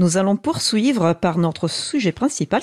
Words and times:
Nous 0.00 0.16
allons 0.16 0.34
poursuivre 0.34 1.12
par 1.12 1.38
notre 1.38 1.68
sujet 1.68 2.10
principal 2.10 2.60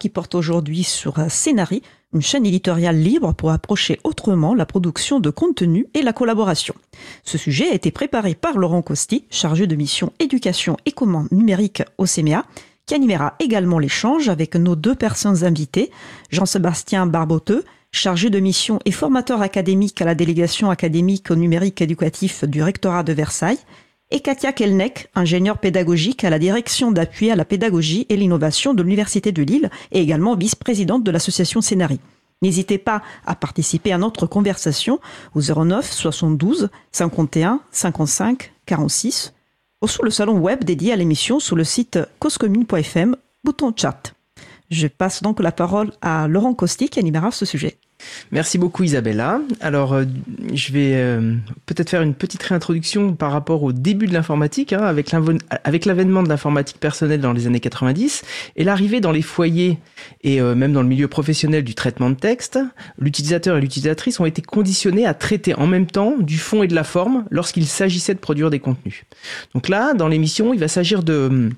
qui 0.00 0.08
porte 0.08 0.34
aujourd'hui 0.34 0.82
sur 0.82 1.30
Scénari, 1.30 1.82
une 2.12 2.20
chaîne 2.20 2.44
éditoriale 2.44 2.96
libre 2.96 3.32
pour 3.32 3.52
approcher 3.52 4.00
autrement 4.02 4.54
la 4.54 4.66
production 4.66 5.20
de 5.20 5.30
contenu 5.30 5.86
et 5.94 6.02
la 6.02 6.12
collaboration. 6.12 6.74
Ce 7.22 7.38
sujet 7.38 7.70
a 7.70 7.74
été 7.74 7.92
préparé 7.92 8.34
par 8.34 8.58
Laurent 8.58 8.82
Costi, 8.82 9.24
chargé 9.30 9.68
de 9.68 9.76
mission 9.76 10.12
éducation 10.18 10.76
et 10.84 10.90
commande 10.90 11.30
numérique 11.30 11.84
au 11.98 12.06
CMA, 12.06 12.44
qui 12.86 12.94
animera 12.96 13.36
également 13.38 13.78
l'échange 13.78 14.28
avec 14.28 14.56
nos 14.56 14.74
deux 14.74 14.96
personnes 14.96 15.44
invitées, 15.44 15.92
Jean-Sébastien 16.30 17.06
Barboteux, 17.06 17.64
chargé 17.92 18.30
de 18.30 18.40
mission 18.40 18.78
et 18.84 18.90
formateur 18.90 19.42
académique 19.42 20.00
à 20.00 20.04
la 20.04 20.14
délégation 20.14 20.70
académique 20.70 21.30
au 21.30 21.36
numérique 21.36 21.80
éducatif 21.80 22.44
du 22.44 22.62
rectorat 22.62 23.02
de 23.02 23.12
Versailles, 23.12 23.58
et 24.10 24.20
Katia 24.20 24.52
Kelnek, 24.52 25.08
ingénieure 25.14 25.58
pédagogique 25.58 26.22
à 26.24 26.30
la 26.30 26.38
direction 26.38 26.92
d'appui 26.92 27.30
à 27.30 27.36
la 27.36 27.46
pédagogie 27.46 28.06
et 28.10 28.16
l'innovation 28.16 28.74
de 28.74 28.82
l'Université 28.82 29.32
de 29.32 29.42
Lille 29.42 29.70
et 29.90 30.00
également 30.00 30.36
vice-présidente 30.36 31.02
de 31.02 31.10
l'association 31.10 31.62
Scénari. 31.62 31.98
N'hésitez 32.42 32.76
pas 32.76 33.02
à 33.24 33.34
participer 33.34 33.92
à 33.92 33.98
notre 33.98 34.26
conversation 34.26 35.00
au 35.34 35.40
09 35.40 35.90
72 35.90 36.68
51 36.90 37.60
55 37.70 38.52
46 38.66 39.32
ou 39.80 39.88
sous 39.88 40.02
le 40.02 40.10
salon 40.10 40.38
web 40.38 40.62
dédié 40.62 40.92
à 40.92 40.96
l'émission 40.96 41.40
sur 41.40 41.56
le 41.56 41.64
site 41.64 41.98
causecommune.fm, 42.18 43.16
bouton 43.44 43.72
chat. 43.74 44.14
Je 44.72 44.86
passe 44.86 45.22
donc 45.22 45.38
la 45.40 45.52
parole 45.52 45.92
à 46.00 46.26
Laurent 46.28 46.54
Costi 46.54 46.88
qui 46.88 46.98
animera 46.98 47.30
ce 47.30 47.44
sujet. 47.44 47.76
Merci 48.30 48.56
beaucoup 48.56 48.82
Isabella. 48.82 49.42
Alors 49.60 49.92
euh, 49.92 50.04
je 50.54 50.72
vais 50.72 50.94
euh, 50.94 51.36
peut-être 51.66 51.90
faire 51.90 52.00
une 52.00 52.14
petite 52.14 52.42
réintroduction 52.42 53.12
par 53.12 53.32
rapport 53.32 53.62
au 53.62 53.72
début 53.72 54.06
de 54.06 54.14
l'informatique, 54.14 54.72
hein, 54.72 54.82
avec 54.82 55.84
l'avènement 55.84 56.22
de 56.22 56.28
l'informatique 56.30 56.80
personnelle 56.80 57.20
dans 57.20 57.34
les 57.34 57.46
années 57.46 57.60
90 57.60 58.22
et 58.56 58.64
l'arrivée 58.64 59.00
dans 59.00 59.12
les 59.12 59.20
foyers 59.20 59.78
et 60.24 60.40
euh, 60.40 60.54
même 60.54 60.72
dans 60.72 60.82
le 60.82 60.88
milieu 60.88 61.06
professionnel 61.06 61.64
du 61.64 61.74
traitement 61.74 62.08
de 62.08 62.16
texte. 62.16 62.58
L'utilisateur 62.98 63.58
et 63.58 63.60
l'utilisatrice 63.60 64.20
ont 64.20 64.26
été 64.26 64.40
conditionnés 64.40 65.04
à 65.04 65.12
traiter 65.12 65.54
en 65.54 65.66
même 65.66 65.86
temps 65.86 66.14
du 66.18 66.38
fond 66.38 66.62
et 66.62 66.66
de 66.66 66.74
la 66.74 66.84
forme 66.84 67.26
lorsqu'il 67.30 67.66
s'agissait 67.66 68.14
de 68.14 68.20
produire 68.20 68.48
des 68.48 68.58
contenus. 68.58 69.04
Donc 69.54 69.68
là, 69.68 69.92
dans 69.92 70.08
l'émission, 70.08 70.54
il 70.54 70.60
va 70.60 70.68
s'agir 70.68 71.02
de 71.02 71.50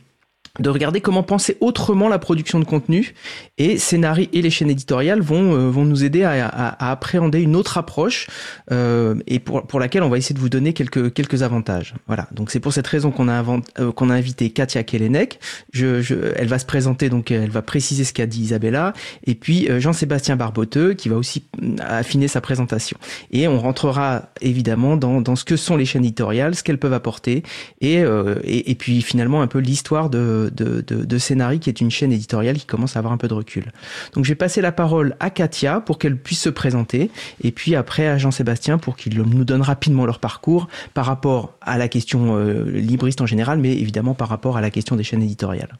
de 0.61 0.71
regarder 0.71 1.01
comment 1.01 1.25
penser 1.25 1.57
autrement 1.61 2.09
la 2.09 2.21
production 2.21 2.61
de 2.61 2.65
contenu 2.65 3.15
et 3.59 3.77
Scénarii 3.77 4.29
et 4.33 4.41
les 4.41 4.51
chaînes 4.51 4.71
éditoriales 4.71 5.21
vont 5.21 5.53
euh, 5.53 5.69
vont 5.69 5.85
nous 5.85 6.05
aider 6.05 6.23
à, 6.23 6.47
à, 6.47 6.93
appréhender 6.93 7.41
une 7.41 7.57
autre 7.57 7.77
approche 7.77 8.29
euh, 8.71 9.17
et 9.27 9.41
pour 9.41 9.67
pour 9.67 9.81
laquelle 9.81 10.05
on 10.05 10.09
va 10.09 10.17
essayer 10.17 10.35
de 10.35 10.39
vous 10.39 10.49
donner 10.49 10.73
quelques 10.73 11.13
quelques 11.13 11.43
avantages. 11.43 11.95
Voilà. 12.07 12.29
Donc 12.31 12.53
c'est 12.53 12.61
pour 12.61 12.73
cette 12.73 12.87
raison 12.87 13.11
qu'on 13.11 13.29
a 13.29 13.45
euh, 13.81 13.91
qu'on 13.91 14.11
a 14.11 14.15
invité 14.15 14.51
Katia 14.51 14.85
Kelenek. 14.85 15.41
Je, 15.73 16.01
je, 16.03 16.15
elle 16.37 16.47
va 16.47 16.61
se 16.61 16.67
présenter 16.67 17.09
donc 17.09 17.33
elle 17.33 17.51
va 17.51 17.63
préciser 17.63 18.05
ce 18.05 18.13
qu'a 18.13 18.27
dit 18.27 18.43
Isabella 18.43 18.93
et 19.27 19.35
puis 19.35 19.69
euh, 19.69 19.81
Jean-Sébastien 19.81 20.37
Barboteux 20.37 20.95
qui 20.95 21.09
va 21.09 21.17
aussi 21.17 21.43
affiner 21.81 22.29
sa 22.29 22.41
présentation. 22.41 22.97
Et 23.33 23.49
on 23.49 23.59
rentrera 23.59 24.29
évidemment 24.41 24.97
dans 24.97 25.21
dans 25.21 25.35
ce 25.35 25.45
que 25.45 25.57
sont 25.57 25.77
les 25.77 25.85
chaînes 25.85 26.05
éditoriales, 26.05 26.55
ce 26.55 26.63
qu'elles 26.63 26.79
peuvent 26.79 26.93
apporter 26.93 27.43
et, 27.81 28.05
et 28.45 28.71
et 28.71 28.75
puis 28.77 29.03
finalement 29.03 29.43
un 29.43 29.49
peu 29.49 29.59
l'histoire 29.59 30.11
de 30.11 30.44
de, 30.51 30.81
de, 30.81 31.57
qui 31.59 31.71
est 31.71 31.81
une 31.81 31.91
chaîne 31.91 32.13
éditoriale 32.13 32.57
qui 32.57 32.67
commence 32.67 32.97
à 32.97 32.99
avoir 32.99 33.13
un 33.13 33.17
peu 33.17 33.29
de 33.29 33.35
recul. 33.35 33.73
Donc 34.15 34.25
je 34.25 34.31
vais 34.31 34.37
passer 34.37 34.61
la 34.61 34.73
parole 34.73 35.17
à 35.21 35.31
Katia 35.31 35.81
pour 35.81 35.99
qu'elle 35.99 36.17
puisse 36.17 36.43
se 36.43 36.51
présenter, 36.51 37.11
et 37.43 37.53
puis 37.53 37.77
après 37.77 38.07
à 38.07 38.19
Jean-Sébastien 38.19 38.79
pour 38.79 38.97
qu'il 38.97 39.21
nous 39.21 39.45
donne 39.45 39.63
rapidement 39.63 40.07
leur 40.07 40.19
parcours 40.19 40.69
par 40.93 41.07
rapport 41.07 41.55
à 41.61 41.79
la 41.79 41.89
question 41.89 42.37
euh, 42.37 42.65
libriste 42.71 43.21
en 43.21 43.27
général, 43.27 43.59
mais 43.59 43.73
évidemment 43.73 44.15
par 44.15 44.29
rapport 44.29 44.57
à 44.57 44.61
la 44.61 44.71
question 44.71 44.97
des 44.97 45.05
chaînes 45.05 45.23
éditoriales. 45.23 45.73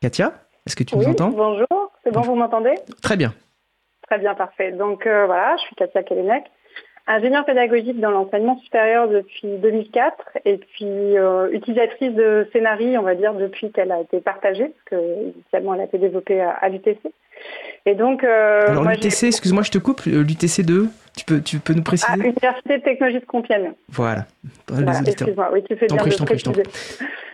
Katia, 0.00 0.32
est-ce 0.66 0.76
que 0.76 0.84
tu 0.84 0.96
nous 0.96 1.06
entends? 1.06 1.30
Bonjour, 1.30 1.92
c'est 2.04 2.12
bon, 2.12 2.20
vous 2.22 2.36
m'entendez? 2.36 2.74
Très 3.02 3.16
bien. 3.16 3.34
Très 4.08 4.18
bien, 4.18 4.34
parfait. 4.34 4.72
Donc 4.72 5.06
euh, 5.06 5.26
voilà, 5.26 5.56
je 5.56 5.62
suis 5.62 5.76
Katia 5.76 6.02
Kalenek 6.02 6.44
ingénieure 7.08 7.44
pédagogique 7.44 7.98
dans 7.98 8.10
l'enseignement 8.10 8.58
supérieur 8.58 9.08
depuis 9.08 9.48
2004 9.48 10.38
et 10.44 10.58
puis 10.58 11.16
euh, 11.16 11.50
utilisatrice 11.50 12.12
de 12.12 12.46
scénarii, 12.52 12.98
on 12.98 13.02
va 13.02 13.14
dire, 13.14 13.32
depuis 13.34 13.72
qu'elle 13.72 13.90
a 13.90 14.00
été 14.00 14.20
partagée, 14.20 14.66
parce 14.66 15.02
que 15.02 15.32
initialement 15.34 15.74
elle 15.74 15.80
a 15.80 15.84
été 15.84 15.98
développée 15.98 16.40
à, 16.40 16.68
l'UTC. 16.68 16.98
Et 17.86 17.94
donc, 17.94 18.24
euh, 18.24 18.68
Alors 18.68 18.84
l'UTC, 18.84 19.24
excuse-moi, 19.24 19.62
je 19.62 19.70
te 19.70 19.78
coupe, 19.78 20.02
euh, 20.06 20.22
l'UTC 20.22 20.64
2, 20.64 20.88
tu 21.16 21.24
peux, 21.24 21.40
tu 21.40 21.58
peux 21.58 21.72
nous 21.72 21.82
préciser? 21.82 22.12
Ah, 22.12 22.26
Université 22.26 22.78
de 22.78 22.82
technologie 22.82 23.20
de 23.20 23.24
Compiègne. 23.24 23.72
Voilà. 23.88 24.26
excuse-moi, 25.06 25.50
oui, 25.52 25.64
tu 25.64 25.76
fais 25.76 25.86
bien 25.86 25.96
de 25.96 26.24
préciser. 26.24 26.62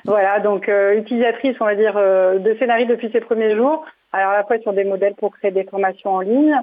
Voilà, 0.05 0.39
donc 0.39 0.71
utilisatrice, 0.97 1.57
on 1.61 1.65
va 1.65 1.75
dire, 1.75 1.95
de 1.95 2.57
scénarii 2.59 2.87
depuis 2.87 3.11
ses 3.11 3.21
premiers 3.21 3.57
jours. 3.57 3.85
Alors 4.13 4.31
à 4.31 4.37
la 4.37 4.45
fois 4.45 4.59
sur 4.61 4.73
des 4.73 4.85
modèles 4.85 5.15
pour 5.15 5.37
créer 5.37 5.51
des 5.51 5.65
formations 5.65 6.11
en 6.11 6.21
ligne, 6.21 6.55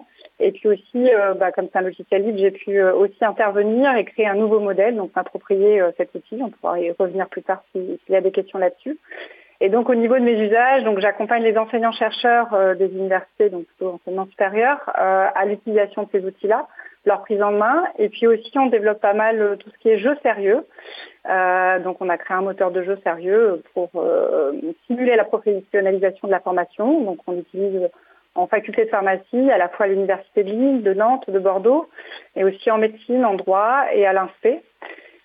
et 0.42 0.52
puis 0.52 0.68
aussi, 0.68 1.14
euh, 1.14 1.36
bah, 1.36 1.52
comme 1.52 1.68
c'est 1.72 1.78
un 1.78 1.84
logiciel 1.84 2.24
libre, 2.24 2.40
j'ai 2.40 2.52
pu 2.52 2.80
euh, 2.80 2.94
aussi 2.96 3.24
intervenir 3.24 3.96
et 3.96 4.04
créer 4.06 4.28
un 4.28 4.34
nouveau 4.34 4.60
modèle, 4.60 4.96
donc 4.96 5.16
m'approprier 5.16 5.80
euh, 5.80 5.92
cet 5.98 6.16
outil. 6.16 6.40
On 6.42 6.50
pourra 6.50 6.80
y 6.80 6.92
revenir 6.92 7.28
plus 7.30 7.44
tard 7.44 7.64
s'il 7.72 8.00
y 8.10 8.16
a 8.16 8.22
des 8.22 8.32
questions 8.32 8.58
là-dessus. 8.58 8.98
Et 9.60 9.70
donc 9.70 9.88
au 9.90 9.94
niveau 9.96 10.16
de 10.16 10.24
mes 10.24 10.42
usages, 10.42 10.84
donc 10.84 11.00
j'accompagne 11.00 11.44
les 11.44 11.56
enseignants-chercheurs 11.56 12.76
des 12.78 12.88
universités, 12.88 13.52
donc 13.52 13.66
plutôt 13.66 13.92
enseignement 13.92 14.26
supérieur, 14.26 14.80
à 14.96 15.46
l'utilisation 15.46 16.02
de 16.02 16.08
ces 16.12 16.26
outils-là, 16.26 16.68
leur 17.06 17.22
prise 17.22 17.44
en 17.44 17.52
main. 17.52 17.84
Et 18.00 18.10
puis 18.10 18.26
aussi, 18.26 18.52
on 18.58 18.66
développe 18.66 19.00
pas 19.00 19.14
mal 19.14 19.58
tout 19.60 19.70
ce 19.70 19.78
qui 19.78 19.90
est 19.90 20.00
jeu 20.00 20.18
sérieux. 20.24 20.66
donc 21.84 21.98
on 22.00 22.10
a 22.10 22.18
créé 22.18 22.36
un 22.36 22.42
moteur 22.42 22.72
de 22.72 22.82
jeu 22.82 22.98
sérieux 23.04 23.62
pour 23.76 23.92
simuler 24.88 25.16
la 25.16 25.26
professionnalisation 25.26 26.28
de 26.28 26.32
la 26.32 26.40
formation. 26.40 27.02
Donc 27.02 27.20
on 27.28 27.38
utilise 27.38 27.88
en 28.36 28.48
faculté 28.48 28.86
de 28.86 28.90
pharmacie, 28.90 29.52
à 29.52 29.58
la 29.58 29.70
fois 29.70 29.86
à 29.86 29.90
l'université 29.90 30.44
de 30.44 30.52
Lille, 30.52 30.84
de 30.84 30.94
Nantes, 30.94 31.30
de 31.30 31.40
Bordeaux, 31.40 31.90
et 32.36 32.44
aussi 32.44 32.72
en 32.72 32.78
médecine, 32.78 33.26
en 33.26 33.34
droit 33.34 33.86
et 33.94 34.06
à 34.06 34.14
l'INSPE. 34.14 34.64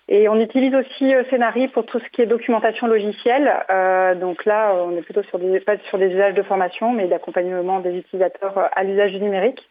Et 0.09 0.29
on 0.29 0.39
utilise 0.39 0.73
aussi 0.73 1.13
euh, 1.13 1.23
Scénarii 1.29 1.67
pour 1.67 1.85
tout 1.85 1.99
ce 1.99 2.09
qui 2.09 2.21
est 2.21 2.25
documentation 2.25 2.87
logicielle. 2.87 3.51
Euh, 3.69 4.15
donc 4.15 4.45
là, 4.45 4.73
on 4.73 4.95
est 4.95 5.01
plutôt 5.01 5.23
sur 5.23 5.37
des, 5.37 5.59
pas 5.59 5.77
sur 5.89 5.97
des 5.97 6.07
usages 6.07 6.33
de 6.33 6.43
formation, 6.43 6.93
mais 6.93 7.07
d'accompagnement 7.07 7.79
des 7.81 7.97
utilisateurs 7.97 8.57
euh, 8.57 8.67
à 8.71 8.83
l'usage 8.83 9.11
du 9.11 9.19
numérique. 9.19 9.69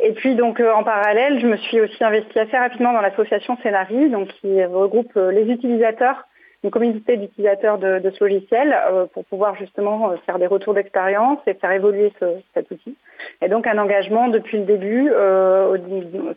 Et 0.00 0.12
puis 0.12 0.34
donc 0.34 0.58
en 0.58 0.82
parallèle, 0.82 1.38
je 1.38 1.46
me 1.46 1.56
suis 1.56 1.80
aussi 1.80 2.02
investie 2.02 2.36
assez 2.36 2.56
rapidement 2.58 2.92
dans 2.92 3.00
l'association 3.00 3.56
Scénarii, 3.62 4.10
donc 4.10 4.26
qui 4.40 4.64
regroupe 4.64 5.12
les 5.14 5.48
utilisateurs 5.48 6.26
une 6.64 6.70
communauté 6.70 7.16
d'utilisateurs 7.16 7.78
de, 7.78 7.98
de, 7.98 8.10
ce 8.10 8.22
logiciel 8.22 8.72
euh, 8.72 9.06
pour 9.12 9.24
pouvoir 9.24 9.56
justement 9.56 10.10
euh, 10.10 10.16
faire 10.24 10.38
des 10.38 10.46
retours 10.46 10.74
d'expérience 10.74 11.38
et 11.46 11.54
faire 11.54 11.72
évoluer 11.72 12.12
ce, 12.20 12.26
cet 12.54 12.70
outil. 12.70 12.96
Et 13.40 13.48
donc 13.48 13.66
un 13.66 13.78
engagement 13.78 14.28
depuis 14.28 14.58
le 14.58 14.64
début, 14.64 15.10
euh, 15.10 15.76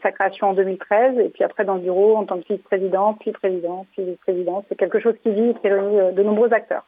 sa 0.02 0.12
création 0.12 0.50
en 0.50 0.54
2013, 0.54 1.20
et 1.20 1.30
puis 1.30 1.44
après 1.44 1.64
dans 1.64 1.76
le 1.76 1.82
bureau 1.82 2.18
en 2.18 2.26
tant 2.26 2.40
que 2.40 2.54
vice-président, 2.54 3.14
puis 3.20 3.32
président, 3.32 3.86
puis 3.92 4.04
vice-président. 4.04 4.66
C'est 4.68 4.76
quelque 4.76 5.00
chose 5.00 5.16
qui 5.22 5.32
vit 5.32 5.50
et 5.50 5.54
qui 5.56 5.68
réunit 5.68 6.14
de 6.16 6.24
nombreux 6.24 6.52
acteurs. 6.54 6.86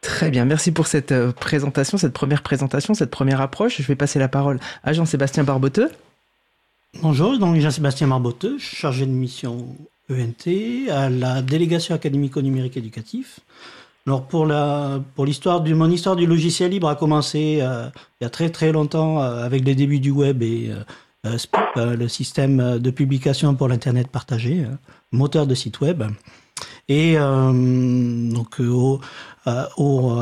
Très 0.00 0.30
bien, 0.30 0.44
merci 0.44 0.72
pour 0.72 0.86
cette 0.86 1.12
présentation, 1.32 1.98
cette 1.98 2.12
première 2.12 2.42
présentation, 2.42 2.94
cette 2.94 3.10
première 3.10 3.40
approche. 3.40 3.80
Je 3.80 3.88
vais 3.88 3.96
passer 3.96 4.18
la 4.18 4.28
parole 4.28 4.58
à 4.84 4.92
Jean-Sébastien 4.92 5.42
Barboteux. 5.42 5.90
Bonjour, 7.02 7.36
donc 7.38 7.56
Jean-Sébastien 7.56 8.08
Barboteux, 8.08 8.58
chargé 8.58 9.06
de 9.06 9.10
mission 9.10 9.66
ENT, 10.10 10.90
à 10.90 11.10
la 11.10 11.42
délégation 11.42 11.94
académique 11.94 12.36
au 12.36 12.42
numérique 12.42 12.76
éducatif. 12.76 13.40
Alors 14.06 14.26
pour 14.26 14.46
la 14.46 15.00
pour 15.14 15.26
l'histoire 15.26 15.60
du 15.60 15.74
mon 15.74 15.90
histoire 15.90 16.16
du 16.16 16.26
logiciel 16.26 16.70
libre 16.70 16.88
a 16.88 16.96
commencé 16.96 17.58
euh, 17.60 17.90
il 18.18 18.24
y 18.24 18.26
a 18.26 18.30
très 18.30 18.48
très 18.48 18.72
longtemps 18.72 19.20
euh, 19.20 19.44
avec 19.44 19.66
les 19.66 19.74
débuts 19.74 20.00
du 20.00 20.10
web 20.10 20.42
et 20.42 20.70
euh, 21.26 21.36
SPIP, 21.36 21.60
le 21.76 22.08
système 22.08 22.78
de 22.78 22.90
publication 22.90 23.54
pour 23.54 23.68
l'internet 23.68 24.08
partagé, 24.08 24.64
moteur 25.12 25.46
de 25.46 25.54
site 25.54 25.80
web. 25.82 26.04
Et 26.88 27.16
donc 27.16 28.60
au, 28.60 29.00
au, 29.76 30.12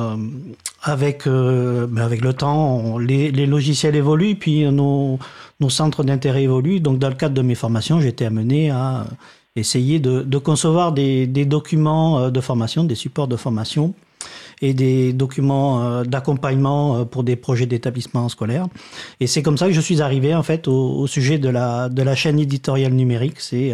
avec 0.82 1.28
ben 1.28 1.98
avec 1.98 2.22
le 2.22 2.32
temps, 2.32 2.98
les, 2.98 3.30
les, 3.30 3.46
logiciels 3.46 3.94
évoluent, 3.94 4.34
puis 4.34 4.64
nos 4.64 5.20
nos 5.60 5.70
centres 5.70 6.02
d'intérêt 6.02 6.42
évoluent. 6.42 6.80
Donc 6.80 6.98
dans 6.98 7.10
le 7.10 7.14
cadre 7.14 7.34
de 7.34 7.42
mes 7.42 7.54
formations, 7.54 8.00
été 8.00 8.26
amené 8.26 8.70
à 8.70 9.06
essayer 9.56 9.98
de, 9.98 10.22
de 10.22 10.38
concevoir 10.38 10.92
des, 10.92 11.26
des, 11.26 11.46
documents 11.46 12.20
euh, 12.20 12.30
de 12.30 12.40
formation, 12.40 12.84
des 12.84 12.94
supports 12.94 13.26
de 13.28 13.36
formation 13.36 13.94
et 14.62 14.72
des 14.74 15.12
documents 15.12 15.82
euh, 15.82 16.04
d'accompagnement 16.04 16.96
euh, 16.96 17.04
pour 17.04 17.24
des 17.24 17.36
projets 17.36 17.66
d'établissement 17.66 18.28
scolaire. 18.28 18.66
Et 19.20 19.26
c'est 19.26 19.42
comme 19.42 19.56
ça 19.56 19.66
que 19.66 19.72
je 19.72 19.80
suis 19.80 20.00
arrivé 20.02 20.34
en 20.34 20.42
fait 20.42 20.68
au, 20.68 20.98
au 20.98 21.06
sujet 21.06 21.38
de 21.38 21.48
la, 21.48 21.88
de 21.88 22.02
la 22.02 22.14
chaîne 22.14 22.38
éditoriale 22.38 22.92
numérique. 22.92 23.40
C'est 23.40 23.72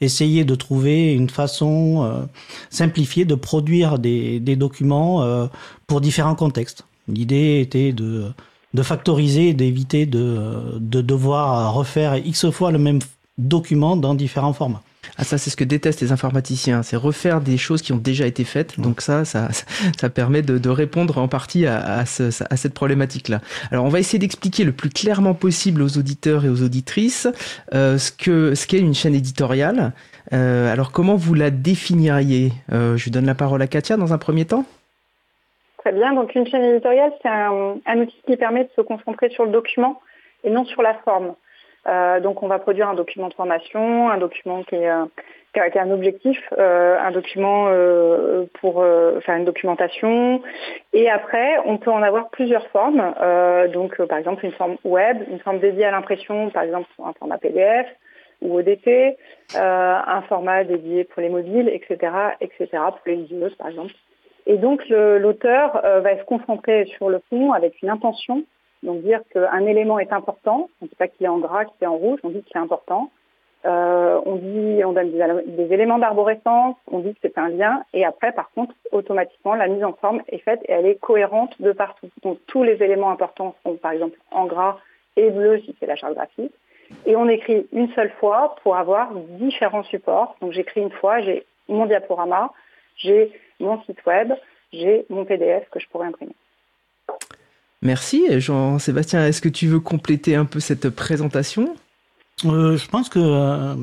essayer 0.00 0.44
de 0.44 0.54
trouver 0.54 1.12
une 1.12 1.30
façon 1.30 2.26
simplifiée 2.70 3.24
de 3.24 3.34
produire 3.34 3.98
des, 3.98 4.40
des 4.40 4.56
documents 4.56 5.48
pour 5.86 6.00
différents 6.00 6.34
contextes. 6.34 6.84
L'idée 7.08 7.60
était 7.60 7.92
de, 7.92 8.26
de 8.72 8.82
factoriser, 8.82 9.52
d'éviter 9.54 10.06
de, 10.06 10.78
de 10.78 11.00
devoir 11.00 11.74
refaire 11.74 12.16
X 12.16 12.50
fois 12.50 12.70
le 12.72 12.78
même 12.78 13.00
document 13.38 13.96
dans 13.96 14.14
différents 14.14 14.52
formats. 14.52 14.82
Ah 15.16 15.22
ça 15.22 15.38
c'est 15.38 15.50
ce 15.50 15.56
que 15.56 15.64
détestent 15.64 16.00
les 16.00 16.10
informaticiens, 16.10 16.82
c'est 16.82 16.96
refaire 16.96 17.40
des 17.40 17.56
choses 17.56 17.82
qui 17.82 17.92
ont 17.92 17.98
déjà 17.98 18.26
été 18.26 18.42
faites. 18.42 18.80
Donc 18.80 19.00
ça, 19.00 19.24
ça, 19.24 19.48
ça 19.96 20.10
permet 20.10 20.42
de, 20.42 20.68
répondre 20.68 21.18
en 21.18 21.28
partie 21.28 21.66
à, 21.66 22.04
cette 22.04 22.74
problématique-là. 22.74 23.40
Alors 23.70 23.84
on 23.84 23.88
va 23.88 24.00
essayer 24.00 24.18
d'expliquer 24.18 24.64
le 24.64 24.72
plus 24.72 24.90
clairement 24.90 25.34
possible 25.34 25.82
aux 25.82 25.98
auditeurs 25.98 26.44
et 26.44 26.48
aux 26.48 26.62
auditrices 26.62 27.28
euh, 27.74 27.96
ce 27.96 28.10
que 28.10 28.54
ce 28.54 28.66
qu'est 28.66 28.80
une 28.80 28.94
chaîne 28.94 29.14
éditoriale. 29.14 29.92
Euh, 30.32 30.72
alors 30.72 30.90
comment 30.90 31.14
vous 31.14 31.34
la 31.34 31.50
définiriez? 31.50 32.52
Euh, 32.72 32.96
Je 32.96 33.10
donne 33.10 33.26
la 33.26 33.34
parole 33.36 33.62
à 33.62 33.68
Katia 33.68 33.96
dans 33.96 34.12
un 34.12 34.18
premier 34.18 34.46
temps. 34.46 34.64
Très 35.78 35.92
bien. 35.92 36.12
Donc 36.14 36.34
une 36.34 36.46
chaîne 36.46 36.64
éditoriale, 36.64 37.12
c'est 37.22 37.28
un, 37.28 37.76
un 37.86 37.98
outil 37.98 38.16
qui 38.26 38.36
permet 38.36 38.64
de 38.64 38.70
se 38.74 38.80
concentrer 38.80 39.28
sur 39.30 39.44
le 39.44 39.52
document 39.52 40.00
et 40.42 40.50
non 40.50 40.64
sur 40.64 40.82
la 40.82 40.94
forme. 41.04 41.34
Euh, 41.86 42.20
donc 42.20 42.42
on 42.42 42.48
va 42.48 42.58
produire 42.58 42.88
un 42.88 42.94
document 42.94 43.28
de 43.28 43.34
formation, 43.34 44.10
un 44.10 44.18
document 44.18 44.62
qui, 44.62 44.76
est, 44.76 44.88
euh, 44.88 45.04
qui, 45.52 45.78
un 45.78 45.90
objectif, 45.90 46.38
euh, 46.58 46.96
un 46.98 47.10
document 47.10 47.68
pour 48.60 48.84
faire 49.20 49.36
une 49.36 49.44
documentation. 49.44 50.42
Et 50.92 51.10
après, 51.10 51.58
on 51.66 51.76
peut 51.76 51.90
en 51.90 52.02
avoir 52.02 52.30
plusieurs 52.30 52.66
formes. 52.68 53.14
donc 53.72 54.00
par 54.06 54.18
exemple 54.18 54.44
une 54.44 54.52
forme 54.52 54.76
web, 54.84 55.18
une 55.30 55.40
forme 55.40 55.58
dédiée 55.58 55.84
à 55.84 55.90
l'impression, 55.90 56.50
par 56.50 56.62
exemple 56.62 56.88
un 57.04 57.12
format 57.12 57.38
PDF 57.38 57.86
ou 58.42 58.58
ODT, 58.58 59.16
un 59.54 60.22
format 60.28 60.64
dédié 60.64 61.04
pour 61.04 61.22
les 61.22 61.28
mobiles, 61.28 61.68
etc., 61.68 62.12
etc., 62.40 62.68
pour 62.72 63.00
les 63.06 63.16
liseuses 63.16 63.54
par 63.56 63.68
exemple. 63.68 63.92
Et 64.46 64.56
donc 64.56 64.82
l'auteur 64.88 65.80
va 65.82 66.18
se 66.18 66.24
concentrer 66.24 66.86
sur 66.96 67.08
le 67.08 67.20
fond 67.30 67.52
avec 67.52 67.80
une 67.82 67.90
intention 67.90 68.44
donc 68.84 69.02
dire 69.02 69.20
qu'un 69.32 69.66
élément 69.66 69.98
est 69.98 70.12
important, 70.12 70.68
on 70.80 70.84
ne 70.84 70.88
dit 70.88 70.96
pas 70.96 71.08
qu'il 71.08 71.24
est 71.24 71.30
en 71.30 71.38
gras, 71.38 71.64
qu'il 71.64 71.82
est 71.82 71.86
en 71.86 71.96
rouge, 71.96 72.20
on 72.22 72.28
dit 72.28 72.42
qu'il 72.42 72.56
est 72.56 72.60
important. 72.60 73.10
Euh, 73.64 74.20
on 74.26 74.36
dit, 74.36 74.84
on 74.84 74.92
donne 74.92 75.10
des, 75.10 75.72
éléments 75.72 75.98
d'arborescence, 75.98 76.76
on 76.86 76.98
dit 76.98 77.14
que 77.14 77.20
c'est 77.22 77.38
un 77.38 77.48
lien, 77.48 77.82
et 77.94 78.04
après, 78.04 78.32
par 78.32 78.50
contre, 78.50 78.74
automatiquement, 78.92 79.54
la 79.54 79.68
mise 79.68 79.82
en 79.82 79.94
forme 79.94 80.20
est 80.28 80.38
faite 80.38 80.60
et 80.64 80.72
elle 80.72 80.84
est 80.84 80.96
cohérente 80.96 81.60
de 81.62 81.72
partout. 81.72 82.10
Donc 82.22 82.38
tous 82.46 82.62
les 82.62 82.82
éléments 82.82 83.10
importants 83.10 83.54
sont, 83.64 83.76
par 83.76 83.92
exemple, 83.92 84.18
en 84.30 84.44
gras 84.44 84.76
et 85.16 85.30
bleu 85.30 85.60
si 85.60 85.74
c'est 85.80 85.86
la 85.86 85.96
charte 85.96 86.14
graphique. 86.14 86.52
Et 87.06 87.16
on 87.16 87.26
écrit 87.26 87.66
une 87.72 87.88
seule 87.94 88.10
fois 88.20 88.56
pour 88.62 88.76
avoir 88.76 89.14
différents 89.14 89.84
supports. 89.84 90.36
Donc 90.42 90.52
j'écris 90.52 90.82
une 90.82 90.90
fois, 90.90 91.20
j'ai 91.20 91.46
mon 91.66 91.86
diaporama, 91.86 92.52
j'ai 92.98 93.32
mon 93.60 93.80
site 93.84 94.04
web, 94.04 94.34
j'ai 94.74 95.06
mon 95.08 95.24
PDF 95.24 95.70
que 95.70 95.80
je 95.80 95.88
pourrais 95.88 96.08
imprimer. 96.08 96.34
Merci. 97.84 98.24
Jean-Sébastien, 98.40 99.26
est-ce 99.26 99.42
que 99.42 99.50
tu 99.50 99.66
veux 99.68 99.78
compléter 99.78 100.34
un 100.34 100.46
peu 100.46 100.58
cette 100.58 100.88
présentation? 100.88 101.76
Euh, 102.46 102.78
Je 102.78 102.88
pense 102.88 103.10
que 103.10 103.18
euh, 103.20 103.74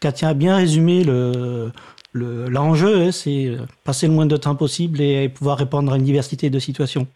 Katia 0.00 0.28
a 0.28 0.34
bien 0.34 0.56
résumé 0.56 1.02
le, 1.04 1.72
l'enjeu, 2.14 3.02
hein, 3.02 3.12
c'est 3.12 3.56
passer 3.84 4.06
le 4.06 4.12
moins 4.12 4.26
de 4.26 4.36
temps 4.36 4.54
possible 4.54 5.00
et 5.00 5.28
pouvoir 5.28 5.58
répondre 5.58 5.92
à 5.92 5.96
une 5.96 6.04
diversité 6.04 6.50
de 6.50 6.58
situations. 6.60 7.08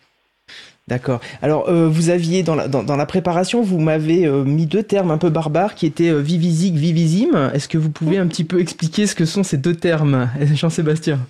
D'accord. 0.88 1.20
Alors, 1.42 1.68
euh, 1.68 1.88
vous 1.88 2.10
aviez 2.10 2.42
dans 2.42 2.56
la, 2.56 2.66
dans, 2.66 2.96
la, 2.96 3.06
préparation, 3.06 3.62
vous 3.62 3.78
m'avez 3.78 4.28
mis 4.28 4.66
deux 4.66 4.82
termes 4.82 5.12
un 5.12 5.18
peu 5.18 5.30
barbares 5.30 5.76
qui 5.76 5.86
étaient 5.86 6.12
vivisique, 6.20 6.74
vivisime. 6.74 7.52
Est-ce 7.54 7.68
que 7.68 7.78
vous 7.78 7.90
pouvez 7.90 8.18
un 8.18 8.26
petit 8.26 8.42
peu 8.42 8.60
expliquer 8.60 9.06
ce 9.06 9.14
que 9.14 9.24
sont 9.24 9.44
ces 9.44 9.58
deux 9.58 9.76
termes, 9.76 10.28
Jean-Sébastien? 10.54 11.20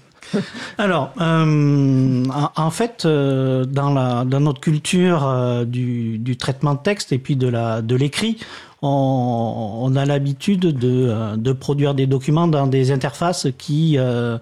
Alors, 0.78 1.12
euh, 1.20 2.24
en, 2.56 2.70
fait, 2.70 3.04
euh, 3.04 3.64
dans, 3.64 4.24
notre 4.24 4.60
culture 4.60 5.26
euh, 5.26 5.64
du, 5.64 6.36
traitement 6.38 6.74
de 6.74 6.80
texte 6.80 7.12
et 7.12 7.18
puis 7.18 7.36
de 7.36 7.48
la 7.48 7.82
de 7.82 7.94
l'écrit, 7.96 8.38
on, 8.84 9.92
a 9.94 10.04
l'habitude 10.04 10.60
de, 10.60 11.36
de, 11.36 11.52
produire 11.52 11.94
des 11.94 12.08
documents 12.08 12.48
dans 12.48 12.66
des 12.66 12.90
interfaces 12.90 13.46
qui 13.56 13.96
euh, 13.96 14.38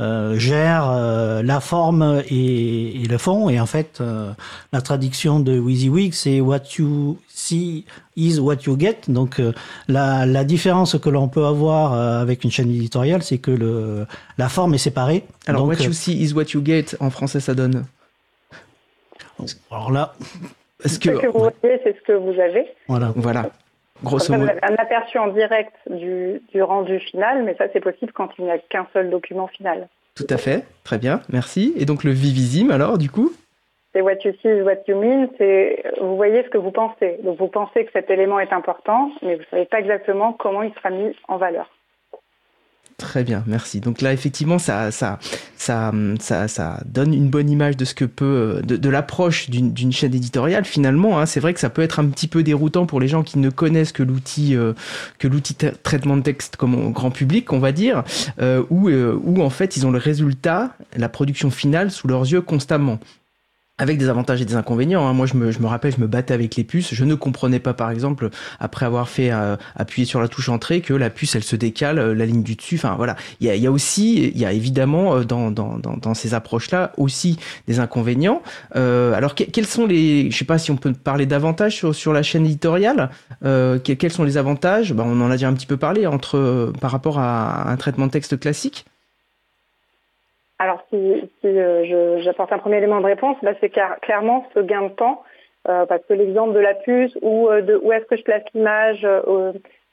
gère 0.00 0.90
euh, 0.90 1.42
la 1.42 1.60
forme 1.60 2.22
et, 2.28 3.02
et, 3.02 3.06
le 3.06 3.18
fond. 3.18 3.48
Et 3.48 3.60
en 3.60 3.66
fait, 3.66 4.00
euh, 4.00 4.32
la 4.72 4.80
traduction 4.80 5.40
de 5.40 5.58
WYSIWYG, 5.58 6.12
c'est 6.12 6.40
What 6.40 6.62
you 6.78 7.18
see 7.28 7.84
is 8.16 8.38
what 8.40 8.62
you 8.66 8.76
get. 8.78 9.02
Donc, 9.08 9.40
la, 9.88 10.26
la, 10.26 10.44
différence 10.44 10.98
que 10.98 11.08
l'on 11.08 11.28
peut 11.28 11.44
avoir 11.44 11.92
avec 11.92 12.44
une 12.44 12.50
chaîne 12.50 12.70
éditoriale, 12.70 13.22
c'est 13.22 13.38
que 13.38 13.50
le, 13.50 14.06
la 14.38 14.48
forme 14.48 14.74
est 14.74 14.78
séparée. 14.78 15.24
Alors, 15.46 15.66
What 15.66 15.76
you 15.76 15.92
see 15.92 16.20
is 16.20 16.32
what 16.32 16.46
you 16.54 16.62
get, 16.64 16.96
en 17.00 17.10
français, 17.10 17.40
ça 17.40 17.54
donne 17.54 17.84
Alors 19.70 19.92
là... 19.92 20.14
Ce 20.84 20.98
que, 20.98 21.10
que 21.10 21.26
vous 21.28 21.38
voyez, 21.38 21.80
c'est 21.82 21.96
ce 21.96 22.02
que 22.06 22.12
vous 22.12 22.38
avez? 22.38 22.66
Voilà. 22.88 23.12
Voilà. 23.16 23.50
Grosso 24.02 24.32
modo. 24.32 24.50
un 24.62 24.74
aperçu 24.74 25.18
en 25.18 25.28
direct 25.28 25.74
du, 25.88 26.42
du 26.52 26.62
rendu 26.62 26.98
final, 27.00 27.44
mais 27.44 27.54
ça 27.54 27.66
c'est 27.72 27.80
possible 27.80 28.12
quand 28.12 28.30
il 28.38 28.44
n'y 28.44 28.50
a 28.50 28.58
qu'un 28.58 28.86
seul 28.92 29.10
document 29.10 29.46
final. 29.46 29.88
Tout 30.14 30.26
à 30.30 30.36
fait, 30.36 30.64
très 30.84 30.98
bien, 30.98 31.22
merci. 31.32 31.72
Et 31.76 31.86
donc 31.86 32.04
le 32.04 32.10
vivisime 32.10 32.70
alors 32.70 32.98
du 32.98 33.10
coup? 33.10 33.32
C'est 33.92 34.00
what 34.00 34.16
you 34.24 34.32
see 34.42 34.48
is 34.48 34.62
what 34.62 34.82
you 34.88 35.00
mean, 35.00 35.28
c'est 35.38 35.84
vous 36.00 36.16
voyez 36.16 36.42
ce 36.42 36.48
que 36.48 36.58
vous 36.58 36.72
pensez. 36.72 37.18
Donc 37.22 37.38
vous 37.38 37.48
pensez 37.48 37.84
que 37.84 37.92
cet 37.92 38.10
élément 38.10 38.40
est 38.40 38.52
important, 38.52 39.10
mais 39.22 39.36
vous 39.36 39.42
ne 39.42 39.46
savez 39.46 39.66
pas 39.66 39.78
exactement 39.78 40.32
comment 40.32 40.62
il 40.62 40.74
sera 40.74 40.90
mis 40.90 41.14
en 41.28 41.36
valeur. 41.36 41.70
Très 42.96 43.24
bien, 43.24 43.42
merci. 43.48 43.80
Donc 43.80 44.00
là, 44.00 44.12
effectivement, 44.12 44.60
ça, 44.60 44.92
ça, 44.92 45.18
ça, 45.56 45.92
ça, 46.20 46.46
ça 46.46 46.80
donne 46.86 47.12
une 47.12 47.28
bonne 47.28 47.50
image 47.50 47.76
de 47.76 47.84
ce 47.84 47.92
que 47.92 48.04
peut, 48.04 48.62
de, 48.64 48.76
de 48.76 48.88
l'approche 48.88 49.50
d'une 49.50 49.92
chaîne 49.92 50.14
éditoriale. 50.14 50.64
Finalement, 50.64 51.18
hein, 51.18 51.26
c'est 51.26 51.40
vrai 51.40 51.54
que 51.54 51.60
ça 51.60 51.70
peut 51.70 51.82
être 51.82 51.98
un 51.98 52.06
petit 52.06 52.28
peu 52.28 52.44
déroutant 52.44 52.86
pour 52.86 53.00
les 53.00 53.08
gens 53.08 53.24
qui 53.24 53.40
ne 53.40 53.50
connaissent 53.50 53.90
que 53.90 54.04
l'outil, 54.04 54.54
euh, 54.54 54.74
que 55.18 55.26
l'outil 55.26 55.56
traitement 55.82 56.16
de 56.16 56.22
texte 56.22 56.54
comme 56.54 56.92
grand 56.92 57.10
public, 57.10 57.52
on 57.52 57.58
va 57.58 57.72
dire, 57.72 58.04
euh, 58.40 58.62
où, 58.70 58.88
euh, 58.88 59.18
où 59.24 59.42
en 59.42 59.50
fait 59.50 59.76
ils 59.76 59.86
ont 59.86 59.90
le 59.90 59.98
résultat, 59.98 60.76
la 60.96 61.08
production 61.08 61.50
finale 61.50 61.90
sous 61.90 62.06
leurs 62.06 62.22
yeux 62.22 62.42
constamment 62.42 63.00
avec 63.78 63.98
des 63.98 64.08
avantages 64.08 64.40
et 64.40 64.44
des 64.44 64.54
inconvénients. 64.54 65.06
Hein. 65.06 65.12
Moi, 65.12 65.26
je 65.26 65.34
me, 65.34 65.50
je 65.50 65.58
me, 65.58 65.66
rappelle, 65.66 65.92
je 65.92 66.00
me 66.00 66.06
battais 66.06 66.32
avec 66.32 66.54
les 66.54 66.64
puces. 66.64 66.94
Je 66.94 67.04
ne 67.04 67.14
comprenais 67.14 67.58
pas, 67.58 67.74
par 67.74 67.90
exemple, 67.90 68.30
après 68.60 68.86
avoir 68.86 69.08
fait 69.08 69.32
euh, 69.32 69.56
appuyer 69.74 70.06
sur 70.06 70.20
la 70.20 70.28
touche 70.28 70.48
entrée, 70.48 70.80
que 70.80 70.94
la 70.94 71.10
puce, 71.10 71.34
elle 71.34 71.42
se 71.42 71.56
décale, 71.56 71.98
euh, 71.98 72.14
la 72.14 72.24
ligne 72.24 72.44
du 72.44 72.54
dessus. 72.54 72.76
Enfin, 72.76 72.94
voilà. 72.96 73.16
Il 73.40 73.48
y 73.48 73.50
a, 73.50 73.56
y 73.56 73.66
a 73.66 73.72
aussi, 73.72 74.28
il 74.28 74.38
y 74.38 74.44
a 74.44 74.52
évidemment 74.52 75.16
euh, 75.16 75.24
dans, 75.24 75.50
dans, 75.50 75.78
dans, 75.78 75.96
dans 75.96 76.14
ces 76.14 76.34
approches-là 76.34 76.92
aussi 76.98 77.38
des 77.66 77.80
inconvénients. 77.80 78.42
alors, 78.74 79.34
quels 79.34 79.66
sont 79.66 79.86
les, 79.86 80.30
je 80.30 80.36
sais 80.36 80.44
pas 80.44 80.58
si 80.58 80.70
on 80.70 80.76
peut 80.76 80.92
parler 80.92 81.26
d'avantages 81.26 81.74
sur, 81.74 81.94
sur 81.94 82.12
la 82.12 82.22
chaîne 82.22 82.46
éditoriale. 82.46 83.10
quels 83.42 84.12
sont 84.12 84.24
les 84.24 84.36
avantages? 84.36 84.92
Ben, 84.92 85.04
On 85.04 85.20
en 85.20 85.30
a 85.30 85.32
déjà 85.32 85.48
un 85.48 85.54
petit 85.54 85.66
peu 85.66 85.76
parlé 85.76 86.06
entre 86.06 86.72
par 86.80 86.90
rapport 86.90 87.18
à 87.18 87.70
un 87.70 87.76
traitement 87.76 88.06
de 88.06 88.12
texte 88.12 88.38
classique. 88.38 88.84
Alors, 90.58 90.84
si, 90.88 91.30
euh, 91.44 92.20
j'apporte 92.20 92.52
un 92.52 92.58
premier 92.58 92.78
élément 92.78 93.00
de 93.00 93.06
réponse, 93.06 93.36
bah, 93.42 93.52
c'est 93.60 93.72
clairement 94.02 94.46
ce 94.54 94.60
gain 94.60 94.82
de 94.82 94.88
temps, 94.88 95.22
euh, 95.68 95.84
parce 95.86 96.04
que 96.06 96.14
l'exemple 96.14 96.52
de 96.52 96.60
la 96.60 96.74
puce 96.74 97.16
ou 97.22 97.48
euh, 97.48 97.60
de 97.60 97.76
où 97.76 97.92
est-ce 97.92 98.04
que 98.04 98.16
je 98.16 98.22
place 98.22 98.42
l'image, 98.54 99.04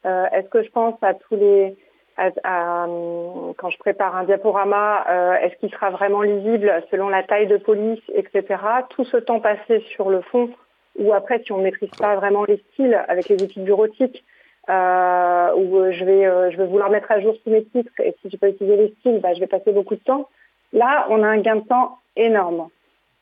est-ce 0.03 0.49
que 0.49 0.63
je 0.63 0.69
pense 0.69 0.95
à 1.01 1.13
tous 1.15 1.35
les, 1.35 1.75
quand 2.17 3.69
je 3.69 3.77
prépare 3.79 4.15
un 4.15 4.23
diaporama, 4.23 5.05
est-ce 5.41 5.55
qu'il 5.57 5.71
sera 5.71 5.89
vraiment 5.89 6.21
lisible 6.21 6.71
selon 6.91 7.09
la 7.09 7.23
taille 7.23 7.47
de 7.47 7.57
police, 7.57 8.01
etc. 8.13 8.61
Tout 8.89 9.05
ce 9.05 9.17
temps 9.17 9.39
passé 9.39 9.79
sur 9.95 10.09
le 10.09 10.21
fond, 10.21 10.49
ou 10.97 11.13
après 11.13 11.41
si 11.43 11.51
on 11.51 11.57
ne 11.57 11.63
maîtrise 11.63 11.91
pas 11.91 12.15
vraiment 12.15 12.43
les 12.45 12.57
styles 12.73 12.99
avec 13.07 13.29
les 13.29 13.41
outils 13.41 13.61
bureautiques, 13.61 14.23
où 14.67 14.71
je 14.71 16.05
vais, 16.05 16.51
je 16.51 16.57
vais 16.57 16.67
vouloir 16.67 16.89
mettre 16.91 17.11
à 17.11 17.19
jour 17.19 17.35
tous 17.43 17.49
mes 17.49 17.63
titres 17.65 17.93
et 17.99 18.15
si 18.21 18.29
je 18.29 18.37
peux 18.37 18.49
utiliser 18.49 18.77
les 18.77 18.95
styles, 18.99 19.19
bah, 19.19 19.33
je 19.33 19.39
vais 19.39 19.47
passer 19.47 19.71
beaucoup 19.71 19.95
de 19.95 20.03
temps. 20.03 20.27
Là, 20.73 21.07
on 21.09 21.21
a 21.23 21.27
un 21.27 21.39
gain 21.41 21.57
de 21.57 21.67
temps 21.67 21.99
énorme 22.15 22.67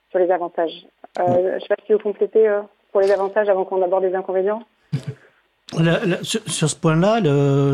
sur 0.10 0.20
les 0.20 0.32
avantages. 0.32 0.86
Euh, 1.20 1.24
je 1.26 1.56
ne 1.56 1.60
sais 1.60 1.68
pas 1.68 1.76
si 1.86 1.94
vous 1.94 2.00
complétez 2.00 2.48
euh, 2.48 2.62
pour 2.92 3.02
les 3.02 3.12
avantages 3.12 3.50
avant 3.50 3.66
qu'on 3.66 3.82
aborde 3.82 4.04
les 4.04 4.16
inconvénients. 4.16 4.64
sur, 6.24 6.70
ce 6.70 6.76
point-là, 6.76 7.22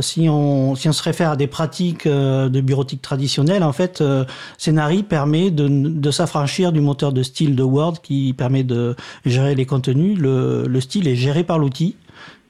si 0.02 0.28
on, 0.30 0.76
si 0.76 0.90
on 0.90 0.92
se 0.92 1.04
réfère 1.04 1.32
à 1.32 1.36
des 1.36 1.48
pratiques 1.48 2.06
euh, 2.06 2.50
de 2.50 2.62
bureautique 2.62 3.02
traditionnelle, 3.02 3.64
en 3.64 3.72
fait, 3.72 4.02
euh, 4.02 4.26
Scénari 4.58 5.04
permet 5.04 5.52
de, 5.52 5.68
de 5.68 6.12
s'affranchir 6.12 6.72
du 6.72 6.82
moteur 6.82 7.14
de 7.14 7.24
style 7.24 7.56
de 7.56 7.64
Word 7.64 8.02
qui 8.02 8.34
permet 8.34 8.64
de 8.64 8.96
gérer 9.26 9.56
les 9.56 9.66
contenus. 9.66 10.18
Le, 10.20 10.66
le 10.68 10.82
style 10.82 11.08
est 11.08 11.16
géré 11.16 11.44
par 11.44 11.58
l'outil 11.58 11.96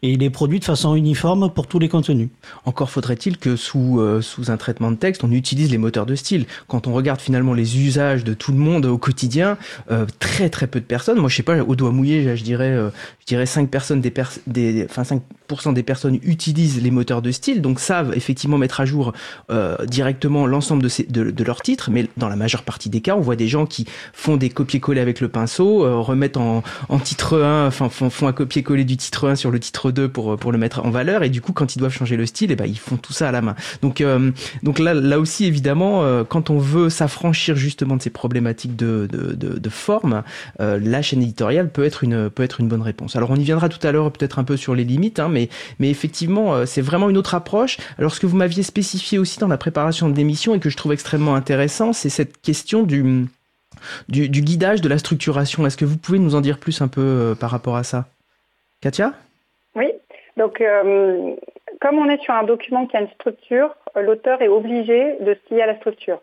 et 0.06 0.10
il 0.10 0.22
est 0.22 0.30
produit 0.30 0.60
de 0.60 0.64
façon 0.64 0.94
uniforme 0.94 1.50
pour 1.50 1.66
tous 1.66 1.80
les 1.80 1.90
contenus. 1.90 2.30
Encore 2.66 2.92
faudrait-il 2.92 3.40
que 3.40 3.56
sous, 3.56 4.00
euh, 4.00 4.22
sous 4.22 4.52
un 4.52 4.58
traitement 4.58 4.92
de 4.92 4.98
texte, 4.98 5.24
on 5.24 5.32
utilise 5.32 5.72
les 5.72 5.80
moteurs 5.80 6.06
de 6.06 6.14
style. 6.14 6.46
Quand 6.68 6.86
on 6.86 6.94
regarde 6.94 7.20
finalement 7.20 7.56
les 7.56 7.80
usages 7.80 8.24
de 8.24 8.36
tout 8.36 8.52
le 8.52 8.60
monde 8.60 8.86
au 8.86 9.00
quotidien, 9.00 9.58
euh, 9.90 10.06
très 10.20 10.50
très 10.50 10.68
peu 10.68 10.80
de 10.80 10.86
personnes, 10.86 11.18
moi 11.18 11.28
je 11.28 11.38
sais 11.38 11.44
pas, 11.44 11.58
au 11.58 11.76
doigt 11.76 11.92
mouillé, 11.92 12.38
je 12.38 12.44
dirais, 12.44 12.70
euh, 12.70 12.92
je 13.26 13.34
dirais 13.34 13.48
5 13.48 13.72
personnes 13.72 14.02
des, 14.02 14.14
des 14.46 14.86
enfin 14.88 15.02
5% 15.50 15.74
des 15.74 15.82
personnes 15.82 16.20
utilisent 16.22 16.80
les 16.80 16.92
moteurs 16.92 17.24
de 17.24 17.32
style, 17.32 17.60
donc 17.60 17.80
savent 17.80 18.14
effectivement 18.16 18.60
mettre 18.60 18.82
à 18.82 18.86
jour 18.86 19.14
directement 19.88 20.46
l'ensemble 20.46 20.84
de, 20.84 20.90
de, 21.10 21.32
de 21.32 21.44
leurs 21.44 21.64
titres, 21.64 21.90
mais 21.92 22.08
dans 22.18 22.30
la 22.30 22.36
majeure 22.36 22.62
partie 22.62 22.90
des 22.90 23.02
cas, 23.02 23.16
on 23.16 23.22
voit 23.22 23.36
des 23.36 23.48
gens 23.48 23.66
qui 23.66 23.88
font 24.14 24.38
des 24.38 24.50
copier-coller 24.50 25.02
avec 25.02 25.22
le 25.22 25.28
pinceau, 25.28 26.04
remettent 26.04 26.38
en, 26.38 26.62
en 26.88 27.00
titre 27.00 27.42
1, 27.42 27.66
enfin 27.66 27.90
font, 27.90 28.12
font 28.12 28.28
un 28.28 28.34
copier-coller 28.34 28.84
du 28.84 28.96
titre 28.96 29.28
1 29.28 29.36
sur 29.36 29.50
le 29.50 29.60
titre 29.60 29.92
d'eux 29.92 30.08
pour 30.08 30.38
pour 30.38 30.52
le 30.52 30.60
mettre 30.60 30.86
en 30.86 30.92
valeur 30.92 31.24
et 31.24 31.30
du 31.30 31.42
coup 31.42 31.52
quand 31.52 31.76
ils 31.76 31.80
doivent 31.80 31.94
changer 31.94 32.18
le 32.18 32.28
style, 32.28 32.52
et 32.52 32.54
eh 32.54 32.56
ben 32.56 32.66
ils 32.68 32.78
font 32.78 32.98
tout 32.98 33.14
ça 33.14 33.28
à 33.30 33.32
la 33.32 33.42
main. 33.42 33.56
Donc 33.82 34.04
donc 34.62 34.78
là 34.78 34.94
là 34.94 35.20
aussi 35.20 35.46
évidemment 35.46 36.24
quand 36.26 36.52
on 36.52 36.60
veut 36.60 36.92
s'affranchir 36.92 37.56
justement 37.56 37.98
de 37.98 38.04
ces 38.04 38.12
problématiques 38.12 38.76
de 38.76 39.08
de, 39.12 39.34
de, 39.34 39.58
de 39.58 39.70
forme, 39.70 40.22
la 40.60 41.02
chaîne 41.02 41.24
éditoriale 41.24 41.72
peut 41.72 41.86
être 41.86 42.04
une 42.04 42.30
peut 42.30 42.44
être 42.44 42.60
une 42.60 42.68
bonne 42.68 42.84
réponse. 42.84 43.15
Alors 43.16 43.32
on 43.32 43.36
y 43.36 43.44
viendra 43.44 43.70
tout 43.70 43.86
à 43.86 43.92
l'heure 43.92 44.12
peut-être 44.12 44.40
un 44.40 44.44
peu 44.44 44.58
sur 44.58 44.76
les 44.76 44.84
limites, 44.84 45.20
hein, 45.20 45.30
mais 45.30 45.50
effectivement 45.80 46.66
c'est 46.66 46.82
vraiment 46.82 47.10
une 47.10 47.18
autre 47.18 47.36
approche. 47.36 47.78
Alors 47.98 48.14
ce 48.14 48.20
que 48.20 48.28
vous 48.28 48.38
m'aviez 48.38 48.64
spécifié 48.64 49.18
aussi 49.18 49.40
dans 49.40 49.48
la 49.48 49.58
préparation 49.58 50.10
de 50.10 50.16
l'émission 50.16 50.56
et 50.56 50.60
que 50.60 50.70
je 50.70 50.78
trouve 50.78 50.94
extrêmement 50.94 51.36
intéressant, 51.36 51.94
c'est 51.94 52.10
cette 52.10 52.42
question 52.42 52.84
du 52.84 53.28
du, 54.10 54.42
guidage, 54.42 54.82
de 54.82 54.90
la 54.90 54.98
structuration. 54.98 55.66
Est-ce 55.66 55.78
que 55.78 55.86
vous 55.86 55.98
pouvez 55.98 56.20
nous 56.20 56.36
en 56.36 56.42
dire 56.42 56.60
plus 56.60 56.82
un 56.82 56.88
peu 56.88 57.02
euh, 57.02 57.36
par 57.36 57.50
rapport 57.50 57.76
à 57.76 57.84
ça? 57.84 58.06
Katia? 58.82 59.14
Oui, 59.76 59.92
donc 60.38 60.62
euh, 60.62 61.36
comme 61.82 61.98
on 61.98 62.10
est 62.10 62.22
sur 62.22 62.34
un 62.34 62.44
document 62.44 62.86
qui 62.88 62.98
a 62.98 63.02
une 63.02 63.10
structure, 63.10 63.76
l'auteur 63.96 64.42
est 64.42 64.48
obligé 64.48 65.16
de 65.22 65.36
se 65.36 65.54
lier 65.54 65.62
à 65.62 65.68
la 65.68 65.78
structure. 65.78 66.22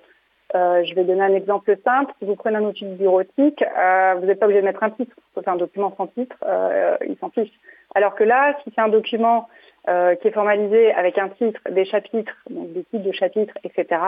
Euh, 0.55 0.85
je 0.85 0.95
vais 0.95 1.05
donner 1.05 1.23
un 1.23 1.35
exemple 1.35 1.77
simple. 1.85 2.13
Si 2.19 2.25
vous 2.27 2.37
prenez 2.37 2.57
un 2.57 2.65
outil 2.65 2.85
bureautique, 2.85 3.65
vous 4.17 4.27
n'êtes 4.27 4.39
pas 4.39 4.47
obligé 4.47 4.61
de 4.61 4.67
mettre 4.67 4.83
un 4.83 4.91
titre. 4.91 5.15
C'est 5.35 5.49
un 5.49 5.57
document 5.57 5.95
sans 5.97 6.07
titre, 6.09 6.37
il 7.07 7.17
s'en 7.19 7.31
fiche. 7.31 7.53
Alors 7.95 8.15
que 8.15 8.25
là, 8.25 8.57
si 8.63 8.73
c'est 8.75 8.81
un 8.81 8.89
document 8.89 9.49
qui 9.87 10.29
est 10.29 10.33
formalisé 10.33 10.93
avec 10.93 11.17
un 11.19 11.29
titre, 11.31 11.61
des 11.71 11.85
chapitres, 11.85 12.37
donc 12.51 12.73
des 12.73 12.85
titres 12.85 13.05
de 13.05 13.13
chapitres, 13.13 13.55
etc., 13.65 13.99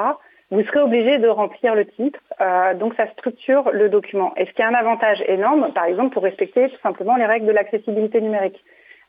vous 0.50 0.62
serez 0.62 0.80
obligé 0.80 1.18
de 1.18 1.28
remplir 1.28 1.74
le 1.74 1.86
titre. 1.86 2.20
Euh, 2.40 2.74
donc 2.74 2.94
ça 2.94 3.06
structure 3.12 3.70
le 3.72 3.88
document. 3.88 4.32
Et 4.36 4.46
ce 4.46 4.52
qui 4.52 4.62
a 4.62 4.68
un 4.68 4.74
avantage 4.74 5.22
énorme, 5.26 5.72
par 5.72 5.84
exemple, 5.84 6.12
pour 6.12 6.22
respecter 6.22 6.68
tout 6.68 6.80
simplement 6.82 7.16
les 7.16 7.26
règles 7.26 7.46
de 7.46 7.52
l'accessibilité 7.52 8.20
numérique? 8.20 8.62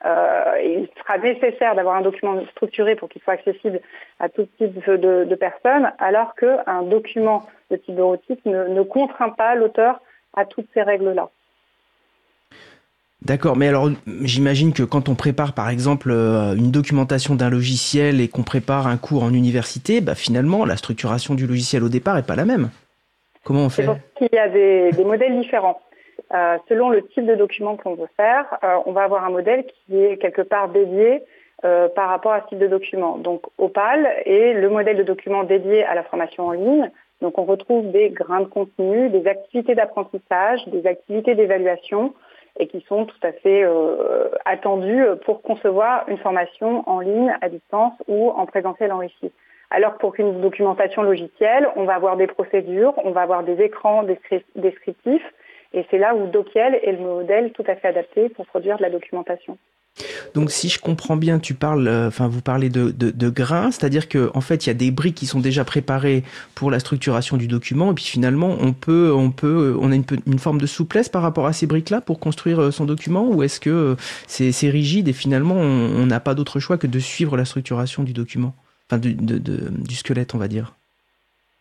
Euh, 0.03 0.43
il 0.63 0.89
sera 0.99 1.17
nécessaire 1.17 1.75
d'avoir 1.75 1.95
un 1.95 2.01
document 2.01 2.43
structuré 2.51 2.95
pour 2.95 3.09
qu'il 3.09 3.21
soit 3.21 3.33
accessible 3.33 3.79
à 4.19 4.29
tout 4.29 4.47
type 4.57 4.77
de, 4.89 5.35
personnes, 5.35 5.91
alors 5.99 6.35
qu'un 6.35 6.83
document 6.83 7.45
de 7.71 7.77
type 7.77 7.95
bureautique 7.95 8.45
ne, 8.45 8.67
ne 8.67 8.81
contraint 8.83 9.29
pas 9.29 9.55
l'auteur 9.55 10.01
à 10.35 10.45
toutes 10.45 10.67
ces 10.73 10.81
règles-là. 10.81 11.29
D'accord, 13.25 13.57
mais 13.57 13.67
alors 13.67 13.89
j'imagine 14.21 14.71
que 14.71 14.83
quand 14.83 15.09
on 15.09 15.15
prépare 15.15 15.53
par 15.53 15.69
exemple 15.69 16.11
euh, 16.11 16.55
une 16.55 16.69
documentation 16.69 17.33
d'un 17.33 17.49
logiciel 17.49 18.21
et 18.21 18.27
qu'on 18.27 18.43
prépare 18.43 18.85
un 18.85 18.97
cours 18.97 19.23
en 19.23 19.33
université, 19.33 19.99
bah, 19.99 20.13
finalement 20.13 20.63
la 20.63 20.77
structuration 20.77 21.33
du 21.33 21.47
logiciel 21.47 21.83
au 21.83 21.89
départ 21.89 22.15
n'est 22.15 22.21
pas 22.21 22.35
la 22.35 22.45
même. 22.45 22.69
Comment 23.43 23.61
on 23.61 23.69
fait? 23.69 23.87
Il 24.21 24.29
y 24.31 24.37
a 24.37 24.47
des, 24.47 25.03
modèles 25.03 25.39
différents. 25.39 25.81
Euh, 26.33 26.57
selon 26.67 26.89
le 26.89 27.05
type 27.07 27.25
de 27.25 27.35
document 27.35 27.77
qu'on 27.77 27.95
veut 27.95 28.09
faire, 28.17 28.57
euh, 28.63 28.77
on 28.85 28.91
va 28.91 29.03
avoir 29.03 29.23
un 29.23 29.29
modèle 29.29 29.65
qui 29.65 29.97
est 30.03 30.17
quelque 30.17 30.41
part 30.41 30.69
dédié 30.69 31.23
par 31.95 32.09
rapport 32.09 32.33
à 32.33 32.41
ce 32.41 32.49
type 32.49 32.59
de 32.59 32.67
document. 32.67 33.17
Donc 33.17 33.41
Opal 33.57 34.07
est 34.25 34.53
le 34.53 34.69
modèle 34.69 34.97
de 34.97 35.03
document 35.03 35.43
dédié 35.43 35.83
à 35.83 35.95
la 35.95 36.03
formation 36.03 36.45
en 36.45 36.51
ligne. 36.51 36.91
Donc 37.21 37.39
on 37.39 37.43
retrouve 37.43 37.89
des 37.89 38.11
grains 38.11 38.41
de 38.41 38.45
contenu, 38.45 39.09
des 39.09 39.25
activités 39.25 39.73
d'apprentissage, 39.73 40.67
des 40.67 40.85
activités 40.85 41.33
d'évaluation 41.33 42.13
et 42.59 42.67
qui 42.67 42.81
sont 42.87 43.05
tout 43.05 43.17
à 43.23 43.31
fait 43.31 43.63
euh, 43.63 44.29
attendus 44.45 45.03
pour 45.25 45.41
concevoir 45.41 46.07
une 46.07 46.17
formation 46.17 46.87
en 46.89 46.99
ligne, 46.99 47.35
à 47.41 47.49
distance 47.49 47.93
ou 48.07 48.29
en 48.29 48.45
présentiel 48.45 48.91
enrichi. 48.91 49.31
Alors 49.71 49.97
pour 49.97 50.13
qu'une 50.13 50.41
documentation 50.41 51.01
logicielle, 51.01 51.67
on 51.75 51.83
va 51.83 51.95
avoir 51.95 52.15
des 52.15 52.27
procédures, 52.27 52.93
on 53.03 53.11
va 53.11 53.21
avoir 53.21 53.43
des 53.43 53.61
écrans 53.61 54.03
descriptifs, 54.55 55.33
et 55.75 55.85
c'est 55.91 55.97
là 55.97 56.15
où 56.15 56.27
Dokiel 56.27 56.79
est 56.81 56.93
le 56.93 56.99
modèle 56.99 57.51
tout 57.51 57.63
à 57.67 57.75
fait 57.75 57.89
adapté 57.89 58.29
pour 58.29 58.45
produire 58.45 58.77
de 58.77 58.81
la 58.81 58.89
documentation. 58.89 59.57
Donc 60.33 60.51
si 60.51 60.67
je 60.67 60.79
comprends 60.79 61.15
bien, 61.15 61.39
tu 61.39 61.53
parles, 61.53 61.87
euh, 61.87 62.07
enfin 62.07 62.27
vous 62.27 62.41
parlez 62.41 62.69
de, 62.69 62.91
de, 62.91 63.29
grains, 63.29 63.71
c'est-à-dire 63.71 64.09
qu'en 64.09 64.29
en 64.33 64.41
fait 64.41 64.65
il 64.65 64.69
y 64.69 64.71
a 64.71 64.73
des 64.73 64.91
briques 64.91 65.15
qui 65.15 65.25
sont 65.25 65.39
déjà 65.39 65.63
préparées 65.63 66.23
pour 66.53 66.69
la 66.69 66.79
structuration 66.79 67.37
du 67.37 67.47
document, 67.47 67.91
et 67.91 67.95
puis 67.95 68.03
finalement 68.03 68.57
on 68.59 68.73
peut, 68.73 69.13
on 69.13 69.31
peut, 69.31 69.77
on 69.79 69.93
a 69.93 69.95
une, 69.95 70.03
une 70.27 70.39
forme 70.39 70.59
de 70.59 70.65
souplesse 70.65 71.07
par 71.07 71.21
rapport 71.21 71.45
à 71.45 71.53
ces 71.53 71.65
briques-là 71.65 72.01
pour 72.01 72.19
construire 72.19 72.61
euh, 72.61 72.71
son 72.71 72.85
document, 72.85 73.29
ou 73.29 73.43
est-ce 73.43 73.61
que 73.61 73.69
euh, 73.69 73.95
c'est 74.27 74.69
rigide 74.69 75.07
et 75.07 75.13
finalement 75.13 75.55
on 75.55 76.05
n'a 76.05 76.19
pas 76.19 76.33
d'autre 76.33 76.59
choix 76.59 76.77
que 76.77 76.87
de 76.87 76.99
suivre 76.99 77.37
la 77.37 77.45
structuration 77.45 78.03
du 78.03 78.11
document, 78.11 78.53
enfin 78.89 78.97
du, 78.97 79.13
du 79.15 79.95
squelette 79.95 80.35
on 80.35 80.37
va 80.37 80.49
dire. 80.49 80.75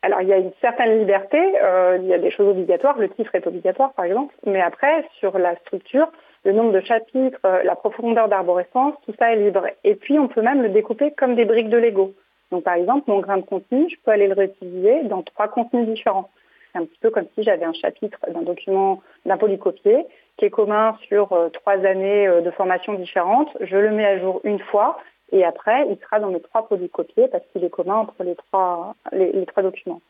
Alors 0.05 0.21
il 0.21 0.29
y 0.29 0.33
a 0.33 0.39
une 0.39 0.53
certaine 0.61 0.99
liberté, 0.99 1.39
il 1.39 2.07
y 2.07 2.15
a 2.15 2.19
des 2.19 2.31
choses 2.31 2.49
obligatoires, 2.49 2.99
le 2.99 3.09
titre 3.09 3.35
est 3.35 3.47
obligatoire 3.47 3.93
par 3.95 4.05
exemple, 4.05 4.35
mais 4.47 4.61
après 4.61 5.07
sur 5.19 5.39
la 5.39 5.57
structure 5.57 6.09
le 6.45 6.53
nombre 6.53 6.73
de 6.73 6.81
chapitres, 6.81 7.39
euh, 7.47 7.63
la 7.63 7.75
profondeur 7.75 8.29
d'arborescence, 8.29 8.95
tout 9.07 9.15
ça 9.19 9.33
est 9.33 9.37
libre. 9.37 9.67
Et 9.83 9.95
puis, 9.95 10.19
on 10.19 10.29
peut 10.29 10.43
même 10.43 10.63
le 10.63 10.69
découper 10.69 11.11
comme 11.13 11.35
des 11.35 11.45
briques 11.45 11.71
de 11.71 11.79
Lego. 11.79 12.13
Donc, 12.51 12.65
par 12.65 12.75
exemple, 12.75 13.11
mon 13.11 13.21
grain 13.21 13.39
de 13.39 13.43
contenu, 13.43 13.89
je 13.89 13.97
peux 14.05 14.11
aller 14.11 14.29
le 14.29 14.35
réutiliser 14.35 15.05
dans 15.05 15.23
trois 15.23 15.49
contenus 15.49 15.87
différents. 15.87 16.31
C'est 16.73 16.81
un 16.81 16.85
petit 16.85 16.99
peu 17.01 17.11
comme 17.11 17.27
si 17.35 17.43
j'avais 17.43 17.65
un 17.65 17.73
chapitre 17.73 18.19
d'un 18.29 18.43
document 18.43 19.01
d'un 19.25 19.37
polycopier 19.37 20.07
qui 20.37 20.45
est 20.45 20.51
commun 20.51 20.97
sur 21.09 21.33
euh, 21.33 21.49
trois 21.49 21.85
années 21.87 22.27
euh, 22.27 22.41
de 22.41 22.51
formation 22.51 22.95
différentes. 22.95 23.49
Je 23.61 23.77
le 23.77 23.91
mets 23.91 24.07
à 24.07 24.19
jour 24.19 24.41
une 24.45 24.59
fois 24.59 24.99
et 25.35 25.45
après, 25.45 25.87
il 25.91 25.99
sera 26.01 26.21
dans 26.21 26.31
mes 26.31 26.41
trois 26.41 26.69
polycopiers 26.69 27.27
parce 27.27 27.43
qu'il 27.53 27.65
est 27.65 27.71
commun 27.71 27.97
entre 27.97 28.23
les 28.23 28.37
trois, 28.37 28.95
les 29.13 29.45
trois 29.47 29.65
documents. 29.65 30.01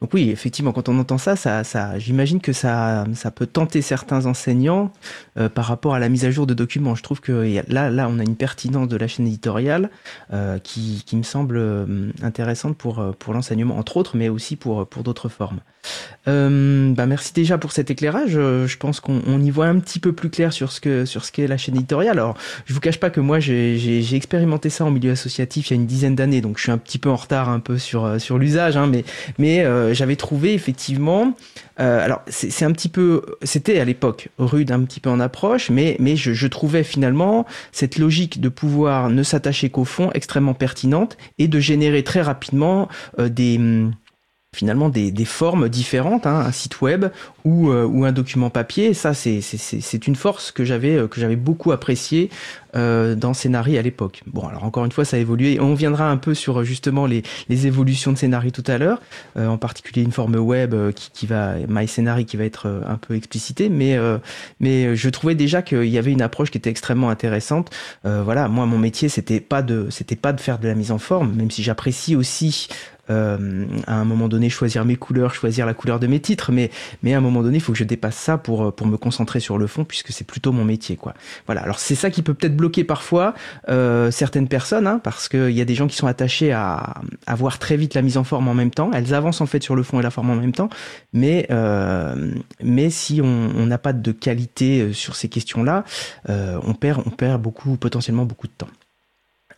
Donc 0.00 0.14
oui, 0.14 0.30
effectivement, 0.30 0.72
quand 0.72 0.88
on 0.88 0.98
entend 0.98 1.18
ça, 1.18 1.36
ça, 1.36 1.62
ça 1.62 1.98
j'imagine 1.98 2.40
que 2.40 2.54
ça, 2.54 3.04
ça 3.12 3.30
peut 3.30 3.46
tenter 3.46 3.82
certains 3.82 4.24
enseignants 4.24 4.92
euh, 5.36 5.50
par 5.50 5.66
rapport 5.66 5.92
à 5.92 5.98
la 5.98 6.08
mise 6.08 6.24
à 6.24 6.30
jour 6.30 6.46
de 6.46 6.54
documents. 6.54 6.94
Je 6.94 7.02
trouve 7.02 7.20
que 7.20 7.60
là, 7.68 7.90
là, 7.90 8.08
on 8.08 8.18
a 8.18 8.22
une 8.22 8.36
pertinence 8.36 8.88
de 8.88 8.96
la 8.96 9.06
chaîne 9.08 9.26
éditoriale 9.26 9.90
euh, 10.32 10.58
qui, 10.58 11.04
qui 11.04 11.16
me 11.16 11.22
semble 11.22 11.58
euh, 11.58 12.12
intéressante 12.22 12.78
pour, 12.78 13.04
pour 13.18 13.34
l'enseignement, 13.34 13.76
entre 13.76 13.98
autres, 13.98 14.16
mais 14.16 14.30
aussi 14.30 14.56
pour, 14.56 14.86
pour 14.86 15.02
d'autres 15.02 15.28
formes. 15.28 15.60
Euh, 16.28 16.92
bah 16.92 17.06
merci 17.06 17.32
déjà 17.32 17.56
pour 17.56 17.72
cet 17.72 17.90
éclairage. 17.90 18.32
Euh, 18.34 18.66
je 18.66 18.76
pense 18.76 19.00
qu'on 19.00 19.40
y 19.40 19.50
voit 19.50 19.66
un 19.66 19.78
petit 19.78 19.98
peu 19.98 20.12
plus 20.12 20.28
clair 20.28 20.52
sur 20.52 20.70
ce 20.70 20.80
que 20.80 21.04
sur 21.06 21.24
ce 21.24 21.32
qu'est 21.32 21.46
la 21.46 21.56
chaîne 21.56 21.76
éditoriale. 21.76 22.18
Alors, 22.18 22.36
je 22.66 22.74
vous 22.74 22.80
cache 22.80 23.00
pas 23.00 23.10
que 23.10 23.20
moi 23.20 23.40
j'ai 23.40 24.14
expérimenté 24.14 24.68
ça 24.68 24.84
en 24.84 24.90
milieu 24.90 25.12
associatif 25.12 25.70
il 25.70 25.74
y 25.74 25.78
a 25.78 25.80
une 25.80 25.86
dizaine 25.86 26.14
d'années, 26.14 26.40
donc 26.42 26.58
je 26.58 26.64
suis 26.64 26.72
un 26.72 26.78
petit 26.78 26.98
peu 26.98 27.08
en 27.08 27.16
retard 27.16 27.48
un 27.48 27.60
peu 27.60 27.78
sur 27.78 28.04
euh, 28.04 28.18
sur 28.18 28.38
l'usage, 28.38 28.76
hein, 28.76 28.86
mais 28.86 29.04
mais 29.38 29.64
euh, 29.64 29.94
j'avais 29.94 30.16
trouvé 30.16 30.52
effectivement. 30.52 31.34
alors 31.76 32.20
c'est 32.28 32.64
un 32.66 32.72
petit 32.72 32.90
peu, 32.90 33.22
c'était 33.42 33.80
à 33.80 33.86
l'époque 33.86 34.28
rude 34.38 34.70
un 34.70 34.84
petit 34.84 35.00
peu 35.00 35.08
en 35.08 35.18
approche, 35.18 35.70
mais 35.70 35.96
mais 35.98 36.14
je, 36.14 36.34
je 36.34 36.46
trouvais 36.46 36.84
finalement 36.84 37.46
cette 37.72 37.96
logique 37.96 38.42
de 38.42 38.50
pouvoir 38.50 39.08
ne 39.08 39.22
s'attacher 39.22 39.70
qu'au 39.70 39.86
fond 39.86 40.10
extrêmement 40.12 40.52
pertinente 40.52 41.16
et 41.38 41.48
de 41.48 41.58
générer 41.58 42.04
très 42.04 42.20
rapidement 42.20 42.88
des 43.18 43.58
finalement 44.54 44.88
des, 44.88 45.12
des, 45.12 45.24
formes 45.24 45.68
différentes, 45.68 46.26
hein, 46.26 46.40
un 46.46 46.50
site 46.50 46.80
web 46.80 47.06
ou, 47.44 47.70
euh, 47.70 47.84
ou 47.84 48.04
un 48.04 48.10
document 48.10 48.50
papier. 48.50 48.94
ça, 48.94 49.14
c'est 49.14 50.06
une 50.06 50.16
force 50.16 50.50
que 50.50 50.64
j'avais 50.64 50.96
euh, 50.96 51.06
que 51.06 51.20
j'avais 51.20 51.36
beaucoup 51.36 51.70
apprécié 51.70 52.30
euh, 52.74 53.14
dans 53.14 53.32
Scénarii 53.32 53.78
à 53.78 53.82
l'époque. 53.82 54.22
Bon, 54.26 54.46
alors 54.48 54.64
encore 54.64 54.84
une 54.84 54.90
fois, 54.90 55.04
ça 55.04 55.16
a 55.16 55.20
évolué. 55.20 55.60
On 55.60 55.74
viendra 55.74 56.10
un 56.10 56.16
peu 56.16 56.34
sur 56.34 56.64
justement 56.64 57.06
les, 57.06 57.22
les 57.48 57.68
évolutions 57.68 58.12
de 58.12 58.18
Scénarii 58.18 58.50
tout 58.50 58.64
à 58.66 58.76
l'heure, 58.76 59.00
euh, 59.36 59.46
en 59.46 59.56
particulier 59.56 60.02
une 60.02 60.12
forme 60.12 60.34
web 60.34 60.74
qui, 60.94 61.10
qui 61.12 61.26
va 61.26 61.54
My 61.68 61.86
Scénarii 61.86 62.26
qui 62.26 62.36
va 62.36 62.44
être 62.44 62.82
un 62.86 62.96
peu 62.96 63.14
explicitée, 63.14 63.68
mais 63.68 63.96
mais 64.58 64.96
je 64.96 65.08
trouvais 65.10 65.34
déjà 65.34 65.62
qu'il 65.62 65.86
y 65.86 65.98
avait 65.98 66.12
une 66.12 66.22
approche 66.22 66.50
qui 66.50 66.58
était 66.58 66.70
extrêmement 66.70 67.10
intéressante. 67.10 67.70
voilà, 68.04 68.48
moi 68.48 68.66
mon 68.66 68.78
métier 68.78 69.08
c'était 69.08 69.40
pas 69.40 69.62
de 69.62 69.88
c'était 69.90 70.16
pas 70.16 70.32
de 70.32 70.40
faire 70.40 70.58
de 70.58 70.68
la 70.68 70.74
mise 70.74 70.90
en 70.90 70.98
forme, 70.98 71.34
même 71.34 71.50
si 71.50 71.62
j'apprécie 71.62 72.16
aussi 72.16 72.68
euh, 73.10 73.66
à 73.86 73.94
un 73.94 74.04
moment 74.04 74.28
donné 74.28 74.48
choisir 74.48 74.84
mes 74.84 74.96
couleurs, 74.96 75.34
choisir 75.34 75.66
la 75.66 75.74
couleur 75.74 76.00
de 76.00 76.06
mes 76.06 76.20
titres, 76.20 76.52
mais 76.52 76.70
mais 77.02 77.14
à 77.14 77.18
un 77.18 77.20
moment 77.20 77.42
donné, 77.42 77.58
il 77.58 77.60
faut 77.60 77.72
que 77.72 77.78
je 77.78 77.84
dépasse 77.84 78.16
ça 78.16 78.38
pour 78.38 78.64
euh, 78.64 78.70
pour 78.70 78.86
me 78.86 78.96
concentrer 78.96 79.40
sur 79.40 79.58
le 79.58 79.66
fond 79.66 79.84
puisque 79.84 80.12
c'est 80.12 80.26
plutôt 80.26 80.52
mon 80.52 80.64
métier 80.64 80.96
quoi. 80.96 81.14
Voilà. 81.46 81.62
Alors 81.62 81.78
c'est 81.78 81.94
ça 81.94 82.10
qui 82.10 82.22
peut 82.22 82.34
peut-être 82.34 82.56
bloquer 82.56 82.84
parfois 82.84 83.34
euh, 83.68 84.10
certaines 84.10 84.48
personnes 84.48 84.86
hein, 84.86 85.00
parce 85.02 85.28
qu'il 85.28 85.50
y 85.50 85.60
a 85.60 85.64
des 85.64 85.74
gens 85.74 85.86
qui 85.86 85.96
sont 85.96 86.06
attachés 86.06 86.52
à, 86.52 86.94
à 87.26 87.34
voir 87.34 87.58
très 87.58 87.76
vite 87.76 87.94
la 87.94 88.02
mise 88.02 88.16
en 88.16 88.24
forme 88.24 88.48
en 88.48 88.54
même 88.54 88.70
temps. 88.70 88.90
Elles 88.92 89.14
avancent 89.14 89.40
en 89.40 89.46
fait 89.46 89.62
sur 89.62 89.76
le 89.76 89.82
fond 89.82 90.00
et 90.00 90.02
la 90.02 90.10
forme 90.10 90.30
en 90.30 90.36
même 90.36 90.52
temps, 90.52 90.70
mais 91.12 91.46
euh, 91.50 92.34
mais 92.62 92.90
si 92.90 93.20
on 93.22 93.66
n'a 93.66 93.78
pas 93.78 93.92
de 93.92 94.12
qualité 94.12 94.80
euh, 94.80 94.92
sur 94.92 95.16
ces 95.16 95.28
questions-là, 95.28 95.84
euh, 96.28 96.58
on 96.64 96.74
perd 96.74 97.02
on 97.06 97.10
perd 97.10 97.40
beaucoup 97.40 97.76
potentiellement 97.76 98.24
beaucoup 98.24 98.46
de 98.46 98.52
temps. 98.52 98.68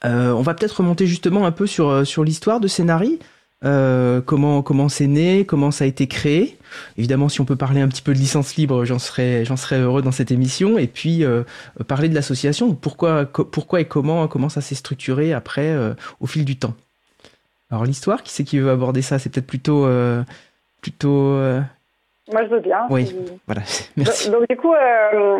On 0.04 0.42
va 0.42 0.54
peut-être 0.54 0.78
remonter 0.78 1.06
justement 1.06 1.46
un 1.46 1.52
peu 1.52 1.68
sur, 1.68 2.04
sur 2.04 2.24
l'histoire 2.24 2.58
de 2.58 2.66
Scénarii. 2.66 3.20
Euh, 3.64 4.20
comment 4.20 4.62
comment 4.62 4.88
c'est 4.88 5.06
né, 5.06 5.44
comment 5.44 5.70
ça 5.70 5.84
a 5.84 5.86
été 5.86 6.08
créé. 6.08 6.58
Évidemment, 6.98 7.28
si 7.28 7.40
on 7.40 7.44
peut 7.44 7.56
parler 7.56 7.80
un 7.80 7.88
petit 7.88 8.02
peu 8.02 8.12
de 8.12 8.18
licence 8.18 8.56
libre, 8.56 8.84
j'en 8.84 8.98
serais 8.98 9.44
j'en 9.44 9.56
serais 9.56 9.78
heureux 9.78 10.02
dans 10.02 10.10
cette 10.10 10.32
émission. 10.32 10.78
Et 10.78 10.88
puis 10.88 11.24
euh, 11.24 11.44
parler 11.86 12.08
de 12.08 12.14
l'association, 12.14 12.74
pourquoi 12.74 13.26
pourquoi 13.26 13.80
et 13.80 13.84
comment 13.84 14.26
comment 14.26 14.48
ça 14.48 14.60
s'est 14.60 14.74
structuré 14.74 15.32
après 15.32 15.70
euh, 15.70 15.94
au 16.20 16.26
fil 16.26 16.44
du 16.44 16.56
temps. 16.56 16.74
Alors 17.70 17.84
l'histoire, 17.84 18.22
qui 18.22 18.32
c'est 18.32 18.44
qui 18.44 18.58
veut 18.58 18.70
aborder 18.70 19.00
ça? 19.00 19.18
C'est 19.18 19.30
peut-être 19.30 19.46
plutôt 19.46 19.86
plutôt 20.80 21.38
Moi, 22.32 22.44
je 22.44 22.48
veux 22.48 22.60
bien. 22.60 22.86
Oui, 22.90 23.14
voilà. 23.46 23.62
Merci. 23.96 24.30
Donc, 24.30 24.48
du 24.48 24.56
coup, 24.56 24.74
euh, 24.74 25.38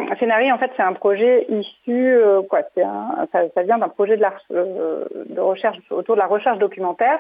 en 0.53 0.59
fait, 0.59 0.71
c'est 0.77 0.83
un 0.83 0.93
projet 0.93 1.47
issu, 1.49 2.15
euh, 2.15 2.43
quoi, 2.43 2.61
un, 2.77 3.27
ça, 3.33 3.41
ça, 3.55 3.63
vient 3.63 3.79
d'un 3.79 3.89
projet 3.89 4.17
de, 4.17 4.23
la, 4.23 4.35
euh, 4.53 5.05
de, 5.29 5.41
recherche 5.41 5.79
autour 5.91 6.15
de 6.15 6.21
la 6.21 6.27
recherche 6.27 6.59
documentaire 6.59 7.19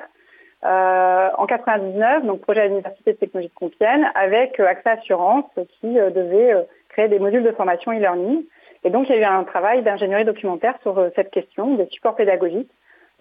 euh, 0.65 1.29
en 1.37 1.47
99, 1.47 2.25
donc 2.25 2.41
projet 2.41 2.61
à 2.61 2.67
l'Université 2.67 3.13
de 3.13 3.19
technologie 3.19 3.49
de 3.49 3.55
Compiègne, 3.55 4.09
avec 4.15 4.59
AXA 4.61 4.93
Assurance 4.93 5.45
qui 5.81 5.95
devait 5.95 6.67
créer 6.89 7.09
des 7.09 7.19
modules 7.19 7.43
de 7.43 7.53
formation 7.53 7.93
e-learning. 7.93 8.45
Et 8.85 8.91
donc, 8.91 9.09
il 9.09 9.17
y 9.17 9.19
a 9.19 9.21
eu 9.21 9.25
un 9.25 9.45
travail 9.45 9.83
d'ingénierie 9.83 10.25
documentaire 10.25 10.75
sur 10.83 11.11
cette 11.15 11.31
question 11.31 11.75
des 11.75 11.87
supports 11.87 12.17
pédagogiques. 12.17 12.71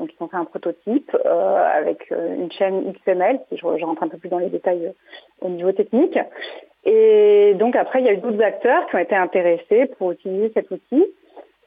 Donc 0.02 0.10
ils 0.20 0.24
ont 0.24 0.28
fait 0.28 0.38
un 0.38 0.46
prototype 0.46 1.16
euh, 1.26 1.64
avec 1.64 2.12
euh, 2.12 2.36
une 2.36 2.52
chaîne 2.52 2.92
XML, 2.92 3.40
si 3.50 3.58
je, 3.58 3.64
rentre 3.64 4.02
un 4.02 4.08
peu 4.08 4.18
plus 4.18 4.30
dans 4.30 4.40
les 4.40 4.50
détails 4.50 4.88
euh, 4.88 5.46
au 5.46 5.50
niveau 5.50 5.72
technique. 5.74 6.18
Et 6.86 7.54
donc 7.60 7.76
après, 7.76 8.00
il 8.00 8.08
y 8.08 8.10
a 8.10 8.14
eu 8.14 8.18
d'autres 8.18 8.42
acteurs 8.42 8.88
qui 8.88 8.96
ont 8.96 9.00
été 9.00 9.16
intéressés 9.16 9.86
pour 10.00 10.12
utiliser 10.12 10.52
cet 10.56 10.72
outil. 10.72 11.06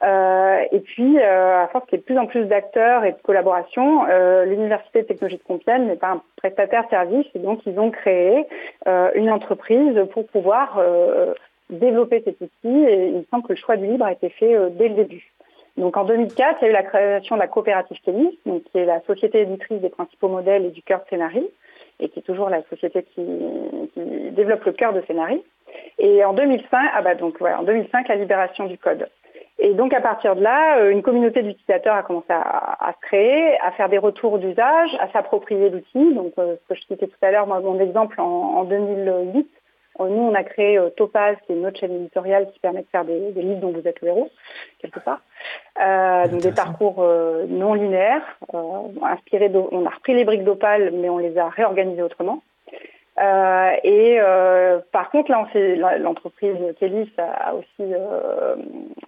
Et 0.01 0.79
puis, 0.79 1.19
à 1.19 1.67
force 1.71 1.85
qu'il 1.85 1.97
y 1.97 1.99
ait 1.99 2.01
de 2.01 2.05
plus 2.05 2.17
en 2.17 2.25
plus 2.25 2.45
d'acteurs 2.45 3.05
et 3.05 3.13
de 3.13 3.17
collaboration, 3.23 4.05
l'Université 4.45 5.01
de 5.01 5.07
technologie 5.07 5.37
de 5.37 5.43
Compiègne 5.43 5.87
n'est 5.87 5.95
pas 5.95 6.11
un 6.11 6.21
prestataire 6.35 6.83
service, 6.89 7.25
et 7.33 7.39
donc 7.39 7.65
ils 7.65 7.79
ont 7.79 7.91
créé 7.91 8.45
une 9.15 9.31
entreprise 9.31 9.99
pour 10.11 10.27
pouvoir 10.27 10.79
développer 11.69 12.21
cet 12.23 12.41
outil. 12.41 12.83
Et 12.83 13.07
il 13.07 13.17
me 13.19 13.25
semble 13.31 13.43
que 13.43 13.53
le 13.53 13.57
choix 13.57 13.77
du 13.77 13.87
libre 13.87 14.05
a 14.05 14.11
été 14.11 14.29
fait 14.29 14.55
dès 14.71 14.89
le 14.89 14.95
début. 14.95 15.31
Donc 15.77 15.97
en 15.97 16.05
2004, 16.05 16.59
il 16.61 16.65
y 16.65 16.67
a 16.67 16.69
eu 16.69 16.73
la 16.73 16.83
création 16.83 17.35
de 17.35 17.41
la 17.41 17.47
coopérative 17.47 17.97
Kélis, 18.03 18.39
donc 18.45 18.63
qui 18.63 18.77
est 18.77 18.85
la 18.85 19.01
société 19.01 19.41
éditrice 19.41 19.81
des 19.81 19.89
principaux 19.89 20.29
modèles 20.29 20.65
et 20.65 20.69
du 20.69 20.81
cœur 20.81 20.99
de 20.99 21.05
Scénarii, 21.09 21.49
et 21.99 22.09
qui 22.09 22.19
est 22.19 22.23
toujours 22.23 22.49
la 22.49 22.63
société 22.69 23.03
qui, 23.03 23.25
développe 24.31 24.63
le 24.65 24.71
cœur 24.73 24.93
de 24.93 25.01
Scénarii. 25.01 25.43
Et 25.99 26.23
en 26.23 26.33
2005, 26.33 26.67
ah 26.93 27.01
bah 27.01 27.15
donc 27.15 27.39
voilà, 27.39 27.59
en 27.59 27.63
2005, 27.63 28.07
la 28.07 28.15
libération 28.15 28.65
du 28.65 28.77
code. 28.77 29.09
Et 29.57 29.73
donc 29.73 29.93
à 29.93 30.01
partir 30.01 30.35
de 30.35 30.41
là, 30.41 30.79
euh, 30.79 30.89
une 30.89 31.01
communauté 31.01 31.41
d'utilisateurs 31.41 31.95
a 31.95 32.03
commencé 32.03 32.31
à, 32.31 32.93
se 32.93 33.07
créer, 33.07 33.57
à 33.61 33.71
faire 33.71 33.89
des 33.89 33.97
retours 33.97 34.37
d'usage, 34.37 34.95
à 34.99 35.09
s'approprier 35.09 35.69
l'outil. 35.69 36.13
Donc 36.13 36.33
euh, 36.37 36.55
ce 36.63 36.69
que 36.69 36.75
je 36.75 36.81
citais 36.81 37.07
tout 37.07 37.17
à 37.21 37.31
l'heure, 37.31 37.47
mon 37.47 37.79
exemple 37.79 38.19
en, 38.19 38.25
en 38.25 38.63
2008, 38.65 39.49
euh, 39.99 40.09
nous, 40.09 40.21
on 40.21 40.33
a 40.33 40.43
créé 40.43 40.77
euh, 40.77 40.89
Topaz, 40.89 41.37
qui 41.45 41.53
est 41.53 41.55
notre 41.55 41.79
chaîne 41.79 41.93
éditoriale 41.93 42.49
qui 42.51 42.59
permet 42.59 42.81
de 42.81 42.87
faire 42.87 43.05
des, 43.05 43.31
livres 43.31 43.61
dont 43.61 43.71
vous 43.71 43.87
êtes 43.87 44.01
le 44.01 44.09
héros, 44.09 44.29
quelque 44.79 44.99
part. 44.99 45.21
Euh, 45.81 46.27
donc 46.27 46.41
des 46.41 46.51
parcours 46.51 47.05
non 47.47 47.73
linéaires, 47.73 48.37
inspirés 49.03 49.51
on 49.53 49.85
a 49.85 49.89
repris 49.89 50.13
les 50.13 50.25
briques 50.25 50.43
d'Opal, 50.43 50.91
mais 50.91 51.09
on 51.09 51.17
les 51.17 51.37
a 51.37 51.49
réorganisées 51.49 52.01
autrement. 52.01 52.41
Et 53.17 54.19
par 54.91 55.09
contre, 55.11 55.31
là, 55.31 55.97
l'entreprise 55.97 56.57
Kélis 56.79 57.09
a, 57.17 57.53
aussi 57.55 57.93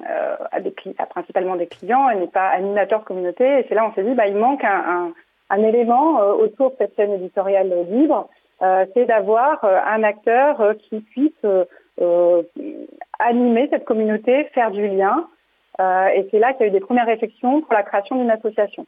a, 0.06 1.06
principalement 1.08 1.56
des 1.56 1.68
clients, 1.68 2.10
elle 2.10 2.20
n'est 2.20 2.28
pas 2.28 2.48
animateur 2.50 3.04
communauté. 3.04 3.60
Et 3.60 3.66
c'est 3.68 3.76
là 3.76 3.86
on 3.86 3.94
s'est 3.94 4.04
dit, 4.04 4.14
bah, 4.14 4.28
il 4.28 4.36
manque 4.36 4.64
un, 4.64 5.12
un 5.50 5.64
élément 5.64 6.20
autour 6.40 6.72
de 6.72 6.76
cette 6.78 6.96
chaîne 6.96 7.14
éditoriale 7.14 7.74
libre 7.90 8.30
euh, 8.64 8.86
c'est 8.94 9.06
d'avoir 9.06 9.64
euh, 9.64 9.80
un 9.86 10.02
acteur 10.04 10.62
euh, 10.62 10.74
qui 10.74 11.02
puisse 11.02 11.46
animer 13.20 13.68
cette 13.72 13.86
communauté, 13.86 14.46
faire 14.54 14.72
du 14.72 14.88
lien. 14.88 15.28
et 15.80 16.28
c'est 16.30 16.40
là 16.40 16.54
qu'il 16.54 16.62
y 16.62 16.64
a 16.66 16.68
eu 16.68 16.72
des 16.72 16.80
premières 16.80 17.08
réflexions 17.08 17.62
pour 17.62 17.74
la 17.74 17.82
création 17.82 18.18
d'une 18.18 18.30
association. 18.30 18.86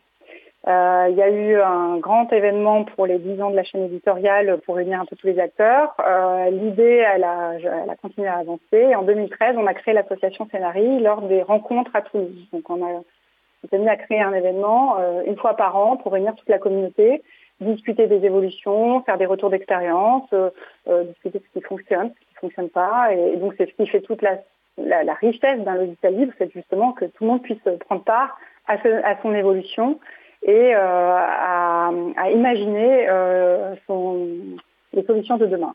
Euh, 0.68 1.08
il 1.10 1.16
y 1.16 1.22
a 1.22 1.30
eu 1.30 1.56
un 1.60 1.98
grand 1.98 2.32
événement 2.34 2.84
pour 2.84 3.06
les 3.06 3.18
10 3.18 3.42
ans 3.42 3.50
de 3.50 3.56
la 3.56 3.63
chaîne 3.63 3.86
éditoriale 3.86 4.60
pour 4.66 4.75
réunir 4.75 5.00
un 5.00 5.06
peu 5.06 5.16
tous 5.16 5.28
les 5.28 5.39
acteurs. 5.39 5.96
Euh, 6.06 6.50
L'idée, 6.50 7.04
elle 7.13 7.24
a, 7.24 7.54
elle 7.54 7.89
a 7.89 7.96
continué 7.96 8.28
à 8.28 8.38
avancer. 8.38 8.94
en 8.96 9.04
2013, 9.04 9.56
on 9.58 9.68
a 9.68 9.74
créé 9.74 9.94
l'association 9.94 10.48
Scénarii 10.51 11.00
lors 11.00 11.22
des 11.22 11.42
rencontres 11.42 11.96
à 11.96 12.01
Toulouse. 12.01 12.48
Donc 12.51 12.70
on 12.70 12.86
a 12.86 13.01
on 13.63 13.68
s'est 13.68 13.78
mis 13.78 13.89
à 13.89 13.98
créer 13.98 14.22
un 14.22 14.34
événement 14.34 14.98
euh, 15.00 15.24
une 15.25 15.36
fois 15.36 15.56
par 15.56 15.75
an 15.75 15.98
pour 15.98 16.13
réunir 16.13 16.34
toute 16.36 16.48
la 16.48 16.60
communauté 16.60 17.22
discuter 17.62 18.08
des 18.08 18.25
évolutions, 18.25 19.01
faire 19.04 19.18
des 19.18 19.25
retours 19.25 19.50
d'expérience, 19.50 20.28
euh, 20.34 20.50
euh, 20.88 21.04
discuter 21.04 21.39
de 21.39 21.44
ce 21.44 21.60
qui 21.60 21.66
fonctionne, 21.66 22.10
ce 22.10 22.20
qui 22.20 22.36
ne 22.36 22.39
fonctionne 22.39 22.70
pas. 22.70 23.14
Et, 23.14 23.36
donc 23.38 23.53
c'est 23.57 23.70
ce 23.70 23.74
qui 23.74 23.86
fait 23.86 24.01
toute 24.01 24.22
la, 24.22 24.40
la, 24.77 25.14
richesse 25.16 25.60
d'un 25.60 25.75
logiciel 25.75 26.18
libre, 26.18 26.33
c'est 26.38 26.51
justement 26.53 26.94
que 26.94 27.05
tout 27.05 27.24
le 27.24 27.27
monde 27.27 27.42
puisse 27.42 27.62
prendre 27.81 28.03
part 28.03 28.40
à, 28.68 28.75
à 29.03 29.22
son 29.22 29.33
évolution 29.36 30.00
et 30.44 30.75
euh, 30.75 30.80
à, 30.80 31.92
à, 32.18 32.30
imaginer 32.32 33.08
euh, 33.10 33.75
son, 33.88 34.28
les 34.94 35.04
solutions 35.04 35.38
de 35.38 35.46
demain. 35.46 35.74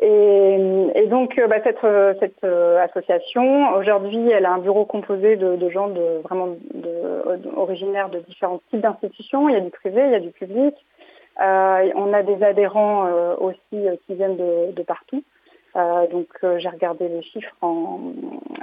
Et, 0.00 0.86
et 0.94 1.06
donc 1.06 1.40
bah, 1.48 1.56
cette, 1.64 1.84
cette 2.20 2.44
association, 2.44 3.74
aujourd'hui, 3.74 4.30
elle 4.30 4.46
a 4.46 4.52
un 4.52 4.58
bureau 4.58 4.84
composé 4.84 5.36
de, 5.36 5.56
de 5.56 5.70
gens 5.70 5.88
de, 5.88 6.20
vraiment 6.22 6.56
de, 6.74 7.56
originaires 7.56 8.08
de 8.08 8.20
différents 8.20 8.60
types 8.70 8.80
d'institutions. 8.80 9.48
Il 9.48 9.54
y 9.54 9.56
a 9.56 9.60
du 9.60 9.70
privé, 9.70 10.02
il 10.06 10.12
y 10.12 10.14
a 10.14 10.20
du 10.20 10.30
public, 10.30 10.76
euh, 11.40 11.92
on 11.94 12.12
a 12.12 12.22
des 12.22 12.42
adhérents 12.42 13.06
euh, 13.06 13.36
aussi 13.36 13.58
euh, 13.74 13.94
qui 14.06 14.14
viennent 14.14 14.36
de, 14.36 14.82
partout. 14.82 15.22
donc 16.10 16.28
j'ai 16.58 16.68
regardé 16.68 17.08
les 17.08 17.22
chiffres. 17.22 17.54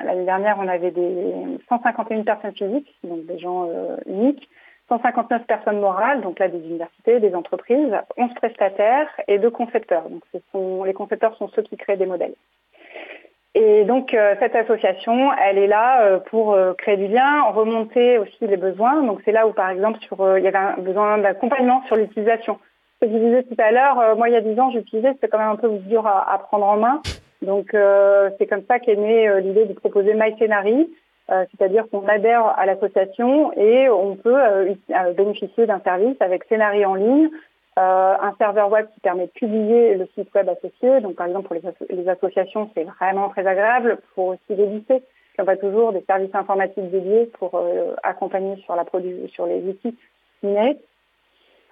L'année 0.04 0.26
dernière, 0.26 0.58
on 0.60 0.68
avait 0.68 0.92
des 0.92 1.34
151 1.70 2.24
personnes 2.24 2.54
physiques, 2.54 2.94
donc 3.04 3.26
des 3.26 3.40
gens 3.40 3.70
uniques. 4.06 4.50
159 4.90 5.46
personnes 5.46 5.80
morales, 5.80 6.22
donc 6.22 6.40
là 6.40 6.48
des 6.48 6.60
universités, 6.60 7.20
des 7.20 7.34
entreprises, 7.36 7.94
11 8.18 8.34
prestataires 8.36 9.10
et 9.28 9.40
deux 9.40 9.50
concepteurs. 9.50 10.10
Donc 10.10 10.24
les 10.86 10.94
concepteurs 10.94 11.36
sont 11.38 11.48
ceux 11.50 11.64
qui 11.64 11.78
créent 11.78 11.98
des 11.98 12.06
modèles. 12.06 12.36
Et 13.56 13.86
donc 13.86 14.16
cette 14.40 14.56
association, 14.56 15.32
elle 15.34 15.58
est 15.58 15.68
là 15.68 16.20
pour 16.30 16.58
créer 16.78 16.98
du 16.98 17.08
lien, 17.08 17.44
remonter 17.52 18.18
aussi 18.18 18.46
les 18.46 18.58
besoins. 18.58 19.02
Donc 19.02 19.22
c'est 19.24 19.32
là 19.32 19.48
où 19.48 19.54
par 19.54 19.70
exemple 19.70 20.00
sur, 20.02 20.38
il 20.38 20.44
y 20.44 20.48
avait 20.48 20.58
un 20.58 20.78
besoin 20.78 21.18
d'accompagnement 21.20 21.82
sur 21.88 21.96
l'utilisation 21.96 22.60
ce 23.02 23.06
que 23.06 23.12
je 23.12 23.18
disais 23.18 23.44
tout 23.44 23.56
à 23.58 23.72
l'heure, 23.72 24.00
euh, 24.00 24.16
moi 24.16 24.30
il 24.30 24.34
y 24.34 24.38
a 24.38 24.42
10 24.42 24.60
ans 24.60 24.72
j'utilisais, 24.72 25.14
c'était 25.14 25.28
quand 25.28 25.40
même 25.40 25.50
un 25.50 25.56
peu 25.56 25.70
dur 25.70 26.08
à, 26.08 26.38
prendre 26.40 26.66
en 26.66 26.78
main. 26.78 27.02
Donc 27.42 27.74
euh, 27.74 28.30
c'est 28.38 28.48
comme 28.48 28.64
ça 28.68 28.80
qu'est 28.80 28.96
née 28.96 29.28
euh, 29.28 29.40
l'idée 29.40 29.66
de 29.66 29.74
proposer 29.74 30.14
MyScenary, 30.14 30.90
c'est-à-dire 31.28 31.86
qu'on 31.90 32.08
adhère 32.08 32.46
à 32.46 32.66
l'association 32.66 33.52
et 33.54 33.90
on 33.90 34.16
peut 34.16 34.38
bénéficier 35.18 35.66
d'un 35.66 35.80
service 35.80 36.16
avec 36.20 36.44
Scénarii 36.44 36.86
en 36.86 36.94
ligne, 36.94 37.30
un 37.78 38.34
serveur 38.38 38.72
web 38.72 38.86
qui 38.94 39.00
permet 39.00 39.26
de 39.26 39.32
publier 39.32 39.96
le 39.96 40.08
site 40.14 40.32
web 40.36 40.48
associé. 40.50 41.02
Donc 41.02 41.16
par 41.16 41.26
exemple 41.26 41.48
pour 41.48 41.58
les, 41.90 42.10
associations 42.10 42.70
c'est 42.76 42.84
vraiment 42.84 43.30
très 43.30 43.48
agréable, 43.48 43.98
pour 44.14 44.28
aussi 44.28 44.40
les 44.50 44.68
lycées 44.68 45.02
qui 45.34 45.42
n'ont 45.42 45.46
pas 45.46 45.58
toujours 45.58 45.94
des 45.94 46.04
services 46.08 46.36
informatiques 46.36 46.92
dédiés 46.92 47.26
pour 47.40 47.60
accompagner 48.04 48.58
sur, 48.58 48.76
la 48.76 48.86
sur 49.30 49.48
les 49.48 49.64
outils. 49.64 49.98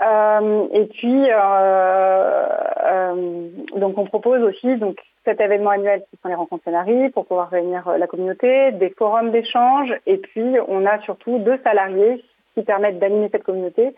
Euh, 0.01 0.67
et 0.73 0.85
puis, 0.85 1.29
euh, 1.29 2.47
euh, 2.85 3.47
donc 3.75 3.97
on 3.97 4.05
propose 4.05 4.41
aussi 4.43 4.75
donc 4.77 4.97
cet 5.25 5.39
événement 5.39 5.71
annuel 5.71 6.03
qui 6.09 6.17
sont 6.21 6.29
les 6.29 6.35
rencontres 6.35 6.63
scénarii 6.65 7.09
pour 7.09 7.25
pouvoir 7.25 7.49
réunir 7.49 7.89
la 7.97 8.07
communauté, 8.07 8.71
des 8.73 8.89
forums 8.89 9.31
d'échange, 9.31 9.93
et 10.05 10.17
puis 10.17 10.55
on 10.67 10.85
a 10.85 10.99
surtout 11.01 11.39
deux 11.39 11.59
salariés 11.63 12.23
qui 12.55 12.61
permettent 12.61 12.99
d'animer 12.99 13.29
cette 13.31 13.43
communauté. 13.43 13.95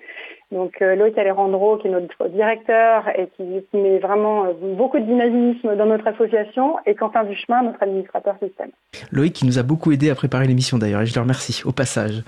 Donc 0.51 0.79
Loïc 0.79 1.17
Alejandro, 1.17 1.77
qui 1.77 1.87
est 1.87 1.91
notre 1.91 2.29
directeur 2.29 3.09
et 3.09 3.27
qui 3.35 3.77
met 3.77 3.99
vraiment 3.99 4.45
beaucoup 4.77 4.99
de 4.99 5.03
dynamisme 5.03 5.75
dans 5.75 5.85
notre 5.85 6.07
association, 6.07 6.77
et 6.85 6.95
Quentin 6.95 7.25
Duchemin, 7.25 7.63
notre 7.63 7.83
administrateur 7.83 8.35
système. 8.41 8.69
Loïc 9.11 9.33
qui 9.33 9.45
nous 9.45 9.59
a 9.59 9.63
beaucoup 9.63 9.91
aidé 9.91 10.09
à 10.09 10.15
préparer 10.15 10.47
l'émission 10.47 10.77
d'ailleurs, 10.77 11.01
et 11.01 11.05
je 11.05 11.15
le 11.15 11.21
remercie 11.21 11.63
au 11.65 11.71
passage. 11.71 12.23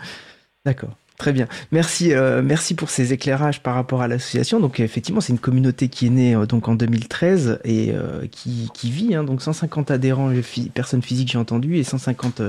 D'accord. 0.65 0.89
Très 1.17 1.34
bien. 1.34 1.47
Merci, 1.71 2.13
euh, 2.13 2.43
merci 2.43 2.75
pour 2.75 2.91
ces 2.91 3.12
éclairages 3.12 3.63
par 3.63 3.73
rapport 3.73 4.03
à 4.03 4.08
l'association. 4.08 4.60
Donc 4.60 4.80
effectivement, 4.80 5.19
c'est 5.19 5.34
une 5.34 5.39
communauté 5.39 5.89
qui 5.89 6.06
est 6.06 6.12
née 6.12 6.36
euh, 6.36 6.45
donc 6.45 6.67
en 6.67 6.75
2013 6.75 7.60
et 7.63 7.91
euh, 7.91 8.27
qui, 8.30 8.69
qui, 8.75 8.91
vit. 8.91 9.15
Hein, 9.15 9.23
donc 9.23 9.41
150 9.41 9.89
adhérents 9.89 10.32
personnes 10.75 11.01
physiques, 11.01 11.32
j'ai 11.32 11.39
entendu, 11.39 11.77
et 11.77 11.84
150 11.84 12.41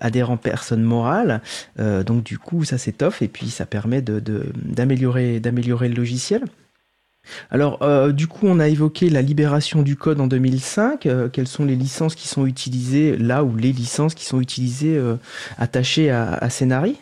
adhérents 0.00 0.36
personnes 0.36 0.82
morales. 0.82 1.40
donc 1.78 2.24
du 2.24 2.38
coup, 2.38 2.64
ça 2.64 2.78
s'étoffe 2.78 3.22
et 3.22 3.28
puis 3.28 3.48
ça 3.50 3.64
permet 3.64 4.02
de 4.02 4.20
d'améliorer 4.56 5.38
d'améliorer 5.38 5.88
le 5.88 5.94
logiciel. 5.94 6.44
Alors, 7.50 8.12
du 8.12 8.26
coup, 8.26 8.46
on 8.46 8.58
a 8.58 8.68
évoqué 8.68 9.08
la 9.08 9.22
libération 9.22 9.82
du 9.82 9.96
code 9.96 10.20
en 10.20 10.26
2005. 10.26 11.08
quelles 11.32 11.48
sont 11.48 11.64
les 11.64 11.76
licences 11.76 12.14
qui 12.14 12.28
sont 12.28 12.46
utilisées 12.46 13.16
là 13.16 13.44
ou 13.44 13.56
les 13.56 13.72
licences 13.72 14.14
qui 14.14 14.24
sont 14.24 14.40
utilisées 14.40 15.00
attachées 15.58 16.10
à, 16.10 16.34
à 16.34 16.50
Scénari 16.50 16.98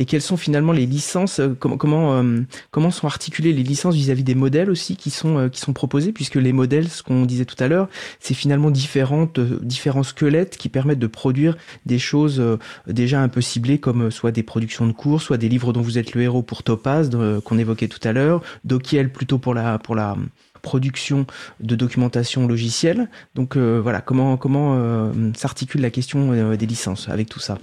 et 0.00 0.04
quelles 0.06 0.22
sont 0.22 0.36
finalement 0.36 0.72
les 0.72 0.86
licences, 0.86 1.40
comment 1.60 1.76
comment, 1.76 2.24
comment 2.72 2.90
sont 2.90 3.06
articulées 3.06 3.52
les 3.52 3.62
licences 3.62 3.94
vis-à-vis 3.94 4.24
des 4.24 4.34
modèles 4.34 4.70
aussi 4.70 4.96
qui 4.96 5.10
sont 5.10 5.48
qui 5.50 5.60
sont 5.60 5.72
proposés, 5.72 6.10
puisque 6.12 6.36
les 6.36 6.52
modèles, 6.52 6.88
ce 6.88 7.02
qu'on 7.02 7.26
disait 7.26 7.44
tout 7.44 7.62
à 7.62 7.68
l'heure, 7.68 7.88
c'est 8.18 8.34
finalement 8.34 8.70
différentes 8.70 9.38
différents 9.38 10.02
squelettes 10.02 10.56
qui 10.56 10.68
permettent 10.68 10.98
de 10.98 11.06
produire 11.06 11.56
des 11.86 11.98
choses 11.98 12.42
déjà 12.88 13.20
un 13.20 13.28
peu 13.28 13.40
ciblées 13.40 13.78
comme 13.78 14.10
soit 14.10 14.32
des 14.32 14.42
productions 14.42 14.86
de 14.86 14.92
cours, 14.92 15.22
soit 15.22 15.36
des 15.36 15.48
livres 15.48 15.72
dont 15.72 15.82
vous 15.82 15.98
êtes 15.98 16.14
le 16.14 16.22
héros 16.22 16.42
pour 16.42 16.62
Topaz 16.62 17.10
qu'on 17.44 17.58
évoquait 17.58 17.88
tout 17.88 18.00
à 18.08 18.12
l'heure, 18.12 18.42
Dokiel 18.64 19.12
plutôt 19.12 19.38
pour 19.38 19.54
la 19.54 19.78
pour 19.78 19.94
la 19.94 20.16
production 20.60 21.26
de 21.60 21.74
documentation 21.74 22.46
logicielle. 22.46 23.08
Donc 23.34 23.56
euh, 23.56 23.80
voilà, 23.82 24.00
comment, 24.00 24.36
comment 24.36 24.76
euh, 24.76 25.12
s'articule 25.36 25.80
la 25.80 25.90
question 25.90 26.32
euh, 26.32 26.56
des 26.56 26.66
licences 26.66 27.08
avec 27.08 27.28
tout 27.28 27.40
ça? 27.40 27.58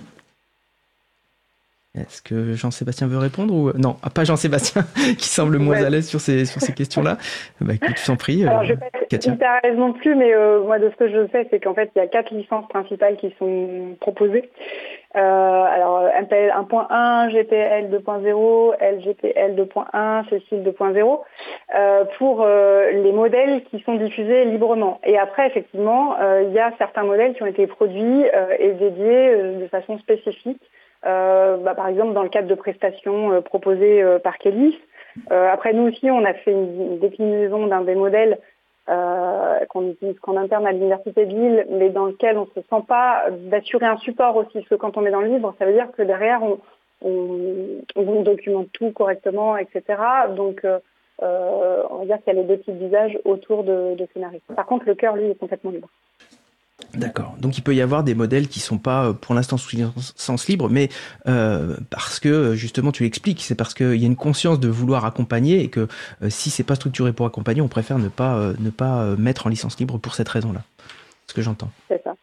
Est-ce 2.02 2.22
que 2.22 2.54
Jean-Sébastien 2.54 3.08
veut 3.08 3.18
répondre 3.18 3.54
ou 3.54 3.72
non 3.78 3.96
Pas 4.14 4.24
Jean-Sébastien 4.24 4.84
qui 5.18 5.28
semble 5.28 5.58
moins 5.58 5.84
à 5.84 5.90
l'aise 5.90 6.08
sur 6.08 6.20
ces 6.20 6.46
sur 6.46 6.62
ces 6.62 6.74
questions-là. 6.74 7.18
Bah 7.60 7.74
écoute, 7.74 7.98
je 7.98 8.06
t'en 8.06 8.16
prie. 8.16 8.46
Alors 8.46 8.64
je 8.64 8.74
vais 8.74 8.80
pas 8.80 8.88
être 9.12 9.26
hyper 9.26 9.50
à 9.50 9.60
l'aise 9.64 9.78
non 9.78 9.94
plus, 9.94 10.16
mais 10.16 10.32
moi 10.64 10.80
de 10.80 10.90
ce 10.90 10.96
que 10.96 11.10
je 11.10 11.28
sais, 11.32 11.48
c'est 11.50 11.60
qu'en 11.60 11.74
fait 11.74 11.90
il 11.96 12.00
y 12.00 12.02
a 12.02 12.08
quatre 12.08 12.34
licences 12.34 12.68
principales 12.70 13.18
qui 13.18 13.34
sont 13.40 13.96
proposées. 14.00 14.50
Euh, 15.18 15.20
alors 15.20 16.04
MPL 16.22 16.52
1.1, 16.52 17.32
GPL 17.32 17.90
2.0, 17.90 18.76
LGPL 18.80 19.56
2.1, 19.56 20.30
Cécile 20.30 20.64
2.0, 20.64 21.20
euh, 21.76 22.04
pour 22.18 22.44
euh, 22.44 22.92
les 22.92 23.12
modèles 23.12 23.64
qui 23.64 23.82
sont 23.82 23.96
diffusés 23.96 24.46
librement. 24.46 25.00
Et 25.04 25.18
après, 25.18 25.48
effectivement, 25.48 26.16
il 26.42 26.52
y 26.54 26.60
a 26.60 26.72
certains 26.78 27.04
modèles 27.04 27.34
qui 27.34 27.44
ont 27.44 27.48
été 27.48 27.68
produits 27.68 28.26
et 28.60 28.72
dédiés 28.74 29.36
de 29.60 29.68
façon 29.68 29.98
spécifique. 30.00 30.62
Bah, 31.08 31.74
par 31.76 31.88
exemple, 31.88 32.14
dans 32.14 32.24
le 32.24 32.30
cadre 32.30 32.48
de 32.48 32.56
prestations 32.56 33.42
proposées 33.42 34.04
par 34.24 34.38
Kélis. 34.38 34.78
après, 35.30 35.74
nous 35.74 35.88
aussi, 35.88 36.12
on 36.12 36.26
a 36.26 36.34
fait 36.34 36.52
une 36.52 37.00
déclinaison 37.00 37.68
d'un 37.68 37.82
des 37.82 37.96
modèles 37.96 38.38
euh, 38.90 39.66
qu'on 39.66 39.90
utilise 39.90 40.18
qu'en 40.20 40.38
interne 40.38 40.66
à 40.66 40.72
l'université 40.72 41.26
de 41.26 41.32
Lille, 41.34 41.68
mais 41.72 41.90
dans 41.90 42.06
lequel 42.06 42.38
on 42.38 42.46
ne 42.46 42.62
se 42.62 42.62
sent 42.70 42.84
pas 42.88 43.26
d'assurer 43.30 43.86
un 43.86 43.98
support 43.98 44.38
aussi. 44.38 44.54
Parce 44.54 44.68
que 44.70 44.76
quand 44.76 44.96
on 44.96 45.06
est 45.06 45.12
dans 45.12 45.20
le 45.20 45.28
livre, 45.28 45.54
ça 45.60 45.66
veut 45.66 45.74
dire 45.74 45.92
que 45.92 46.04
derrière, 46.04 46.42
on, 46.42 46.58
on, 47.98 48.22
documente 48.22 48.72
tout 48.72 48.92
correctement, 48.92 49.58
etc. 49.58 49.84
Donc, 50.38 50.64
euh, 50.64 50.80
euh, 51.22 51.84
on 51.90 51.98
va 51.98 52.06
dire 52.06 52.18
qu'il 52.24 52.34
y 52.34 52.38
a 52.38 52.42
les 52.42 52.48
deux 52.48 52.60
types 52.60 52.78
d'usages 52.78 53.20
autour 53.26 53.66
de, 53.66 53.96
de 53.96 54.08
scénaristes. 54.14 54.46
Par 54.56 54.66
contre, 54.66 54.86
le 54.86 54.96
cœur, 54.96 55.18
lui, 55.18 55.32
est 55.32 55.36
complètement 55.38 55.72
libre. 55.72 55.90
D'accord. 56.94 57.36
Donc 57.40 57.58
il 57.58 57.62
peut 57.62 57.76
y 57.76 57.82
avoir 57.82 58.04
des 58.04 58.16
modèles 58.16 58.48
qui 58.48 58.60
sont 58.60 58.78
pas 58.78 59.06
euh, 59.06 59.14
pour 59.14 59.36
l'instant 59.36 59.58
sous 59.58 59.76
licence 59.76 60.48
libre, 60.48 60.70
mais 60.70 60.90
euh, 61.28 61.76
parce 61.90 62.20
que 62.20 62.56
justement 62.56 62.92
tu 62.92 63.04
l'expliques, 63.04 63.44
c'est 63.44 63.56
parce 63.56 63.74
qu'il 63.74 63.96
y 63.96 64.04
a 64.04 64.08
une 64.08 64.16
conscience 64.16 64.60
de 64.60 64.68
vouloir 64.68 65.06
accompagner 65.06 65.62
et 65.62 65.70
que 65.70 65.88
euh, 66.22 66.30
si 66.30 66.50
c'est 66.50 66.64
pas 66.64 66.76
structuré 66.76 67.14
pour 67.14 67.26
accompagner, 67.26 67.62
on 67.62 67.68
préfère 67.68 68.00
ne 68.00 68.10
pas 68.10 68.54
ne 68.60 68.70
pas 68.70 69.16
mettre 69.18 69.48
en 69.48 69.50
licence 69.50 69.80
libre 69.80 69.98
pour 69.98 70.16
cette 70.16 70.30
raison-là. 70.30 70.64
Ce 71.28 71.34
que 71.34 71.42
j'entends. 71.42 71.72
C'est 71.88 72.02
ça. 72.04 72.16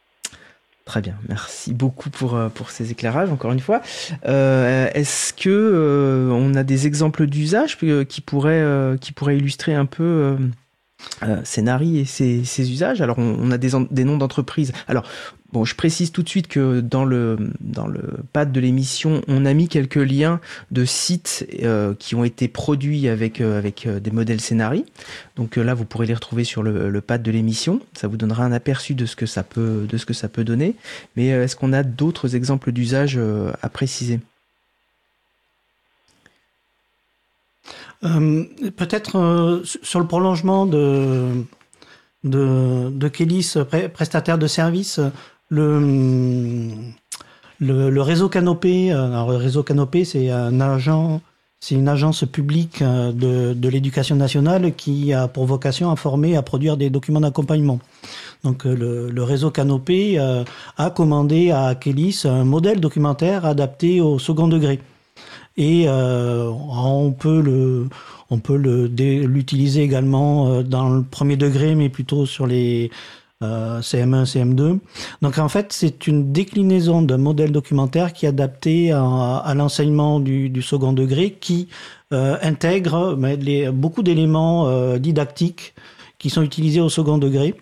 Très 0.85 1.01
bien, 1.01 1.15
merci 1.29 1.73
beaucoup 1.73 2.11
pour, 2.11 2.39
pour 2.55 2.71
ces 2.71 2.91
éclairages 2.91 3.31
encore 3.31 3.53
une 3.53 3.61
fois. 3.61 3.81
Est-ce 4.25 5.33
que 5.33 6.31
on 6.33 6.55
a 6.55 6.63
des 6.63 6.87
exemples 6.87 7.27
d'usage 7.27 7.79
qui 7.79 8.21
pourraient 8.21 8.97
qui 9.01 9.13
pourraient 9.13 9.37
illustrer 9.37 9.75
un 9.75 9.87
peu 9.87 10.37
euh, 11.23 11.41
Scénarii 11.45 11.99
et 11.99 12.05
ses, 12.05 12.71
usages. 12.71 13.01
Alors 13.01 13.19
on, 13.19 13.51
a 13.51 13.59
des, 13.59 14.05
noms 14.05 14.17
d'entreprises. 14.17 14.73
Alors 14.89 15.05
bon, 15.53 15.65
je 15.65 15.75
précise 15.75 16.13
tout 16.13 16.23
de 16.23 16.29
suite 16.29 16.49
que 16.49 16.81
dans 16.81 17.05
le 17.05 17.37
dans 17.61 17.89
pad 18.33 18.53
de 18.53 18.61
l'émission, 18.61 19.23
on 19.29 19.47
a 19.47 19.55
mis 19.55 19.69
quelques 19.69 19.97
liens 19.97 20.41
de 20.71 20.85
sites 20.85 21.47
euh, 21.63 21.95
qui 21.99 22.15
ont 22.15 22.25
été 22.25 22.49
produits 22.49 23.09
avec 23.09 23.41
euh, 23.41 23.59
avec 23.59 23.89
des 23.89 24.11
modèles 24.11 24.41
Scénarii. 24.41 24.85
Donc 25.37 25.57
là, 25.57 25.75
vous 25.75 25.85
pourrez 25.85 26.07
les 26.07 26.15
retrouver 26.15 26.45
sur 26.45 26.63
le, 26.63 26.91
le 26.91 27.01
pad 27.01 27.23
de 27.23 27.31
l'émission. 27.31 27.81
Ça 27.95 28.09
vous 28.09 28.17
donnera 28.17 28.45
un 28.45 28.53
aperçu 28.53 28.95
de 28.95 29.07
ce 29.07 29.17
que 29.17 29.27
ça 29.27 29.43
peut 29.43 30.45
donner. 30.45 30.75
Mais 31.17 31.29
est-ce 31.29 31.57
qu'on 31.57 31.73
a 31.73 31.83
d'autres 31.83 32.37
exemples 32.37 32.73
d'usage 32.73 33.19
à 33.63 33.69
préciser? 33.69 34.21
Euh, 38.05 38.45
peut-être 38.77 39.19
euh, 39.19 39.63
sur 39.65 40.01
le 40.01 40.07
prolongement 40.07 40.67
de, 40.67 41.45
de, 42.25 42.91
de 42.91 43.09
Kélis, 43.09 43.55
prestataire 43.93 44.39
de 44.39 44.47
services, 44.47 45.01
le, 45.49 46.71
le, 47.61 48.01
réseau 48.03 48.29
Canopé, 48.29 48.93
euh, 48.93 49.07
alors 49.07 49.31
le 49.31 49.37
réseau 49.37 49.63
Canopé, 49.63 50.05
c'est 50.05 50.31
un 50.31 50.61
agent, 50.61 51.23
c'est 51.61 51.77
une 51.77 51.89
agence 51.89 52.25
publique 52.25 52.83
de, 52.83 53.55
de 53.55 53.69
l'éducation 53.71 54.17
nationale 54.17 54.75
qui 54.75 55.15
a 55.15 55.29
pour 55.29 55.47
vocation 55.47 55.91
à 55.91 55.97
former, 55.97 56.37
à 56.37 56.43
produire 56.43 56.77
des 56.77 56.91
documents 56.91 57.21
d'accompagnement. 57.21 57.79
Donc 58.43 58.65
le, 58.65 59.09
le, 59.09 59.23
réseau 59.23 59.51
Canopé 59.51 60.19
a 60.19 60.91
commandé 60.91 61.53
à 61.53 61.75
Kélis 61.75 62.23
un 62.27 62.45
modèle 62.45 62.81
documentaire 62.81 63.47
adapté 63.47 64.03
au 64.03 64.19
second 64.19 64.49
degré 64.49 64.81
et 65.57 65.85
euh, 65.89 66.51
on 66.51 67.13
peut 67.13 67.41
le 67.41 67.89
on 68.31 68.39
peut 68.39 68.57
l'utiliser 68.57 69.83
également 69.83 70.49
euh, 70.49 70.63
dans 70.63 70.89
le 70.89 71.03
premier 71.03 71.37
degré, 71.37 71.75
mais 71.75 71.89
plutôt 71.89 72.27
sur 72.27 72.47
les 72.47 72.91
euh, 73.43 73.81
CM1, 73.81 74.25
CM2. 74.25 74.79
Donc 75.21 75.39
en 75.39 75.49
fait, 75.49 75.73
c'est 75.73 76.07
une 76.07 76.33
déclinaison 76.33 77.03
d'un 77.03 77.19
modèle 77.19 77.53
documentaire 77.53 78.13
qui 78.13 78.27
est 78.27 78.29
adapté 78.31 78.93
à, 78.93 79.37
à 79.37 79.55
l'enseignement 79.55 80.21
du, 80.21 80.49
du, 80.49 80.63
second 80.63 80.93
degré, 80.93 81.33
qui 81.33 81.69
euh, 82.13 82.37
intègre 82.43 83.19
les, 83.41 83.71
beaucoup 83.71 84.03
d'éléments 84.03 84.69
euh, 84.69 84.99
didactiques 84.99 85.75
qui 86.19 86.31
sont 86.31 86.43
utilisés 86.43 86.81
au 86.81 86.89
second 86.89 87.19
degré. 87.19 87.55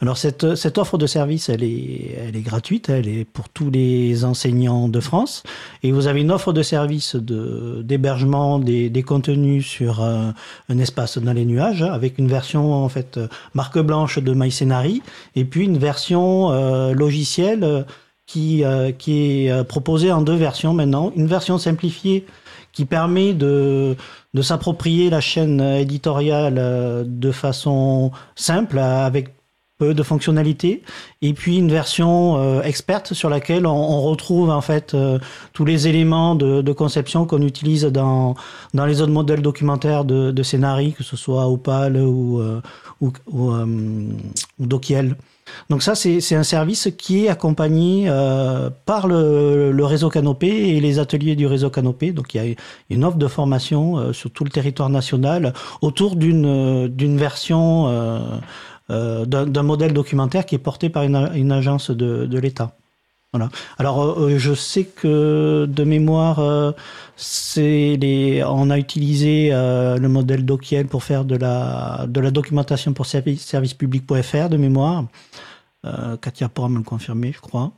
Alors 0.00 0.18
cette, 0.18 0.54
cette 0.56 0.78
offre 0.78 0.98
de 0.98 1.06
service, 1.06 1.48
elle 1.48 1.62
est, 1.62 2.18
elle 2.18 2.36
est 2.36 2.42
gratuite, 2.42 2.88
elle 2.88 3.08
est 3.08 3.24
pour 3.24 3.48
tous 3.48 3.70
les 3.70 4.24
enseignants 4.24 4.88
de 4.88 5.00
France. 5.00 5.42
Et 5.82 5.92
vous 5.92 6.08
avez 6.08 6.20
une 6.20 6.30
offre 6.30 6.52
de 6.52 6.62
service 6.62 7.16
d'hébergement 7.16 8.58
des, 8.58 8.90
des, 8.90 9.02
contenus 9.02 9.66
sur 9.66 10.02
euh, 10.02 10.30
un 10.68 10.78
espace 10.78 11.18
dans 11.18 11.32
les 11.32 11.44
nuages, 11.44 11.82
avec 11.82 12.18
une 12.18 12.28
version 12.28 12.72
en 12.74 12.88
fait 12.88 13.18
marque 13.54 13.78
blanche 13.78 14.18
de 14.18 14.34
MyScenari, 14.34 15.02
et 15.36 15.44
puis 15.44 15.64
une 15.64 15.78
version 15.78 16.50
euh, 16.50 16.92
logicielle 16.92 17.64
euh, 17.64 17.82
qui, 18.26 18.64
qui 18.98 19.46
est 19.46 19.64
proposée 19.64 20.10
en 20.10 20.22
deux 20.22 20.36
versions 20.36 20.72
maintenant. 20.72 21.12
Une 21.16 21.26
version 21.26 21.58
simplifiée 21.58 22.24
qui 22.72 22.86
permet 22.86 23.34
de, 23.34 23.94
de 24.32 24.42
s'approprier 24.42 25.10
la 25.10 25.20
chaîne 25.20 25.60
éditoriale 25.60 27.04
de 27.06 27.30
façon 27.30 28.10
simple, 28.34 28.78
avec 28.78 29.34
de 29.82 30.02
fonctionnalités, 30.02 30.82
et 31.20 31.32
puis 31.32 31.58
une 31.58 31.70
version 31.70 32.36
euh, 32.36 32.62
experte 32.62 33.14
sur 33.14 33.28
laquelle 33.28 33.66
on, 33.66 34.02
retrouve 34.02 34.50
en 34.50 34.60
fait 34.60 34.94
euh, 34.94 35.18
tous 35.52 35.64
les 35.64 35.88
éléments 35.88 36.34
de, 36.34 36.72
conception 36.72 37.26
qu'on 37.26 37.42
utilise 37.42 37.84
dans 37.84 38.34
dans 38.72 38.86
les 38.86 39.02
autres 39.02 39.12
modèles 39.12 39.42
documentaires 39.42 40.04
de, 40.04 40.30
de 40.30 40.42
scénarii, 40.42 40.94
que 40.94 41.02
ce 41.02 41.16
soit 41.16 41.46
Opal 41.46 41.96
ou 41.96 42.40
euh, 42.40 42.60
ou, 43.00 43.12
ou, 43.30 43.52
Dokiel. 44.58 45.16
Donc 45.68 45.82
ça, 45.82 45.94
c'est 45.96 46.34
un 46.34 46.44
service 46.44 46.88
qui 46.96 47.24
est 47.24 47.28
accompagné 47.28 48.08
par 48.86 49.08
le, 49.08 49.84
réseau 49.84 50.08
Canopé 50.08 50.46
et 50.46 50.80
les 50.80 51.00
ateliers 51.00 51.34
du 51.34 51.46
réseau 51.46 51.68
Canopé. 51.68 52.12
Donc 52.12 52.32
il 52.32 52.36
y 52.42 52.52
a 52.52 52.54
une 52.90 53.04
offre 53.04 53.18
de 53.18 53.26
formation 53.26 54.12
sur 54.12 54.30
tout 54.30 54.44
le 54.44 54.50
territoire 54.50 54.88
national 54.88 55.52
autour 55.80 56.14
d'une 56.14 57.16
version 57.18 57.88
euh, 57.88 58.18
d'un 59.26 59.62
modèle 59.62 59.92
documentaire 59.92 60.46
qui 60.46 60.54
est 60.54 60.58
porté 60.58 60.88
par 60.88 61.02
une, 61.04 61.52
agence 61.52 61.90
de, 61.90 62.38
l'État. 62.38 62.76
Voilà. 63.32 63.50
Alors, 63.78 64.02
euh, 64.02 64.28
euh, 64.28 64.38
je 64.38 64.52
sais 64.52 64.84
que 64.84 65.66
de 65.66 65.84
mémoire, 65.84 66.38
on 66.38 66.74
a 68.70 68.78
utilisé 68.78 69.50
le 69.50 70.08
modèle 70.08 70.44
Dokiel 70.44 70.86
pour 70.86 71.02
faire 71.02 71.24
de 71.24 71.36
la, 71.36 72.04
de 72.08 72.20
la 72.20 72.30
documentation 72.30 72.92
pour 72.92 73.06
service, 73.06 73.42
servicepublic.fr 73.42 74.50
de 74.50 74.56
mémoire. 74.56 75.04
Katia 76.20 76.48
pourra 76.48 76.68
me 76.68 76.78
le 76.78 76.84
confirmer, 76.84 77.32
je 77.32 77.40
crois. 77.40 77.72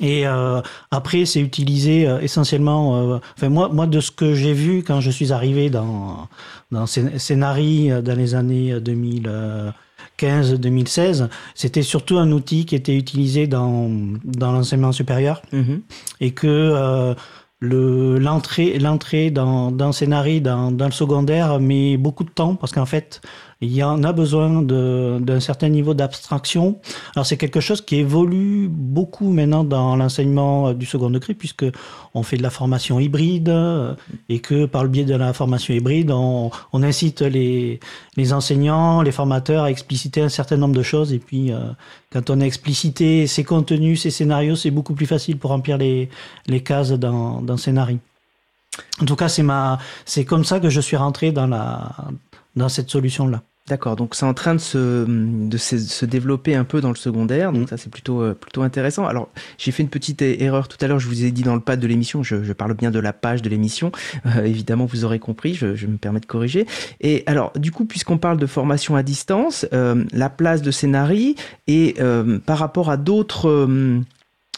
Et 0.00 0.26
euh, 0.26 0.60
après, 0.90 1.26
c'est 1.26 1.40
utilisé 1.40 2.08
euh, 2.08 2.18
essentiellement. 2.20 3.14
Euh, 3.14 3.18
enfin, 3.36 3.50
moi, 3.50 3.68
moi, 3.68 3.86
de 3.86 4.00
ce 4.00 4.10
que 4.10 4.34
j'ai 4.34 4.52
vu 4.52 4.82
quand 4.82 5.00
je 5.00 5.10
suis 5.10 5.32
arrivé 5.32 5.70
dans 5.70 6.28
dans 6.70 6.86
Scénarii 6.86 7.90
dans 8.02 8.16
les 8.16 8.34
années 8.34 8.74
2015-2016, 8.78 11.28
c'était 11.54 11.82
surtout 11.82 12.18
un 12.18 12.32
outil 12.32 12.64
qui 12.64 12.74
était 12.74 12.96
utilisé 12.96 13.46
dans 13.46 13.90
dans 14.24 14.52
l'enseignement 14.52 14.92
supérieur 14.92 15.42
mm-hmm. 15.52 15.80
et 16.20 16.30
que 16.30 17.14
le 17.58 18.18
l'entrée 18.18 18.78
l'entrée 18.78 19.30
dans 19.30 19.70
dans 19.72 19.92
Scénarii 19.92 20.40
dans 20.40 20.70
dans 20.70 20.86
le 20.86 20.92
secondaire 20.92 21.60
met 21.60 21.96
beaucoup 21.96 22.24
de 22.24 22.30
temps 22.30 22.54
parce 22.54 22.72
qu'en 22.72 22.86
fait 22.86 23.20
il 23.60 23.72
y 23.72 23.82
en 23.82 24.02
a 24.04 24.12
besoin 24.12 24.62
d'un 24.62 25.40
certain 25.40 25.68
niveau 25.68 25.92
d'abstraction. 25.94 26.80
Alors 27.14 27.26
c'est 27.26 27.36
quelque 27.36 27.60
chose 27.60 27.80
qui 27.80 27.96
évolue 27.96 28.68
beaucoup 28.70 29.30
maintenant 29.30 29.64
dans 29.64 29.96
l'enseignement 29.96 30.72
du 30.72 30.86
second 30.86 31.10
degré 31.10 31.34
puisque 31.34 31.66
on 32.14 32.22
fait 32.22 32.36
de 32.38 32.42
la 32.42 32.50
formation 32.50 32.98
hybride 32.98 33.54
et 34.28 34.40
que 34.40 34.64
par 34.64 34.82
le 34.82 34.88
biais 34.88 35.04
de 35.04 35.14
la 35.14 35.32
formation 35.32 35.74
hybride, 35.74 36.10
on, 36.10 36.50
on 36.72 36.82
incite 36.82 37.20
les, 37.20 37.80
les 38.16 38.32
enseignants, 38.32 39.02
les 39.02 39.12
formateurs 39.12 39.64
à 39.64 39.70
expliciter 39.70 40.22
un 40.22 40.30
certain 40.30 40.56
nombre 40.56 40.74
de 40.74 40.82
choses 40.82 41.12
et 41.12 41.18
puis 41.18 41.52
quand 42.10 42.30
on 42.30 42.40
a 42.40 42.44
explicité 42.44 43.26
ces 43.26 43.44
contenus, 43.44 44.02
ces 44.02 44.10
scénarios, 44.10 44.56
c'est 44.56 44.70
beaucoup 44.70 44.94
plus 44.94 45.06
facile 45.06 45.38
pour 45.38 45.50
remplir 45.50 45.76
les, 45.78 46.08
les 46.46 46.62
cases 46.62 46.92
dans, 46.92 47.42
dans 47.42 47.56
scénario. 47.56 47.98
En 49.00 49.04
tout 49.04 49.16
cas, 49.16 49.28
c'est 49.28 49.42
ma, 49.42 49.78
c'est 50.04 50.24
comme 50.24 50.44
ça 50.44 50.60
que 50.60 50.70
je 50.70 50.80
suis 50.80 50.96
rentré 50.96 51.32
dans 51.32 51.46
la, 51.46 51.92
dans 52.56 52.68
cette 52.68 52.90
solution-là. 52.90 53.42
D'accord, 53.70 53.94
donc 53.94 54.16
c'est 54.16 54.26
en 54.26 54.34
train 54.34 54.56
de 54.56 54.60
se, 54.60 55.06
de 55.06 55.56
se, 55.56 56.04
développer 56.04 56.56
un 56.56 56.64
peu 56.64 56.80
dans 56.80 56.88
le 56.88 56.96
secondaire, 56.96 57.52
donc 57.52 57.62
mm. 57.62 57.66
ça 57.68 57.76
c'est 57.76 57.88
plutôt, 57.88 58.20
euh, 58.20 58.34
plutôt 58.34 58.62
intéressant. 58.62 59.06
Alors 59.06 59.28
j'ai 59.58 59.70
fait 59.70 59.84
une 59.84 59.88
petite 59.88 60.22
erreur 60.22 60.66
tout 60.66 60.76
à 60.80 60.88
l'heure, 60.88 60.98
je 60.98 61.06
vous 61.06 61.24
ai 61.24 61.30
dit 61.30 61.42
dans 61.42 61.54
le 61.54 61.60
pad 61.60 61.78
de 61.78 61.86
l'émission, 61.86 62.24
je, 62.24 62.42
je, 62.42 62.52
parle 62.52 62.74
bien 62.74 62.90
de 62.90 62.98
la 62.98 63.12
page 63.12 63.42
de 63.42 63.48
l'émission, 63.48 63.92
euh, 64.26 64.42
évidemment 64.42 64.86
vous 64.86 65.04
aurez 65.04 65.20
compris, 65.20 65.54
je, 65.54 65.76
je, 65.76 65.86
me 65.86 65.98
permets 65.98 66.18
de 66.18 66.26
corriger. 66.26 66.66
Et 67.00 67.22
alors 67.26 67.52
du 67.54 67.70
coup, 67.70 67.84
puisqu'on 67.84 68.18
parle 68.18 68.38
de 68.38 68.46
formation 68.46 68.96
à 68.96 69.04
distance, 69.04 69.64
euh, 69.72 70.04
la 70.12 70.30
place 70.30 70.62
de 70.62 70.72
Scénarii 70.72 71.36
et 71.68 71.94
par 72.46 72.58
rapport 72.58 72.90
à 72.90 72.96
d'autres 72.96 74.02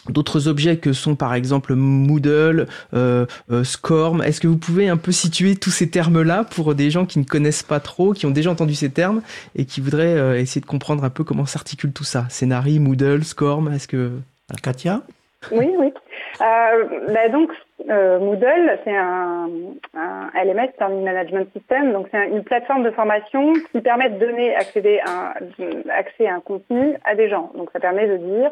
d'autres 0.09 0.47
objets 0.47 0.77
que 0.77 0.93
sont 0.93 1.15
par 1.15 1.33
exemple 1.33 1.75
Moodle, 1.75 2.67
euh, 2.93 3.25
euh, 3.51 3.63
Scorm. 3.63 4.21
Est-ce 4.21 4.41
que 4.41 4.47
vous 4.47 4.57
pouvez 4.57 4.89
un 4.89 4.97
peu 4.97 5.11
situer 5.11 5.55
tous 5.55 5.69
ces 5.69 5.89
termes-là 5.89 6.43
pour 6.43 6.75
des 6.75 6.89
gens 6.89 7.05
qui 7.05 7.19
ne 7.19 7.23
connaissent 7.23 7.63
pas 7.63 7.79
trop, 7.79 8.13
qui 8.13 8.25
ont 8.25 8.31
déjà 8.31 8.51
entendu 8.51 8.75
ces 8.75 8.91
termes 8.91 9.21
et 9.55 9.65
qui 9.65 9.81
voudraient 9.81 10.17
euh, 10.17 10.39
essayer 10.39 10.61
de 10.61 10.65
comprendre 10.65 11.03
un 11.03 11.09
peu 11.09 11.23
comment 11.23 11.45
s'articule 11.45 11.93
tout 11.93 12.03
ça? 12.03 12.25
Scénarii, 12.29 12.79
Moodle, 12.79 13.23
Scorm, 13.23 13.71
est-ce 13.73 13.87
que... 13.87 14.11
Katia? 14.61 15.01
Oui, 15.51 15.67
oui. 15.79 15.91
Bah 16.39 17.29
donc, 17.31 17.49
Moodle, 17.87 18.79
c'est 18.83 18.95
un, 18.95 19.49
un, 19.95 20.29
LMS, 20.35 20.69
Learning 20.79 21.03
Management 21.03 21.47
System, 21.57 21.91
donc 21.91 22.07
c'est 22.11 22.27
une 22.29 22.43
plateforme 22.43 22.83
de 22.83 22.91
formation 22.91 23.53
qui 23.71 23.81
permet 23.81 24.09
de 24.09 24.19
donner 24.19 24.53
accéder 24.55 24.99
accès 25.89 26.27
à 26.27 26.35
un 26.35 26.39
contenu 26.39 26.95
à 27.03 27.15
des 27.15 27.29
gens. 27.29 27.51
Donc 27.55 27.69
ça 27.73 27.79
permet 27.79 28.07
de 28.07 28.17
dire 28.17 28.51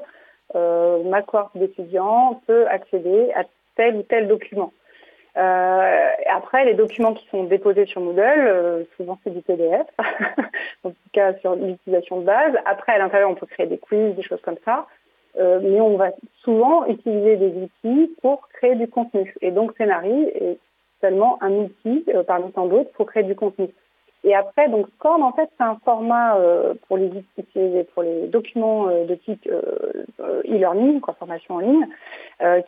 ma 0.53 1.21
cohorte 1.21 1.57
d'étudiants 1.57 2.41
peut 2.47 2.67
accéder 2.67 3.31
à 3.35 3.43
tel 3.75 3.95
ou 3.95 4.03
tel 4.03 4.27
document. 4.27 4.71
Euh, 5.37 6.07
après, 6.29 6.65
les 6.65 6.73
documents 6.73 7.13
qui 7.13 7.25
sont 7.29 7.45
déposés 7.45 7.85
sur 7.85 8.01
Moodle, 8.01 8.21
euh, 8.21 8.83
souvent 8.97 9.17
c'est 9.23 9.29
du 9.33 9.41
PDF, 9.41 9.87
en 10.83 10.89
tout 10.89 10.95
cas 11.13 11.33
sur 11.39 11.55
l'utilisation 11.55 12.19
de 12.19 12.25
base. 12.25 12.53
Après, 12.65 12.93
à 12.93 12.97
l'intérieur, 12.97 13.29
on 13.29 13.35
peut 13.35 13.45
créer 13.45 13.67
des 13.67 13.77
quiz, 13.77 14.15
des 14.15 14.23
choses 14.23 14.41
comme 14.41 14.57
ça. 14.65 14.87
mais 15.37 15.79
on 15.79 15.95
va 15.95 16.09
souvent 16.43 16.85
utiliser 16.87 17.37
des 17.37 17.53
outils 17.63 18.13
pour 18.21 18.49
créer 18.49 18.75
du 18.75 18.89
contenu. 18.89 19.33
Et 19.41 19.51
donc, 19.51 19.73
Scénarii 19.77 20.23
est 20.35 20.57
seulement 20.99 21.41
un 21.41 21.51
outil 21.51 22.05
parmi 22.27 22.51
tant 22.51 22.65
d'autres 22.65 22.91
pour 22.91 23.05
créer 23.05 23.23
du 23.23 23.35
contenu. 23.35 23.69
Et 24.23 24.35
après, 24.35 24.69
donc 24.69 24.87
Scorm, 24.95 25.23
en 25.23 25.31
fait, 25.31 25.49
c'est 25.57 25.63
un 25.63 25.77
format 25.83 26.37
euh, 26.37 26.75
pour 26.87 26.97
les 26.97 27.09
pour 27.93 28.03
les 28.03 28.27
documents 28.27 28.87
euh, 28.87 29.05
de 29.05 29.15
type 29.15 29.49
euh, 29.51 30.43
e-learning, 30.45 30.99
quoi, 30.99 31.15
formation 31.15 31.55
en 31.55 31.59
ligne, 31.59 31.87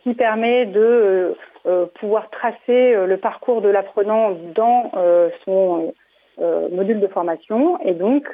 qui 0.03 0.13
permet 0.13 0.65
de 0.65 1.35
pouvoir 1.95 2.29
tracer 2.29 2.95
le 3.05 3.17
parcours 3.17 3.61
de 3.61 3.69
l'apprenant 3.69 4.31
dans 4.53 4.91
son 5.45 5.93
module 6.71 6.99
de 6.99 7.07
formation. 7.07 7.79
Et 7.81 7.93
donc, 7.93 8.27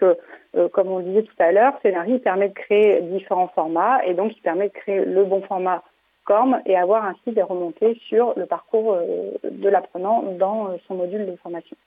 comme 0.73 0.91
on 0.91 0.97
le 0.97 1.05
disait 1.05 1.23
tout 1.23 1.35
à 1.39 1.53
l'heure, 1.53 1.73
Scénarii 1.81 2.19
permet 2.19 2.49
de 2.49 2.53
créer 2.53 3.01
différents 3.01 3.47
formats 3.49 4.03
et 4.05 4.13
donc 4.13 4.35
il 4.35 4.41
permet 4.41 4.67
de 4.67 4.73
créer 4.73 5.05
le 5.05 5.23
bon 5.23 5.41
format 5.41 5.81
Scorm 6.23 6.61
et 6.65 6.75
avoir 6.75 7.05
ainsi 7.05 7.31
des 7.31 7.43
remontées 7.43 7.97
sur 8.09 8.33
le 8.37 8.45
parcours 8.45 8.97
de 9.43 9.69
l'apprenant 9.69 10.23
dans 10.37 10.77
son 10.87 10.95
module 10.95 11.25
de 11.25 11.35
formation. 11.37 11.77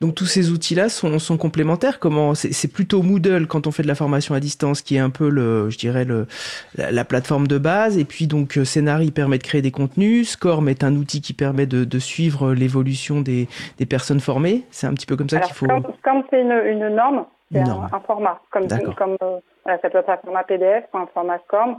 Donc 0.00 0.14
tous 0.14 0.26
ces 0.26 0.52
outils-là 0.52 0.88
sont, 0.88 1.18
sont, 1.18 1.36
complémentaires. 1.36 1.98
Comment 1.98 2.34
c'est 2.36 2.72
plutôt 2.72 3.02
Moodle 3.02 3.48
quand 3.48 3.66
on 3.66 3.72
fait 3.72 3.82
de 3.82 3.88
la 3.88 3.96
formation 3.96 4.32
à 4.32 4.38
distance, 4.38 4.80
qui 4.80 4.94
est 4.94 5.00
un 5.00 5.10
peu 5.10 5.28
le, 5.28 5.70
je 5.70 5.78
dirais 5.78 6.04
le, 6.04 6.28
la, 6.76 7.04
plateforme 7.04 7.48
de 7.48 7.58
base. 7.58 7.98
Et 7.98 8.04
puis 8.04 8.28
donc 8.28 8.58
euh, 8.58 8.64
Scénarii 8.64 9.10
permet 9.10 9.38
de 9.38 9.42
créer 9.42 9.60
des 9.60 9.72
contenus. 9.72 10.30
Scorm 10.30 10.68
est 10.68 10.84
un 10.84 10.94
outil 10.94 11.20
qui 11.20 11.32
permet 11.32 11.66
de, 11.66 11.84
de 11.84 11.98
suivre 11.98 12.54
l'évolution 12.54 13.20
des, 13.22 13.48
des, 13.78 13.86
personnes 13.86 14.20
formées. 14.20 14.62
C'est 14.70 14.86
un 14.86 14.94
petit 14.94 15.06
peu 15.06 15.16
comme 15.16 15.28
ça 15.28 15.40
qu'il 15.40 15.54
faut. 15.54 15.66
Scorm, 15.66 16.22
c'est 16.30 16.42
une, 16.42 16.52
une, 16.52 16.88
norme, 16.90 17.26
c'est 17.50 17.58
un, 17.58 17.88
un, 17.92 18.00
format. 18.06 18.40
Comme, 18.52 18.68
comme 18.96 19.16
euh, 19.20 19.40
voilà, 19.64 19.80
ça 19.82 19.90
peut 19.90 19.98
être 19.98 20.10
un 20.10 20.18
format 20.18 20.44
PDF 20.44 20.84
un 20.94 21.06
format 21.12 21.40
Scorm. 21.40 21.78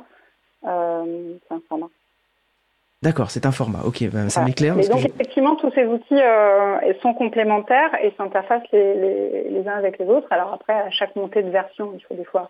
Euh, 0.67 1.35
c'est 1.47 1.55
un 1.55 1.61
format. 1.69 1.87
D'accord, 3.01 3.31
c'est 3.31 3.45
un 3.45 3.51
format. 3.51 3.79
Ok, 3.85 4.03
ben, 4.11 4.27
ça 4.29 4.43
m'éclaire. 4.43 4.77
Et 4.77 4.87
donc 4.87 5.05
effectivement, 5.05 5.55
tous 5.55 5.71
ces 5.73 5.85
outils 5.85 6.21
euh, 6.21 6.93
sont 7.01 7.13
complémentaires 7.13 7.91
et 8.03 8.13
s'interfacent 8.17 8.69
les, 8.73 8.93
les, 8.93 9.49
les, 9.49 9.67
uns 9.69 9.77
avec 9.77 9.97
les 9.99 10.05
autres. 10.05 10.27
Alors 10.31 10.51
après, 10.53 10.73
à 10.73 10.89
chaque 10.89 11.15
montée 11.15 11.41
de 11.41 11.49
version, 11.49 11.93
il 11.95 12.01
faut 12.03 12.15
des 12.15 12.25
fois 12.25 12.49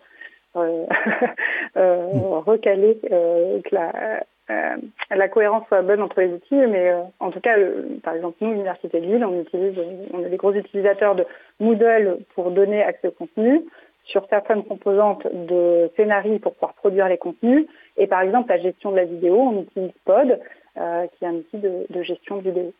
euh, 0.56 0.86
euh, 1.76 2.06
recaler 2.44 2.98
euh, 3.12 3.60
que 3.62 3.74
la, 3.76 4.24
euh, 4.50 4.76
la 5.10 5.28
cohérence 5.28 5.68
soit 5.68 5.82
bonne 5.82 6.02
entre 6.02 6.20
les 6.20 6.32
outils. 6.32 6.66
Mais 6.68 6.94
en 7.20 7.30
tout 7.30 7.40
cas, 7.40 7.54
par 8.02 8.14
exemple, 8.14 8.38
nous, 8.40 8.50
l'Université 8.50 9.00
de 9.00 9.06
Lille, 9.06 9.24
on 9.24 9.40
utilise, 9.40 9.78
on 10.12 10.24
est 10.24 10.30
des 10.30 10.36
gros 10.36 10.52
utilisateurs 10.52 11.14
de 11.14 11.26
Moodle 11.60 12.18
pour 12.34 12.50
donner 12.50 12.82
accès 12.82 13.06
au 13.06 13.12
contenu 13.12 13.62
sur 14.04 14.26
certaines 14.28 14.64
composantes 14.64 15.26
de 15.26 15.90
scénarii 15.96 16.38
pour 16.38 16.54
pouvoir 16.54 16.74
produire 16.74 17.08
les 17.08 17.18
contenus. 17.18 17.66
Et 17.96 18.06
par 18.06 18.22
exemple, 18.22 18.50
la 18.50 18.58
gestion 18.58 18.90
de 18.90 18.96
la 18.96 19.04
vidéo, 19.04 19.36
on 19.36 19.62
utilise 19.62 19.92
Pod, 20.04 20.38
euh, 20.76 21.06
qui 21.06 21.24
est 21.24 21.28
un 21.28 21.34
outil 21.34 21.58
de, 21.58 22.02
gestion 22.02 22.38
de 22.38 22.42
vidéo. 22.42 22.72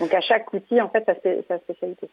Donc 0.00 0.12
à 0.14 0.20
chaque 0.20 0.52
outil, 0.52 0.80
en 0.80 0.88
fait, 0.88 1.04
sa, 1.06 1.14
sa 1.48 1.58
spécialité. 1.58 2.08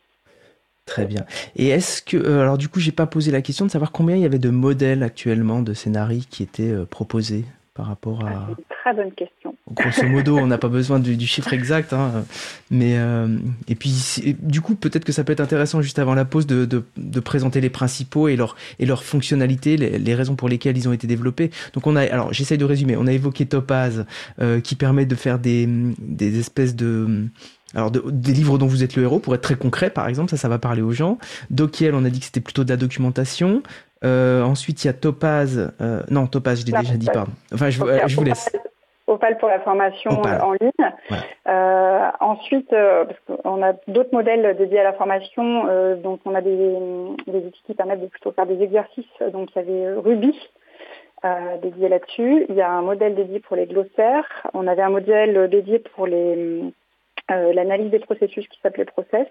Très 0.85 1.05
bien. 1.05 1.25
Et 1.55 1.69
est-ce 1.69 2.01
que, 2.01 2.15
euh, 2.15 2.41
alors 2.41 2.57
du 2.57 2.69
coup, 2.69 2.79
j'ai 2.79 2.91
pas 2.91 3.07
posé 3.07 3.31
la 3.31 3.41
question 3.41 3.65
de 3.65 3.71
savoir 3.71 3.91
combien 3.91 4.15
il 4.15 4.21
y 4.21 4.25
avait 4.25 4.39
de 4.39 4.51
modèles 4.51 5.01
actuellement 5.01 5.61
de 5.61 5.73
scénarii 5.73 6.27
qui 6.29 6.43
étaient 6.43 6.71
euh, 6.71 6.85
proposés? 6.85 7.43
Par 7.75 7.87
rapport 7.87 8.25
à... 8.25 8.29
Ah, 8.29 8.45
une 8.49 8.63
très 8.69 8.93
bonne 8.93 9.11
question. 9.11 9.55
Grosso 9.73 10.07
modo, 10.07 10.37
on 10.39 10.47
n'a 10.47 10.57
pas 10.57 10.69
besoin 10.69 10.99
du, 10.99 11.27
chiffre 11.27 11.51
exact, 11.51 11.91
hein, 11.91 12.23
mais 12.71 12.97
euh, 12.97 13.37
et 13.67 13.75
puis 13.75 13.93
du 14.39 14.61
coup, 14.61 14.75
peut-être 14.75 15.03
que 15.03 15.11
ça 15.11 15.25
peut 15.25 15.33
être 15.33 15.41
intéressant 15.41 15.81
juste 15.81 15.99
avant 15.99 16.15
la 16.15 16.23
pause 16.23 16.47
de, 16.47 16.63
de, 16.63 16.85
de 16.95 17.19
présenter 17.19 17.59
les 17.59 17.69
principaux 17.69 18.29
et 18.29 18.37
leurs 18.37 18.55
et 18.79 18.85
leurs 18.85 19.03
fonctionnalités, 19.03 19.75
les, 19.75 19.99
les, 19.99 20.15
raisons 20.15 20.35
pour 20.35 20.47
lesquelles 20.47 20.77
ils 20.77 20.87
ont 20.87 20.93
été 20.93 21.05
développés. 21.05 21.51
Donc 21.73 21.85
on 21.85 21.97
a, 21.97 22.01
alors 22.01 22.31
j'essaye 22.31 22.57
de 22.57 22.65
résumer, 22.65 22.95
on 22.95 23.07
a 23.07 23.11
évoqué 23.11 23.45
Topaz 23.45 24.05
euh, 24.39 24.61
qui 24.61 24.75
permet 24.75 25.05
de 25.05 25.15
faire 25.15 25.37
des 25.37 25.67
des 25.99 26.39
espèces 26.39 26.75
de 26.77 27.27
alors 27.75 27.91
des 27.91 28.31
livres 28.31 28.57
dont 28.57 28.67
vous 28.67 28.83
êtes 28.83 28.95
le 28.95 29.03
héros, 29.03 29.19
pour 29.19 29.35
être 29.35 29.41
très 29.41 29.57
concret 29.57 29.89
par 29.89 30.07
exemple, 30.07 30.29
ça 30.29 30.37
ça 30.37 30.47
va 30.47 30.59
parler 30.59 30.81
aux 30.81 30.93
gens. 30.93 31.17
Dokiel, 31.49 31.93
on 31.93 32.05
a 32.05 32.09
dit 32.09 32.19
que 32.19 32.25
c'était 32.25 32.39
plutôt 32.39 32.63
de 32.63 32.69
la 32.69 32.77
documentation. 32.77 33.61
Euh, 34.03 34.43
ensuite, 34.43 34.83
il 34.83 34.87
y 34.87 34.89
a 34.89 34.93
Topaz. 34.93 35.73
Euh, 35.81 36.01
non, 36.09 36.27
Topaz, 36.27 36.61
je 36.61 36.65
l'ai 36.65 36.77
déjà 36.77 36.95
dit, 36.95 37.09
pardon. 37.11 37.31
Enfin, 37.53 37.69
je, 37.69 37.81
euh, 37.83 38.07
je 38.07 38.15
vous 38.15 38.23
laisse. 38.23 38.51
Opal 39.07 39.37
pour 39.37 39.49
la 39.49 39.59
formation 39.59 40.09
en 40.23 40.53
ligne. 40.53 40.71
ensuite, 42.19 42.71
parce 42.71 43.19
qu'on 43.27 43.61
a 43.61 43.73
d'autres 43.87 44.13
modèles 44.13 44.57
dédiés 44.57 44.79
à 44.79 44.83
la 44.83 44.93
formation, 44.93 45.95
donc 45.97 46.21
on 46.25 46.33
a 46.33 46.41
des, 46.41 46.57
des, 47.27 47.45
outils 47.45 47.61
qui 47.67 47.75
permettent 47.75 48.01
de 48.01 48.07
plutôt 48.07 48.31
faire 48.31 48.47
des 48.47 48.59
exercices. 48.63 49.05
Donc 49.31 49.49
il 49.55 49.59
y 49.59 49.59
avait 49.59 49.93
Ruby 49.93 50.35
dédié 51.61 51.87
là-dessus. 51.87 52.47
Il 52.49 52.55
y 52.55 52.61
a 52.61 52.71
un 52.71 52.81
modèle 52.81 53.13
dédié 53.13 53.39
pour 53.41 53.55
les 53.55 53.67
glossaires. 53.67 54.25
On 54.55 54.65
avait 54.65 54.81
un 54.81 54.89
modèle 54.89 55.51
dédié 55.51 55.77
pour 55.77 56.07
les 56.07 56.63
l'analyse 57.29 57.91
des 57.91 57.99
processus 57.99 58.47
qui 58.47 58.59
s'appelait 58.61 58.85
Process 58.85 59.27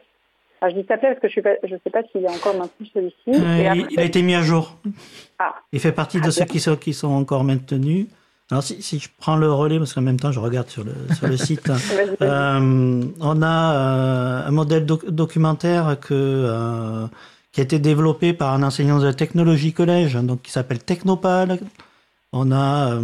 je 0.71 0.81
dis 0.81 0.87
s'appelait 0.87 1.15
parce 1.21 1.21
que 1.21 1.41
je 1.41 1.75
ne 1.75 1.79
sais 1.83 1.91
pas 1.91 2.03
s'il 2.11 2.27
a 2.27 2.31
encore 2.31 2.57
maintenu 2.57 2.87
celui-ci. 2.93 3.29
Euh, 3.29 3.85
il 3.91 4.01
a 4.01 4.05
été 4.05 4.23
mis 4.23 4.35
à 4.35 4.43
jour. 4.43 4.77
Ah. 5.39 5.55
Il 5.73 5.81
fait 5.81 5.93
partie 5.93 6.21
de 6.21 6.31
ceux 6.31 6.45
qui 6.45 6.61
sont, 6.61 6.77
qui 6.77 6.93
sont 6.93 7.09
encore 7.09 7.45
maintenus. 7.45 8.07
Alors 8.51 8.63
si, 8.63 8.83
si, 8.83 8.99
je 8.99 9.09
prends 9.19 9.37
le 9.37 9.51
relais, 9.51 9.79
parce 9.79 9.95
qu'en 9.95 10.03
même 10.03 10.21
temps 10.21 10.33
je 10.33 10.39
regarde 10.39 10.69
sur 10.69 10.85
le, 10.85 10.93
sur 11.15 11.27
le 11.27 11.37
site, 11.37 11.71
euh, 12.23 13.03
on 13.21 13.43
a 13.43 13.75
euh, 13.75 14.47
un 14.47 14.51
modèle 14.51 14.85
documentaire 14.85 15.99
que, 15.99 17.07
qui 17.53 17.61
a 17.61 17.65
été 17.65 17.79
développé 17.79 18.33
par 18.35 18.53
un 18.53 18.63
enseignant 18.63 18.99
de 18.99 19.13
technologie 19.13 19.73
collège, 19.73 20.15
donc 20.15 20.43
qui 20.43 20.51
s'appelle 20.51 20.79
Technopal. 20.79 21.59
On 22.33 22.51
a, 22.53 22.99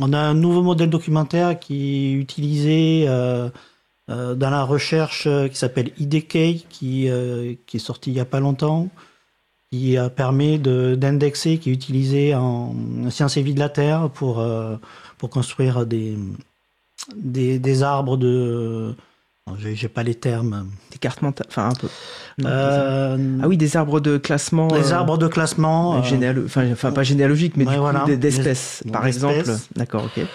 on 0.00 0.12
a 0.12 0.18
un 0.18 0.34
nouveau 0.34 0.62
modèle 0.62 0.90
documentaire 0.90 1.58
qui 1.58 2.08
est 2.08 2.12
utilisé 2.14 3.06
euh, 4.10 4.34
dans 4.34 4.50
la 4.50 4.64
recherche 4.64 5.24
euh, 5.26 5.46
qui 5.46 5.56
s'appelle 5.56 5.92
IDK, 5.98 6.66
qui, 6.68 7.08
euh, 7.08 7.54
qui 7.66 7.76
est 7.76 7.80
sortie 7.80 8.10
il 8.10 8.14
n'y 8.14 8.20
a 8.20 8.24
pas 8.24 8.40
longtemps, 8.40 8.88
qui 9.70 9.96
permet 10.16 10.58
d'indexer, 10.58 11.58
qui 11.58 11.70
est 11.70 11.72
utilisé 11.72 12.34
en 12.34 12.74
sciences 13.08 13.36
et 13.36 13.42
vie 13.42 13.54
de 13.54 13.60
la 13.60 13.68
Terre 13.68 14.10
pour, 14.10 14.44
pour 15.16 15.30
construire 15.30 15.86
des, 15.86 16.18
des, 17.14 17.60
des 17.60 17.82
arbres 17.84 18.16
de, 18.16 18.96
J'ai 19.56 19.88
pas 19.88 20.02
les 20.02 20.16
termes. 20.16 20.66
Des 20.90 20.98
cartes 20.98 21.22
mentales, 21.22 21.46
enfin 21.48 21.68
un 21.68 21.74
peu. 21.74 21.88
ah 22.44 23.46
oui, 23.46 23.56
des 23.56 23.76
arbres 23.76 24.00
de 24.00 24.18
classement. 24.18 24.66
Des 24.66 24.92
arbres 24.92 25.18
de 25.18 25.28
classement. 25.28 26.02
enfin, 26.44 26.90
pas 26.90 27.04
généalogiques, 27.04 27.56
mais 27.56 27.64
d'espèces, 28.16 28.82
par 28.92 29.06
exemple. 29.06 29.44
D'accord, 29.76 30.06
ok. 30.06 30.26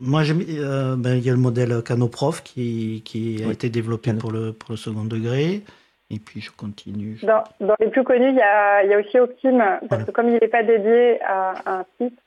Moi, 0.00 0.22
ben, 0.24 1.14
il 1.14 1.24
y 1.24 1.30
a 1.30 1.32
le 1.32 1.38
modèle 1.38 1.82
Canoprof 1.82 2.42
qui, 2.42 3.02
qui 3.04 3.42
a 3.46 3.52
été 3.52 3.68
développé 3.70 4.12
pour 4.14 4.32
le, 4.32 4.52
pour 4.52 4.70
le 4.70 4.76
second 4.76 5.04
degré. 5.04 5.62
Et 6.10 6.18
puis 6.18 6.40
je 6.40 6.50
continue. 6.50 7.18
Dans, 7.22 7.44
dans 7.60 7.74
les 7.80 7.88
plus 7.88 8.02
connus, 8.02 8.30
il 8.30 8.36
y 8.36 8.40
a, 8.40 8.82
il 8.82 8.90
y 8.90 8.94
a 8.94 8.98
aussi 8.98 9.18
Optim, 9.18 9.62
parce 9.90 10.04
que 10.04 10.10
comme 10.10 10.28
il 10.28 10.38
n'est 10.40 10.48
pas 10.48 10.62
dédié 10.62 11.20
à, 11.22 11.80
un 11.80 11.84
site, 12.00 12.18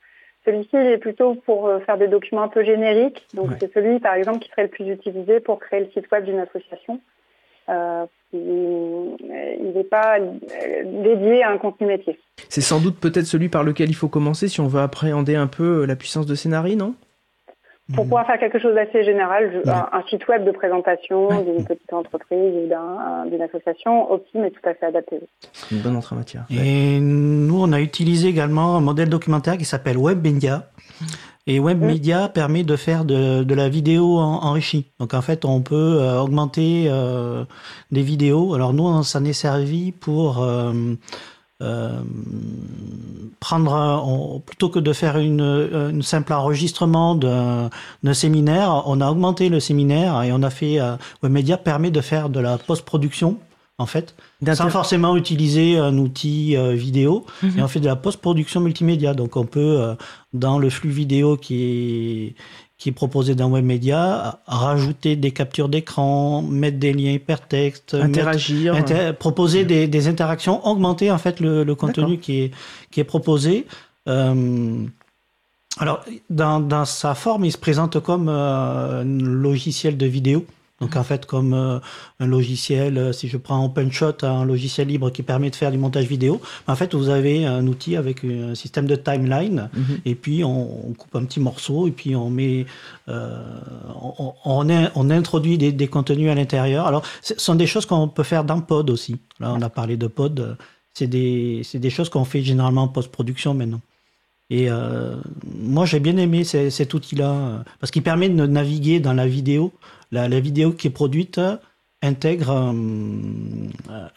celui-ci 0.44 0.70
il 0.74 0.86
est 0.86 0.98
plutôt 0.98 1.34
pour 1.34 1.66
euh, 1.66 1.80
faire 1.80 1.98
des 1.98 2.08
documents 2.08 2.42
un 2.42 2.48
peu 2.48 2.64
génériques. 2.64 3.26
Donc 3.34 3.50
c'est 3.58 3.72
celui, 3.72 3.98
par 3.98 4.14
exemple, 4.14 4.38
qui 4.38 4.50
serait 4.50 4.64
le 4.64 4.68
plus 4.68 4.88
utilisé 4.88 5.40
pour 5.40 5.58
créer 5.58 5.80
le 5.80 5.90
site 5.90 6.10
web 6.12 6.24
d'une 6.24 6.38
association. 6.38 7.00
Euh, 7.68 8.06
il 8.32 9.72
n'est 9.74 9.84
pas 9.84 10.18
euh, 10.18 10.84
dédié 10.84 11.42
à 11.42 11.50
un 11.50 11.58
contenu 11.58 11.86
métier. 11.86 12.18
C'est 12.48 12.60
sans 12.60 12.80
doute 12.80 12.98
peut-être 12.98 13.26
celui 13.26 13.48
par 13.48 13.64
lequel 13.64 13.90
il 13.90 13.94
faut 13.94 14.08
commencer 14.08 14.48
si 14.48 14.60
on 14.60 14.68
veut 14.68 14.80
appréhender 14.80 15.34
un 15.34 15.48
peu 15.48 15.84
la 15.86 15.96
puissance 15.96 16.26
de 16.26 16.34
Scénarii, 16.34 16.76
non? 16.76 16.94
Pour 17.94 18.04
pouvoir 18.04 18.26
faire 18.26 18.38
quelque 18.38 18.58
chose 18.58 18.74
d'assez 18.74 19.04
général, 19.04 19.62
un, 19.66 20.02
site 20.08 20.26
web 20.28 20.44
de 20.44 20.52
présentation 20.52 21.28
d'une 21.42 21.64
petite 21.64 21.92
entreprise 21.92 22.54
ou 22.54 23.28
d'une 23.28 23.42
association, 23.42 24.10
Optim 24.10 24.44
est 24.44 24.50
tout 24.50 24.68
à 24.68 24.74
fait 24.74 24.86
adapté. 24.86 25.20
Une 25.70 25.80
bonne 25.80 25.96
entrée 25.96 26.14
en 26.14 26.18
matière. 26.18 26.46
Et 26.50 27.00
nous, 27.00 27.60
on 27.60 27.72
a 27.72 27.80
utilisé 27.80 28.28
également 28.28 28.76
un 28.76 28.80
modèle 28.80 29.08
documentaire 29.08 29.58
qui 29.58 29.64
s'appelle 29.64 29.98
WebMedia. 29.98 30.70
Et 31.48 31.58
WebMedia 31.58 32.28
permet 32.28 32.62
de 32.62 32.76
faire 32.76 33.04
de, 33.04 33.54
la 33.54 33.68
vidéo 33.68 34.18
enrichie. 34.18 34.92
Donc 35.00 35.12
en 35.12 35.22
fait, 35.22 35.44
on 35.44 35.60
peut 35.60 35.98
euh, 36.00 36.20
augmenter 36.20 36.86
euh, 36.88 37.44
des 37.90 38.02
vidéos. 38.02 38.54
Alors 38.54 38.72
nous, 38.72 38.84
on 38.84 39.02
s'en 39.02 39.24
est 39.24 39.32
servi 39.32 39.90
pour 39.90 40.42
euh, 40.42 40.72
euh, 41.62 42.02
prendre 43.40 44.40
plutôt 44.46 44.68
que 44.68 44.78
de 44.78 44.92
faire 44.92 45.18
une, 45.18 46.02
simple 46.02 46.32
enregistrement 46.32 47.14
d'un 47.14 48.14
séminaire, 48.14 48.82
on 48.86 49.00
a 49.00 49.10
augmenté 49.10 49.48
le 49.48 49.60
séminaire 49.60 50.22
et 50.22 50.32
on 50.32 50.42
a 50.42 50.50
fait 50.50 50.80
euh, 50.80 50.96
Webmedia 51.22 51.56
permet 51.56 51.90
de 51.90 52.00
faire 52.00 52.28
de 52.28 52.40
la 52.40 52.58
post-production 52.58 53.38
en 53.78 53.86
fait, 53.86 54.14
sans 54.54 54.70
forcément 54.70 55.16
utiliser 55.16 55.76
un 55.76 55.98
outil 55.98 56.56
euh, 56.56 56.72
vidéo. 56.72 57.26
Mhm. 57.42 57.58
Et 57.58 57.62
on 57.62 57.68
fait 57.68 57.80
de 57.80 57.86
la 57.86 57.96
post-production 57.96 58.60
multimédia. 58.60 59.12
Donc 59.12 59.36
on 59.36 59.44
peut, 59.44 59.96
dans 60.32 60.58
le 60.58 60.70
flux 60.70 60.90
vidéo 60.90 61.36
qui 61.36 61.64
est 61.64 62.34
qui 62.82 62.88
est 62.88 62.92
proposé 62.92 63.36
dans 63.36 63.48
Webmedia, 63.48 64.40
rajouter 64.44 65.14
des 65.14 65.30
captures 65.30 65.68
d'écran, 65.68 66.42
mettre 66.42 66.80
des 66.80 66.92
liens 66.92 67.12
hypertextes, 67.12 67.94
interagir, 67.94 68.74
proposer 69.20 69.64
des, 69.64 69.86
des, 69.86 70.08
interactions, 70.08 70.66
augmenter 70.66 71.12
en 71.12 71.18
fait 71.18 71.38
le, 71.38 71.62
le 71.62 71.74
contenu 71.76 72.18
qui 72.18 72.40
est, 72.40 72.50
qui 72.90 72.98
est 72.98 73.04
proposé. 73.04 73.68
Euh, 74.08 74.84
alors, 75.78 76.04
dans, 76.28 76.58
dans, 76.58 76.84
sa 76.84 77.14
forme, 77.14 77.44
il 77.44 77.52
se 77.52 77.58
présente 77.58 78.00
comme 78.00 78.28
euh, 78.28 79.02
un 79.02 79.04
logiciel 79.04 79.96
de 79.96 80.06
vidéo. 80.06 80.44
Donc 80.82 80.96
en 80.96 81.04
fait, 81.04 81.26
comme 81.26 81.54
euh, 81.54 81.78
un 82.18 82.26
logiciel, 82.26 82.98
euh, 82.98 83.12
si 83.12 83.28
je 83.28 83.36
prends 83.36 83.64
OpenShot, 83.64 84.24
un 84.24 84.44
logiciel 84.44 84.88
libre 84.88 85.10
qui 85.10 85.22
permet 85.22 85.48
de 85.48 85.54
faire 85.54 85.70
du 85.70 85.78
montage 85.78 86.06
vidéo, 86.06 86.40
en 86.66 86.74
fait, 86.74 86.92
vous 86.92 87.08
avez 87.08 87.46
un 87.46 87.64
outil 87.68 87.94
avec 87.94 88.24
un 88.24 88.56
système 88.56 88.86
de 88.86 88.96
timeline, 88.96 89.70
mhm. 89.72 89.98
et 90.04 90.16
puis 90.16 90.42
on, 90.42 90.92
coupe 90.98 91.14
un 91.14 91.24
petit 91.24 91.38
morceau, 91.38 91.86
et 91.86 91.92
puis 91.92 92.16
on 92.16 92.30
met, 92.30 92.66
euh, 93.08 93.40
on, 94.02 94.34
on, 94.44 95.10
introduit 95.10 95.56
des, 95.56 95.70
des, 95.70 95.86
contenus 95.86 96.28
à 96.30 96.34
l'intérieur. 96.34 96.88
Alors, 96.88 97.04
ce 97.22 97.34
sont 97.36 97.54
des 97.54 97.68
choses 97.68 97.86
qu'on 97.86 98.08
peut 98.08 98.24
faire 98.24 98.42
dans 98.42 98.60
Pod 98.60 98.90
aussi. 98.90 99.18
Là, 99.38 99.54
on 99.56 99.62
a 99.62 99.70
parlé 99.70 99.96
de 99.96 100.08
Pod. 100.08 100.56
C'est 100.94 101.06
des, 101.06 101.62
des 101.72 101.90
choses 101.90 102.08
qu'on 102.08 102.24
fait 102.24 102.42
généralement 102.42 102.82
en 102.82 102.88
post-production 102.88 103.54
maintenant. 103.54 103.80
Et 104.50 104.68
euh, 104.68 105.14
moi, 105.56 105.86
j'ai 105.86 106.00
bien 106.00 106.16
aimé 106.16 106.44
cet 106.44 106.92
outil-là, 106.92 107.64
parce 107.78 107.92
qu'il 107.92 108.02
permet 108.02 108.28
de 108.28 108.46
naviguer 108.46 108.98
dans 108.98 109.14
la 109.14 109.26
vidéo 109.28 109.72
la, 110.12 110.40
vidéo 110.40 110.72
qui 110.72 110.86
est 110.86 110.90
produite 110.90 111.40
intègre 112.02 112.50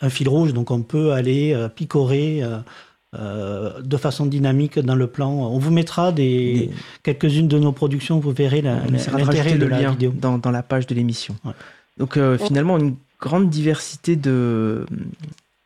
un, 0.01 0.09
fil 0.09 0.29
rouge, 0.29 0.53
donc 0.53 0.71
on 0.71 0.81
peut 0.81 1.11
aller 1.11 1.53
euh, 1.53 1.69
picorer 1.69 2.43
euh, 2.43 2.57
euh, 3.15 3.81
de 3.81 3.97
façon 3.97 4.25
dynamique 4.25 4.79
dans 4.79 4.95
le 4.95 5.07
plan. 5.07 5.31
On 5.31 5.57
vous 5.57 5.71
mettra 5.71 6.11
des, 6.11 6.71
quelques-unes 7.03 7.47
de 7.47 7.59
nos 7.59 7.71
productions, 7.71 8.19
vous 8.19 8.31
verrez 8.31 8.61
l'intérêt 8.61 9.57
de, 9.57 9.65
la 9.65 9.91
vidéo. 9.91 10.13
Dans, 10.15 10.37
dans, 10.37 10.51
la 10.51 10.63
page 10.63 10.87
de 10.87 10.95
l'émission. 10.95 11.35
Donc 11.97 12.19
finalement, 12.39 12.77
une 12.77 12.95
grande 13.19 13.49
diversité 13.49 14.15
de, 14.15 14.85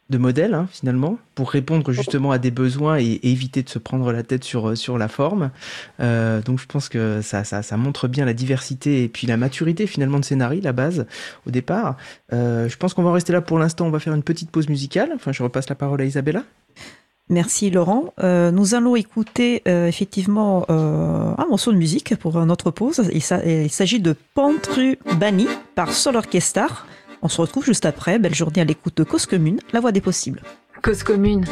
de 0.10 0.18
modèles 0.18 0.54
hein, 0.54 0.68
finalement 0.72 1.18
pour 1.36 1.52
répondre 1.52 1.92
justement 1.92 2.32
à 2.32 2.38
des 2.38 2.52
besoins 2.52 2.98
et, 3.00 3.20
éviter 3.24 3.64
de 3.64 3.70
se 3.70 3.80
prendre 3.80 4.12
la 4.12 4.24
tête 4.24 4.44
sur 4.44 4.76
sur 4.76 4.98
la 4.98 5.08
forme. 5.08 5.52
Euh, 6.00 6.42
donc 6.42 6.60
je 6.60 6.66
pense 6.66 6.90
que 6.90 7.22
ça, 7.22 7.44
ça, 7.44 7.78
montre 7.78 8.08
bien 8.08 8.26
la 8.26 8.34
diversité 8.34 9.04
et 9.04 9.08
puis 9.08 9.28
la 9.28 9.38
maturité 9.38 9.88
finalement 9.88 10.20
de 10.20 10.26
scénario, 10.26 10.62
la 10.64 10.74
base 10.74 11.06
au 11.48 11.52
départ. 11.52 11.96
Euh, 12.34 12.68
je 12.68 12.78
pense 12.78 12.94
qu'on 12.94 13.04
va 13.04 13.14
rester 13.14 13.34
là 13.34 13.42
pour 13.42 13.60
l'instant. 13.60 13.86
On 13.86 13.92
va 13.92 14.00
faire 14.00 14.14
une 14.14 14.24
petite 14.24 14.52
pause 14.52 14.68
musicale. 14.70 15.12
Enfin, 15.16 15.32
je 15.32 15.44
repasse 15.44 15.70
la 15.70 15.76
parole 15.76 16.02
à 16.02 16.06
Isabella. 16.06 16.44
Merci 17.30 17.70
Laurent. 17.70 18.14
Euh, 18.24 18.50
nous 18.50 18.74
allons 18.74 18.96
écouter 18.96 19.62
effectivement 19.68 20.66
un 20.70 21.46
morceau 21.48 21.72
de 21.72 21.78
musique 21.78 22.16
pour 22.16 22.44
notre 22.46 22.72
pause. 22.72 23.10
Il, 23.14 23.22
s'agit 23.70 24.00
de 24.00 24.16
Pantru 24.34 24.98
Bani 25.20 25.48
par 25.76 25.94
Sol 25.94 26.16
Orchestra. 26.16 26.68
On 27.22 27.28
se 27.28 27.42
retrouve 27.42 27.66
juste 27.66 27.86
après. 27.86 28.20
Belle 28.20 28.36
journée 28.36 28.62
à 28.62 28.66
l'écoute 28.66 28.98
de 28.98 29.04
Cause 29.04 29.26
Commune, 29.26 29.60
la 29.74 29.80
voix 29.80 29.92
des 29.92 30.02
possibles. 30.02 30.42
Cause 30.82 31.04
Commune 31.04 31.46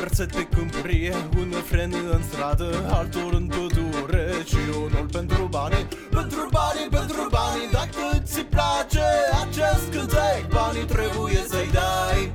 Verset 0.00 0.32
de 0.32 0.46
câmprie, 0.54 1.14
unul 1.36 1.62
fren 1.64 1.92
în 2.12 2.22
stradă, 2.22 2.70
altul 2.90 3.34
în 3.34 3.46
pădure 3.46 4.32
Și 4.44 4.56
unul 4.76 5.06
pentru 5.12 5.48
bani, 5.50 5.88
pentru 6.10 6.48
bani, 6.50 6.88
pentru 6.90 7.26
bani 7.30 7.62
Dacă 7.72 8.22
ți 8.24 8.40
place 8.40 9.06
acest 9.42 9.90
cântec, 9.90 10.42
banii 10.52 10.84
trebuie 10.84 11.44
să-i 11.48 11.70
dai. 11.72 12.32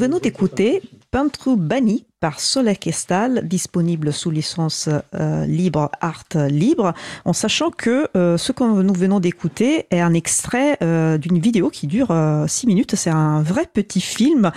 Venons 0.00 0.18
d'écouter 0.18 0.80
Peintre 1.10 1.56
banni 1.56 2.06
par 2.20 2.40
Solek 2.40 2.86
Estal, 2.86 3.46
disponible 3.46 4.14
sous 4.14 4.30
licence 4.30 4.88
euh, 5.14 5.44
libre, 5.44 5.90
art 6.00 6.24
libre, 6.48 6.94
en 7.26 7.34
sachant 7.34 7.70
que 7.70 8.08
euh, 8.16 8.38
ce 8.38 8.52
que 8.52 8.64
nous 8.64 8.94
venons 8.94 9.20
d'écouter 9.20 9.86
est 9.90 10.00
un 10.00 10.14
extrait 10.14 10.78
euh, 10.82 11.18
d'une 11.18 11.38
vidéo 11.38 11.68
qui 11.68 11.86
dure 11.86 12.16
6 12.46 12.66
minutes. 12.66 12.94
C'est 12.94 13.10
un 13.10 13.42
vrai 13.42 13.66
petit 13.70 14.00
film. 14.00 14.52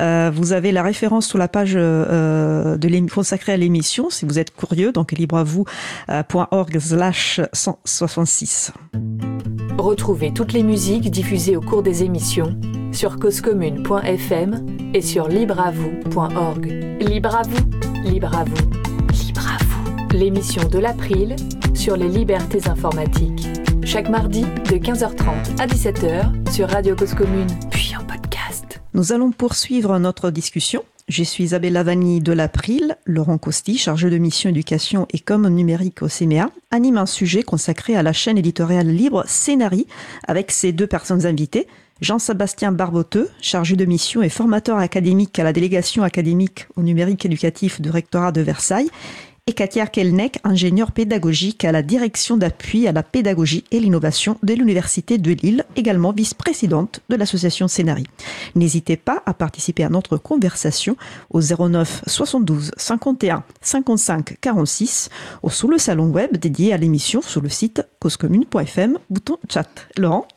vous 0.00 0.52
avez 0.52 0.72
la 0.72 0.82
référence 0.82 1.28
sur 1.28 1.38
la 1.38 1.46
page 1.46 1.78
consacrée 3.14 3.52
à 3.52 3.56
l'émission 3.56 4.10
si 4.10 4.24
vous 4.24 4.40
êtes 4.40 4.52
curieux, 4.52 4.90
donc 4.90 5.12
libreavou.org 5.12 6.78
slash 6.80 7.40
166. 7.52 8.72
Retrouvez 9.78 10.32
toutes 10.34 10.52
les 10.52 10.64
musiques 10.64 11.08
diffusées 11.08 11.56
au 11.56 11.60
cours 11.60 11.84
des 11.84 12.02
émissions 12.02 12.58
sur 12.92 13.18
causecommune.fm 13.18 14.66
et 14.94 15.02
sur 15.02 15.28
libreavou.org. 15.28 16.66
Libre 17.00 17.36
à 17.36 17.42
vous, 17.42 18.08
libre 18.08 18.44
vous, 18.46 18.70
libre 19.12 19.42
vous. 19.60 20.16
L'émission 20.16 20.68
de 20.68 20.78
l'April 20.78 21.36
sur 21.74 21.96
les 21.96 22.08
libertés 22.08 22.68
informatiques. 22.68 23.46
Chaque 23.84 24.08
mardi 24.08 24.42
de 24.42 24.76
15h30 24.76 25.60
à 25.60 25.66
17h 25.66 26.52
sur 26.52 26.68
Radio 26.68 26.96
Cause 26.96 27.14
Commune, 27.14 27.48
puis 27.70 27.94
en 27.96 28.04
podcast. 28.04 28.80
Nous 28.94 29.12
allons 29.12 29.30
poursuivre 29.30 29.98
notre 29.98 30.30
discussion. 30.30 30.84
Je 31.08 31.22
suis 31.22 31.44
Isabelle 31.44 31.72
Lavani 31.72 32.20
de 32.20 32.32
l'April. 32.32 32.98
Laurent 33.06 33.38
Costi, 33.38 33.78
chargé 33.78 34.10
de 34.10 34.18
mission 34.18 34.50
éducation 34.50 35.06
et 35.10 35.18
com 35.18 35.48
numérique 35.48 36.02
au 36.02 36.08
CMA, 36.08 36.50
anime 36.70 36.98
un 36.98 37.06
sujet 37.06 37.42
consacré 37.42 37.96
à 37.96 38.02
la 38.02 38.12
chaîne 38.12 38.36
éditoriale 38.36 38.88
libre 38.88 39.24
Scénarii 39.26 39.86
avec 40.26 40.50
ses 40.50 40.72
deux 40.72 40.86
personnes 40.86 41.24
invitées. 41.24 41.66
Jean-Sébastien 42.00 42.72
Barboteux, 42.72 43.28
chargé 43.40 43.76
de 43.76 43.84
mission 43.84 44.22
et 44.22 44.28
formateur 44.28 44.78
académique 44.78 45.38
à 45.38 45.44
la 45.44 45.52
délégation 45.52 46.02
académique 46.02 46.66
au 46.76 46.82
numérique 46.82 47.26
éducatif 47.26 47.80
du 47.80 47.90
rectorat 47.90 48.32
de 48.32 48.40
Versailles, 48.40 48.90
et 49.48 49.54
Katia 49.54 49.86
Kelnek, 49.86 50.40
ingénieure 50.44 50.92
pédagogique 50.92 51.64
à 51.64 51.72
la 51.72 51.80
direction 51.80 52.36
d'appui 52.36 52.86
à 52.86 52.92
la 52.92 53.02
pédagogie 53.02 53.64
et 53.70 53.80
l'innovation 53.80 54.36
de 54.42 54.52
l'Université 54.52 55.16
de 55.16 55.30
Lille, 55.32 55.64
également 55.74 56.12
vice-présidente 56.12 57.00
de 57.08 57.16
l'association 57.16 57.66
Scénarii. 57.66 58.06
N'hésitez 58.54 58.98
pas 58.98 59.22
à 59.24 59.32
participer 59.32 59.84
à 59.84 59.88
notre 59.88 60.18
conversation 60.18 60.98
au 61.30 61.40
09 61.40 62.02
72 62.06 62.72
51 62.76 63.42
55 63.62 64.36
46 64.38 65.08
ou 65.42 65.48
sous 65.48 65.68
le 65.68 65.78
salon 65.78 66.10
web 66.10 66.36
dédié 66.36 66.74
à 66.74 66.76
l'émission 66.76 67.22
sur 67.22 67.40
le 67.40 67.48
site 67.48 67.82
causecommune.fm, 68.00 68.98
bouton 69.08 69.38
chat. 69.48 69.88
Laurent? 69.96 70.28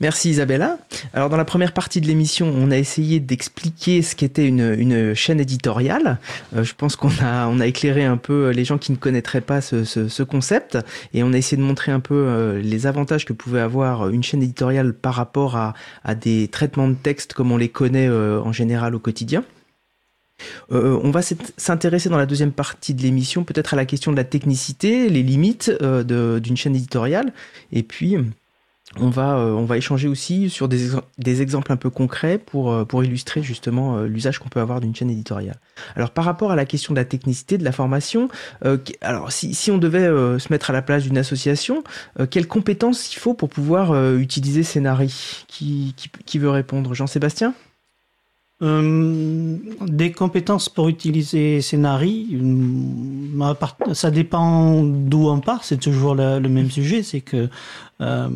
Merci 0.00 0.30
Isabella. 0.30 0.78
Alors 1.12 1.28
dans 1.28 1.36
la 1.36 1.44
première 1.44 1.72
partie 1.72 2.00
de 2.00 2.06
l'émission, 2.06 2.50
on 2.56 2.70
a 2.70 2.78
essayé 2.78 3.20
d'expliquer 3.20 4.00
ce 4.00 4.16
qu'était 4.16 4.46
une, 4.46 5.14
chaîne 5.14 5.40
éditoriale. 5.40 6.18
Euh, 6.56 6.64
je 6.64 6.74
pense 6.74 6.96
qu'on 6.96 7.10
a, 7.20 7.66
éclairé 7.66 8.06
un 8.06 8.16
peu 8.16 8.48
les 8.48 8.64
gens 8.64 8.78
qui 8.78 8.92
ne 8.92 8.96
connaîtraient 8.96 9.42
pas 9.42 9.60
ce, 9.60 9.84
ce, 9.84 10.08
ce 10.08 10.22
concept 10.22 10.78
et 11.12 11.22
on 11.22 11.34
a 11.34 11.36
essayé 11.36 11.60
de 11.60 11.66
montrer 11.66 11.92
un 11.92 12.00
peu 12.00 12.14
euh, 12.14 12.60
les 12.62 12.86
avantages 12.86 13.26
que 13.26 13.34
pouvait 13.34 13.60
avoir 13.60 14.08
une 14.08 14.22
chaîne 14.22 14.42
éditoriale 14.42 14.94
par 14.94 15.14
rapport 15.14 15.56
à, 15.56 15.74
des 16.14 16.48
traitements 16.48 16.88
de 16.88 16.94
texte 16.94 17.34
comme 17.34 17.52
on 17.52 17.56
les 17.56 17.68
connaît 17.68 18.08
euh, 18.08 18.40
en 18.40 18.52
général 18.52 18.94
au 18.94 18.98
quotidien. 18.98 19.44
Euh, 20.72 20.98
on 21.02 21.10
va 21.10 21.20
s'intéresser 21.58 22.08
dans 22.08 22.16
la 22.16 22.24
deuxième 22.24 22.52
partie 22.52 22.94
de 22.94 23.02
l'émission 23.02 23.44
peut-être 23.44 23.74
à 23.74 23.76
la 23.76 23.84
question 23.84 24.10
de 24.10 24.16
la 24.16 24.24
technicité, 24.24 25.10
les 25.10 25.22
limites 25.22 25.70
d'une 25.70 26.56
chaîne 26.56 26.74
éditoriale, 26.74 27.34
et 27.72 27.82
puis 27.82 28.16
on 28.98 29.08
va, 29.08 29.38
euh, 29.38 29.52
on 29.52 29.64
va 29.64 29.76
échanger 29.76 30.08
aussi 30.08 30.50
sur 30.50 30.66
des, 30.68 30.88
des, 31.18 31.42
exemples 31.42 31.70
un 31.70 31.76
peu 31.76 31.90
concrets 31.90 32.38
pour, 32.38 32.72
euh, 32.72 32.84
pour 32.84 33.04
illustrer 33.04 33.40
justement 33.40 33.96
euh, 33.96 34.06
l'usage 34.06 34.40
qu'on 34.40 34.48
peut 34.48 34.58
avoir 34.58 34.80
d'une 34.80 34.94
chaîne 34.94 35.10
éditoriale. 35.10 35.60
Alors 35.94 36.10
par 36.10 36.24
rapport 36.24 36.50
à 36.50 36.56
la 36.56 36.64
question 36.64 36.92
de 36.92 36.98
la 36.98 37.04
technicité, 37.04 37.56
de 37.56 37.64
la 37.64 37.72
formation, 37.72 38.28
alors 39.00 39.30
si, 39.30 39.54
si, 39.54 39.70
on 39.70 39.78
devait 39.78 40.06
se 40.38 40.52
mettre 40.52 40.70
à 40.70 40.72
la 40.72 40.82
place 40.82 41.04
d'une 41.04 41.18
association, 41.18 41.84
quelles 42.30 42.48
compétences 42.48 43.14
il 43.14 43.18
faut 43.18 43.34
pour 43.34 43.48
pouvoir 43.48 44.14
utiliser 44.16 44.62
Scénari 44.62 45.44
qui, 45.46 45.94
qui, 45.96 46.10
qui 46.26 46.38
veut 46.38 46.50
répondre? 46.50 46.94
Jean-Sébastien? 46.94 47.54
Euh, 48.62 49.56
des 49.86 50.12
compétences 50.12 50.68
pour 50.68 50.88
utiliser 50.88 51.62
Scénari, 51.62 52.38
ça 53.94 54.10
dépend 54.10 54.82
d'où 54.82 55.28
on 55.28 55.40
part, 55.40 55.64
c'est 55.64 55.78
toujours 55.78 56.14
le, 56.14 56.40
même 56.40 56.70
sujet, 56.70 57.02
c'est 57.02 57.22
que 57.22 57.48
euh, 58.02 58.28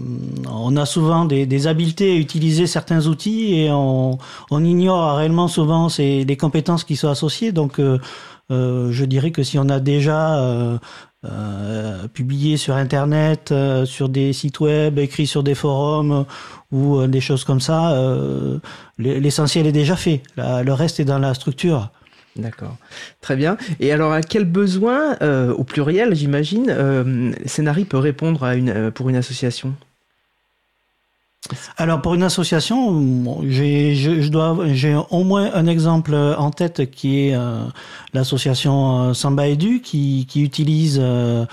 on 0.50 0.76
a 0.76 0.86
souvent 0.86 1.26
des, 1.26 1.66
habiletés 1.66 2.12
à 2.12 2.16
utiliser 2.16 2.66
certains 2.66 3.06
outils 3.06 3.54
et 3.54 3.70
on, 3.70 4.18
ignore 4.50 5.16
réellement 5.16 5.48
souvent 5.48 5.88
les 5.98 6.36
compétences 6.38 6.84
qui 6.84 6.96
sont 6.96 7.08
associées. 7.08 7.52
Donc, 7.52 7.78
euh 7.78 7.98
je 8.50 9.04
dirais 9.06 9.30
que 9.30 9.42
si 9.42 9.58
on 9.58 9.68
a 9.70 9.80
déjà 9.80 10.78
euh, 11.24 12.06
publié 12.08 12.56
sur 12.56 12.74
Internet, 12.74 13.50
euh, 13.50 13.86
sur 13.86 14.08
des 14.08 14.32
sites 14.32 14.60
web, 14.60 14.98
écrit 14.98 15.26
sur 15.26 15.42
des 15.42 15.54
forums 15.54 16.26
ou 16.70 16.98
euh, 16.98 17.06
des 17.06 17.20
choses 17.20 17.44
comme 17.44 17.60
ça, 17.60 17.96
l'essentiel 18.98 19.66
est 19.66 19.72
déjà 19.72 19.96
fait. 19.96 20.22
Le 20.36 20.72
reste 20.72 21.00
est 21.00 21.04
dans 21.04 21.18
la 21.18 21.34
structure. 21.34 21.90
D'accord, 22.36 22.76
très 23.20 23.36
bien. 23.36 23.56
Et 23.78 23.92
alors, 23.92 24.12
à 24.12 24.20
quel 24.20 24.44
besoin, 24.44 25.16
au 25.50 25.64
pluriel, 25.64 26.14
j'imagine, 26.14 27.34
Scénarii 27.46 27.84
peut 27.84 27.98
répondre 27.98 28.50
pour 28.90 29.08
une 29.08 29.16
association? 29.16 29.74
Alors 31.76 32.00
pour 32.00 32.14
une 32.14 32.22
association, 32.22 33.42
j'ai 33.46 33.94
je, 33.94 34.28
dois 34.28 34.56
j'ai 34.72 34.96
au 35.10 35.24
moins 35.24 35.50
un 35.54 35.66
exemple 35.66 36.14
en 36.14 36.50
tête 36.50 36.90
qui 36.90 37.28
est 37.28 37.34
euh, 37.34 37.64
l'association 38.14 39.12
Samba 39.12 39.48
Edu 39.48 39.80
qui, 39.82 40.26
qui 40.26 40.42
utilise 40.42 40.98
euh, 41.02 41.44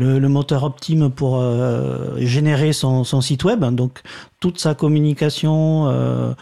le, 0.00 0.28
moteur 0.28 0.64
Optime 0.64 1.10
pour 1.10 1.38
euh, 1.40 2.16
générer 2.18 2.72
son, 2.72 3.04
son, 3.04 3.20
site 3.20 3.44
web. 3.44 3.64
Donc 3.64 4.00
toute 4.40 4.58
sa 4.58 4.74
communication 4.74 5.88
euh, 5.88 6.32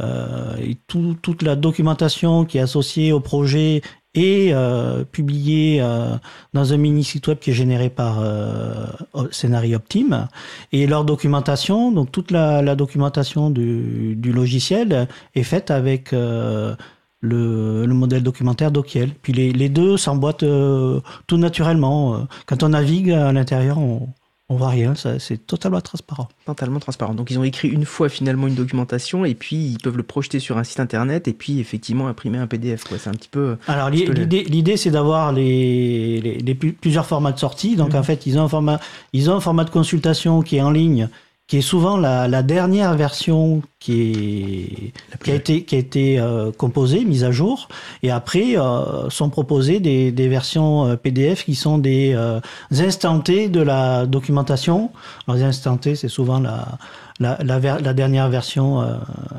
euh, 0.00 0.56
et 0.56 0.76
tout, 0.86 1.16
toute 1.22 1.42
la 1.42 1.56
documentation 1.56 2.44
qui 2.44 2.58
est 2.58 2.62
associée 2.62 3.12
au 3.12 3.20
projet 3.20 3.82
est 4.14 4.52
euh, 4.52 5.04
publiée 5.04 5.80
euh, 5.80 6.16
dans 6.52 6.72
un 6.72 6.76
mini 6.76 7.04
site 7.04 7.26
web 7.28 7.38
qui 7.38 7.50
est 7.50 7.54
généré 7.54 7.90
par 7.90 8.20
euh, 8.20 8.86
Scénarii 9.30 9.74
Optime. 9.74 10.28
Et 10.72 10.86
leur 10.86 11.04
documentation, 11.04 11.92
donc 11.92 12.12
toute 12.12 12.30
la, 12.30 12.62
la 12.62 12.76
documentation 12.76 13.50
du, 13.50 14.14
du, 14.16 14.32
logiciel 14.32 15.08
est 15.34 15.42
faite 15.42 15.70
avec 15.70 16.12
euh, 16.12 16.74
le, 17.20 17.86
le, 17.86 17.94
modèle 17.94 18.22
documentaire 18.22 18.70
Dokiel. 18.70 19.10
Puis 19.22 19.32
les, 19.32 19.52
les 19.52 19.68
deux 19.68 19.96
s'emboîtent 19.96 20.42
euh, 20.42 21.00
tout 21.26 21.38
naturellement. 21.38 22.26
Quand 22.46 22.62
on 22.62 22.70
navigue 22.70 23.10
à 23.10 23.32
l'intérieur, 23.32 23.78
on, 23.78 24.08
on 24.54 24.56
voit 24.56 24.68
rien, 24.68 24.94
c'est 24.94 25.46
totalement 25.46 25.80
transparent. 25.80 26.28
Totalement 26.46 26.78
transparent. 26.78 27.14
Donc 27.14 27.30
ils 27.30 27.38
ont 27.38 27.44
écrit 27.44 27.68
une 27.68 27.84
fois 27.84 28.08
finalement 28.08 28.46
une 28.46 28.54
documentation 28.54 29.24
et 29.24 29.34
puis 29.34 29.56
ils 29.56 29.78
peuvent 29.78 29.96
le 29.96 30.04
projeter 30.04 30.38
sur 30.38 30.58
un 30.58 30.64
site 30.64 30.78
internet 30.78 31.26
et 31.26 31.32
puis 31.32 31.58
effectivement 31.58 32.06
imprimer 32.06 32.38
un 32.38 32.46
PDF. 32.46 32.84
C'est 32.96 33.08
un 33.08 33.12
petit 33.14 33.28
peu. 33.28 33.56
Alors 33.66 33.90
l'idée, 33.90 34.76
c'est 34.76 34.92
d'avoir 34.92 35.32
les, 35.32 36.20
les, 36.20 36.38
les, 36.38 36.54
plusieurs 36.54 37.06
formats 37.06 37.32
de 37.32 37.38
sortie. 37.38 37.74
Donc 37.74 37.94
mmh. 37.94 37.96
en 37.96 38.02
fait 38.04 38.26
ils 38.26 38.38
ont 38.38 38.44
un 38.44 38.48
format, 38.48 38.80
ils 39.12 39.28
ont 39.28 39.34
un 39.34 39.40
format 39.40 39.64
de 39.64 39.70
consultation 39.70 40.42
qui 40.42 40.56
est 40.56 40.62
en 40.62 40.70
ligne 40.70 41.08
qui 41.46 41.58
est 41.58 41.62
souvent 41.62 41.98
la, 41.98 42.42
dernière 42.42 42.94
version 42.94 43.62
qui, 43.78 44.92
est, 45.12 45.22
qui 45.22 45.30
a 45.30 45.34
été, 45.34 45.64
qui 45.64 45.74
a 45.74 45.78
été 45.78 46.18
euh, 46.18 46.50
composée, 46.52 47.04
mise 47.04 47.22
à 47.22 47.32
jour, 47.32 47.68
et 48.02 48.10
après 48.10 48.58
euh, 48.58 49.10
sont 49.10 49.28
proposées 49.28 49.78
des, 49.78 50.10
des 50.10 50.28
versions 50.28 50.86
euh, 50.86 50.96
PDF 50.96 51.44
qui 51.44 51.54
sont 51.54 51.76
des 51.76 52.14
euh, 52.14 52.40
instantés 52.72 53.48
de 53.48 53.60
la 53.60 54.06
documentation. 54.06 54.90
Alors, 55.26 55.36
les 55.36 55.44
instantés, 55.44 55.96
c'est 55.96 56.08
souvent 56.08 56.40
la, 56.40 56.78
la, 57.20 57.38
la, 57.44 57.58
la, 57.58 57.94
dernière 57.94 58.30
version 58.30 58.82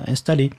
installée. 0.07 0.51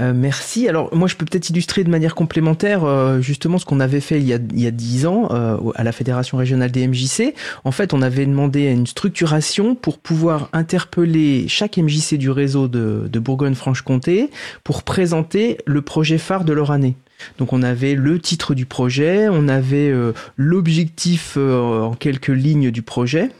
Euh, 0.00 0.12
merci. 0.12 0.68
Alors 0.68 0.92
moi 0.92 1.06
je 1.06 1.14
peux 1.14 1.24
peut-être 1.24 1.50
illustrer 1.50 1.84
de 1.84 1.90
manière 1.90 2.16
complémentaire 2.16 2.82
euh, 2.82 3.20
justement 3.20 3.58
ce 3.58 3.64
qu'on 3.64 3.78
avait 3.78 4.00
fait 4.00 4.18
il 4.18 4.26
y 4.26 4.66
a 4.66 4.70
dix 4.72 5.06
ans 5.06 5.28
euh, 5.30 5.56
à 5.76 5.84
la 5.84 5.92
fédération 5.92 6.36
régionale 6.36 6.72
des 6.72 6.88
MJC. 6.88 7.34
En 7.62 7.70
fait, 7.70 7.94
on 7.94 8.02
avait 8.02 8.26
demandé 8.26 8.64
une 8.64 8.88
structuration 8.88 9.76
pour 9.76 9.98
pouvoir 9.98 10.48
interpeller 10.52 11.46
chaque 11.46 11.76
MJC 11.76 12.14
du 12.14 12.30
réseau 12.30 12.66
de 12.66 13.18
Bourgogne-Franche-Comté 13.20 14.30
pour 14.64 14.82
présenter 14.82 15.58
le 15.64 15.80
projet 15.80 16.18
phare 16.18 16.44
de 16.44 16.52
leur 16.52 16.72
année. 16.72 16.96
Donc 17.38 17.52
on 17.52 17.62
avait 17.62 17.94
le 17.94 18.18
titre 18.18 18.54
du 18.54 18.66
projet, 18.66 19.28
on 19.30 19.46
avait 19.46 19.92
l'objectif 20.36 21.36
en 21.36 21.94
quelques 21.94 22.28
lignes 22.28 22.70
du 22.72 22.82
projet 22.82 23.30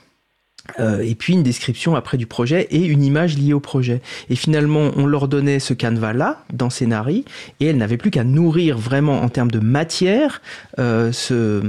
euh, 0.81 1.01
et 1.01 1.15
puis 1.15 1.35
une 1.35 1.43
description 1.43 1.95
après 1.95 2.17
du 2.17 2.27
projet 2.27 2.67
et 2.71 2.85
une 2.85 3.05
image 3.05 3.37
liée 3.37 3.53
au 3.53 3.61
projet. 3.61 4.01
Et 4.31 4.37
finalement, 4.37 4.91
on 4.97 5.07
leur 5.07 5.29
donnait 5.29 5.59
ce 5.59 5.75
canevas-là 5.75 6.43
dans 6.53 6.71
Scénari 6.71 7.25
et 7.61 7.67
elles 7.67 7.77
n'avaient 7.77 7.97
plus 7.97 8.11
qu'à 8.11 8.25
nourrir 8.25 8.79
vraiment 8.79 9.23
en 9.23 9.29
termes 9.29 9.51
de 9.51 9.59
matière 9.59 10.41
euh, 10.79 11.13
ce, 11.13 11.63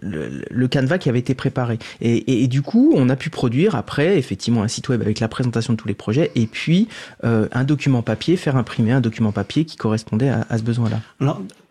le, 0.00 0.42
le, 0.50 0.68
canevas 0.68 0.98
qui 0.98 1.08
avait 1.08 1.18
été 1.18 1.34
préparé. 1.34 1.78
Et, 2.00 2.46
du 2.48 2.62
coup, 2.62 2.92
on 2.96 3.08
a 3.08 3.16
pu 3.16 3.30
produire 3.30 3.74
après 3.74 4.18
effectivement 4.18 4.62
un 4.62 4.68
site 4.68 4.88
web 4.88 5.02
avec 5.02 5.20
la 5.20 5.28
présentation 5.28 5.74
de 5.74 5.78
tous 5.78 5.88
les 5.88 5.94
projets 5.94 6.30
et 6.34 6.46
puis 6.46 6.88
euh, 7.24 7.48
un 7.52 7.64
document 7.64 8.02
papier, 8.02 8.36
faire 8.36 8.56
imprimer 8.56 8.92
un 8.92 9.00
document 9.00 9.32
papier 9.32 9.64
qui 9.64 9.76
correspondait 9.76 10.28
à, 10.28 10.58
ce 10.58 10.62
besoin-là. 10.62 11.00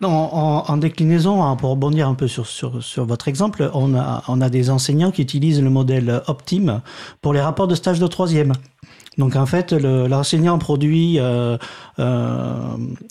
En, 0.01 0.77
déclinaison, 0.77 1.43
hein, 1.43 1.55
pour 1.55 1.71
rebondir 1.71 2.07
un 2.07 2.13
peu 2.13 2.27
sur, 2.27 2.47
sur, 2.47 2.83
sur 2.83 3.05
votre 3.05 3.27
exemple, 3.27 3.69
on 3.73 3.95
a, 3.95 4.23
on 4.27 4.39
a 4.41 4.49
des 4.49 4.69
enseignants 4.69 5.11
qui 5.11 5.21
utilisent 5.21 5.61
le 5.61 5.69
modèle 5.69 6.18
Optim 6.27 6.81
pour 7.21 7.33
les 7.33 7.41
rapports 7.41 7.67
de 7.67 7.75
stage 7.75 7.99
de 7.99 8.07
troisième. 8.07 8.53
Donc 9.17 9.35
en 9.35 9.45
fait, 9.45 9.73
l'enseignant 9.73 10.57
produit 10.59 11.19
euh, 11.19 11.57
euh, 11.99 12.53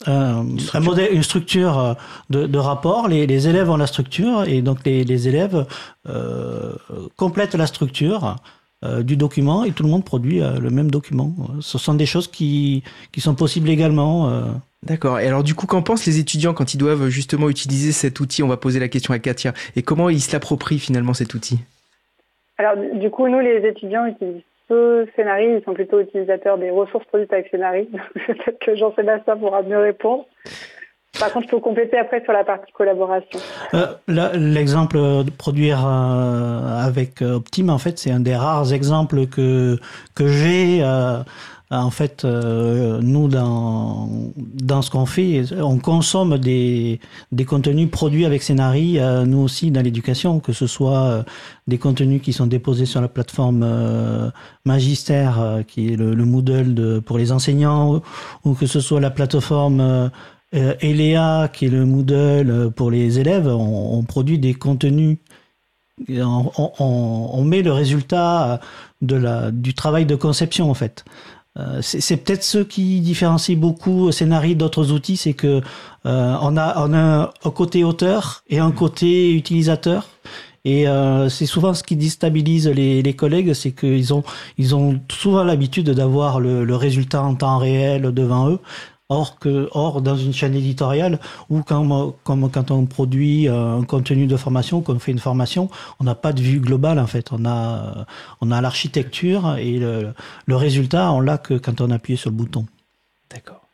un, 0.06 0.46
un, 0.72 0.80
modèle, 0.80 1.12
une 1.12 1.22
structure 1.22 1.96
de, 2.30 2.46
de 2.46 2.58
rapport. 2.58 3.08
Les, 3.08 3.26
les, 3.26 3.46
élèves 3.46 3.68
ont 3.68 3.76
la 3.76 3.86
structure 3.86 4.44
et 4.44 4.62
donc 4.62 4.78
les, 4.86 5.04
les 5.04 5.28
élèves 5.28 5.66
euh, 6.08 6.72
complètent 7.16 7.54
la 7.54 7.66
structure 7.66 8.36
euh, 8.84 9.02
du 9.02 9.16
document 9.16 9.64
et 9.64 9.72
tout 9.72 9.82
le 9.82 9.88
monde 9.88 10.04
produit 10.04 10.40
euh, 10.40 10.60
le 10.60 10.70
même 10.70 10.88
document. 10.88 11.34
Ce 11.58 11.78
sont 11.78 11.94
des 11.94 12.06
choses 12.06 12.28
qui, 12.28 12.84
qui 13.10 13.20
sont 13.20 13.34
possibles 13.34 13.68
également. 13.70 14.30
Euh. 14.30 14.44
D'accord. 14.86 15.18
Et 15.18 15.26
alors 15.26 15.42
du 15.42 15.56
coup, 15.56 15.66
qu'en 15.66 15.82
pensent 15.82 16.06
les 16.06 16.20
étudiants 16.20 16.54
quand 16.54 16.74
ils 16.74 16.78
doivent 16.78 17.08
justement 17.08 17.50
utiliser 17.50 17.90
cet 17.90 18.20
outil? 18.20 18.44
On 18.44 18.46
va 18.46 18.56
poser 18.56 18.78
la 18.78 18.86
question 18.86 19.12
à 19.12 19.18
Katia. 19.18 19.52
Et 19.74 19.82
comment 19.82 20.08
ils 20.08 20.22
se 20.22 20.30
l'approprient 20.30 20.78
finalement 20.78 21.12
cet 21.12 21.34
outil? 21.34 21.58
Alors, 22.58 22.74
du 22.76 23.10
coup, 23.10 23.28
nous, 23.28 23.40
les 23.40 23.66
étudiants 23.66 24.06
utilisent 24.06 24.42
ce 24.68 25.06
scénario, 25.16 25.58
ils 25.58 25.64
sont 25.64 25.72
plutôt 25.72 26.00
utilisateurs 26.00 26.58
des 26.58 26.70
ressources 26.70 27.06
produites 27.06 27.32
avec 27.32 27.48
Scénari. 27.50 27.88
Peut-être 28.26 28.58
que 28.58 28.76
Jean-Sébastien 28.76 29.36
pourra 29.36 29.62
mieux 29.62 29.78
répondre. 29.78 30.26
Par 31.18 31.32
contre, 31.32 31.46
je 31.46 31.50
peux 31.52 31.60
compléter 31.60 31.96
après 31.98 32.22
sur 32.22 32.32
la 32.32 32.44
partie 32.44 32.70
collaboration. 32.72 33.40
Euh, 33.74 33.86
L'exemple 34.34 34.98
de 34.98 35.30
produire 35.30 35.84
euh, 35.86 36.86
avec 36.86 37.22
Optim, 37.22 37.70
en 37.70 37.78
fait, 37.78 37.98
c'est 37.98 38.10
un 38.10 38.20
des 38.20 38.36
rares 38.36 38.72
exemples 38.72 39.26
que, 39.26 39.78
que 40.14 40.28
j'ai. 40.28 40.80
Euh, 40.82 41.22
en 41.70 41.90
fait, 41.90 42.24
euh, 42.24 43.00
nous, 43.02 43.28
dans, 43.28 44.08
dans 44.36 44.80
ce 44.80 44.90
qu'on 44.90 45.04
fait, 45.04 45.44
on 45.60 45.78
consomme 45.78 46.38
des, 46.38 46.98
des 47.30 47.44
contenus 47.44 47.90
produits 47.90 48.24
avec 48.24 48.42
Scénari, 48.42 48.98
euh, 48.98 49.26
nous 49.26 49.38
aussi 49.38 49.70
dans 49.70 49.82
l'éducation, 49.82 50.40
que 50.40 50.54
ce 50.54 50.66
soit 50.66 50.98
euh, 50.98 51.22
des 51.66 51.76
contenus 51.76 52.22
qui 52.22 52.32
sont 52.32 52.46
déposés 52.46 52.86
sur 52.86 53.02
la 53.02 53.08
plateforme 53.08 53.62
euh, 53.62 54.30
Magistère, 54.64 55.40
euh, 55.40 55.62
qui 55.62 55.92
est 55.92 55.96
le, 55.96 56.14
le 56.14 56.24
Moodle 56.24 56.72
de, 56.72 57.00
pour 57.00 57.18
les 57.18 57.32
enseignants, 57.32 58.00
ou 58.44 58.54
que 58.54 58.66
ce 58.66 58.80
soit 58.80 59.00
la 59.00 59.10
plateforme 59.10 60.10
Elea, 60.52 61.48
qui 61.52 61.66
est 61.66 61.70
le 61.70 61.84
Moodle 61.84 62.70
pour 62.74 62.90
les 62.90 63.18
élèves. 63.20 63.46
On, 63.46 63.98
on 63.98 64.02
produit 64.04 64.38
des 64.38 64.54
contenus 64.54 65.18
on, 66.08 66.50
on, 66.56 67.30
on, 67.32 67.44
met 67.44 67.62
le 67.62 67.72
résultat 67.72 68.60
de 69.02 69.16
la, 69.16 69.50
du 69.50 69.74
travail 69.74 70.06
de 70.06 70.14
conception 70.14 70.70
en 70.70 70.74
fait. 70.74 71.04
Euh, 71.58 71.80
c'est 71.82 72.16
peut-être 72.18 72.44
ce 72.44 72.58
qui 72.58 73.00
différencie 73.00 73.58
beaucoup 73.58 74.12
Scénarii 74.12 74.54
d'autres 74.54 74.92
outils, 74.92 75.16
c'est 75.16 75.32
que 75.32 75.60
euh, 76.06 76.36
on 76.40 76.56
a 76.56 77.30
un 77.44 77.50
côté 77.50 77.84
auteur 77.84 78.44
et 78.48 78.58
un 78.58 78.70
côté 78.70 79.34
utilisateur. 79.34 80.08
Et 80.64 80.88
euh, 80.88 81.28
c'est 81.28 81.46
souvent 81.46 81.72
ce 81.72 81.82
qui 81.82 81.96
déstabilise 81.96 82.68
les, 82.68 83.14
collègues, 83.14 83.54
c'est 83.54 83.72
qu'ils 83.72 84.12
ont 84.12 84.22
ils 84.58 84.74
ont 84.74 85.00
souvent 85.10 85.44
l'habitude 85.44 85.90
d'avoir 85.90 86.40
le 86.40 86.76
résultat 86.76 87.22
en 87.22 87.34
temps 87.34 87.58
réel 87.58 88.12
devant 88.12 88.50
eux. 88.50 88.60
Or, 89.10 89.38
que, 89.38 89.68
or, 89.72 90.02
dans 90.02 90.16
une 90.16 90.34
chaîne 90.34 90.54
éditoriale, 90.54 91.18
ou 91.48 91.62
quand, 91.62 92.14
comme 92.24 92.50
quand 92.50 92.70
on 92.70 92.84
produit 92.84 93.48
un 93.48 93.82
contenu 93.84 94.26
de 94.26 94.36
formation, 94.36 94.82
qu'on 94.82 94.98
fait 94.98 95.12
une 95.12 95.18
formation, 95.18 95.70
on 95.98 96.04
n'a 96.04 96.14
pas 96.14 96.34
de 96.34 96.42
vue 96.42 96.60
globale 96.60 96.98
en 96.98 97.06
fait. 97.06 97.32
On 97.32 97.46
a, 97.46 98.06
on 98.42 98.50
a 98.50 98.60
l'architecture 98.60 99.56
et 99.56 99.78
le, 99.78 100.12
le 100.44 100.56
résultat, 100.56 101.10
on 101.12 101.20
l'a 101.20 101.38
que 101.38 101.54
quand 101.54 101.80
on 101.80 101.90
appuie 101.90 102.18
sur 102.18 102.30
le 102.30 102.36
bouton. 102.36 102.66
D'accord. 103.30 103.67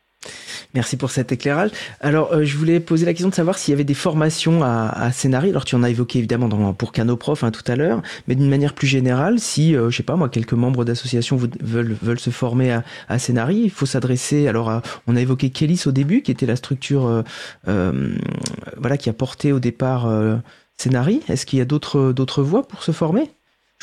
Merci 0.73 0.97
pour 0.97 1.09
cet 1.09 1.31
éclairage. 1.31 1.71
Alors, 2.01 2.33
euh, 2.33 2.43
je 2.43 2.57
voulais 2.57 2.79
poser 2.79 3.05
la 3.05 3.13
question 3.13 3.29
de 3.29 3.33
savoir 3.33 3.57
s'il 3.57 3.71
y 3.71 3.73
avait 3.73 3.83
des 3.83 3.93
formations 3.93 4.63
à, 4.63 4.89
à 4.89 5.11
Scénarii. 5.11 5.49
Alors, 5.49 5.65
tu 5.65 5.75
en 5.75 5.83
as 5.83 5.89
évoqué 5.89 6.19
évidemment 6.19 6.47
dans, 6.47 6.73
pour 6.73 6.91
Canoprof 6.91 7.43
hein, 7.43 7.51
tout 7.51 7.63
à 7.71 7.75
l'heure, 7.75 8.01
mais 8.27 8.35
d'une 8.35 8.49
manière 8.49 8.73
plus 8.73 8.87
générale, 8.87 9.39
si, 9.39 9.75
euh, 9.75 9.89
je 9.89 9.97
sais 9.97 10.03
pas 10.03 10.15
moi, 10.15 10.29
quelques 10.29 10.53
membres 10.53 10.83
d'associations 10.83 11.37
veulent, 11.61 12.19
se 12.19 12.29
former 12.29 12.71
à, 12.71 12.83
à 13.07 13.19
Scénarii, 13.19 13.63
il 13.63 13.71
faut 13.71 13.85
s'adresser. 13.85 14.47
Alors, 14.47 14.81
on 15.07 15.15
a 15.15 15.21
évoqué 15.21 15.49
Kélis 15.49 15.83
au 15.85 15.91
début, 15.91 16.21
qui 16.21 16.31
était 16.31 16.45
la 16.45 16.55
structure, 16.55 17.07
euh, 17.07 17.21
euh 17.67 18.15
voilà, 18.77 18.97
qui 18.97 19.09
a 19.09 19.13
porté 19.13 19.51
au 19.51 19.59
départ 19.59 20.09
Scénarii. 20.77 21.21
Est-ce 21.29 21.45
qu'il 21.45 21.59
y 21.59 21.61
a 21.61 21.65
d'autres 21.65 22.41
voies 22.41 22.67
pour 22.67 22.83
se 22.83 22.91
former? 22.91 23.29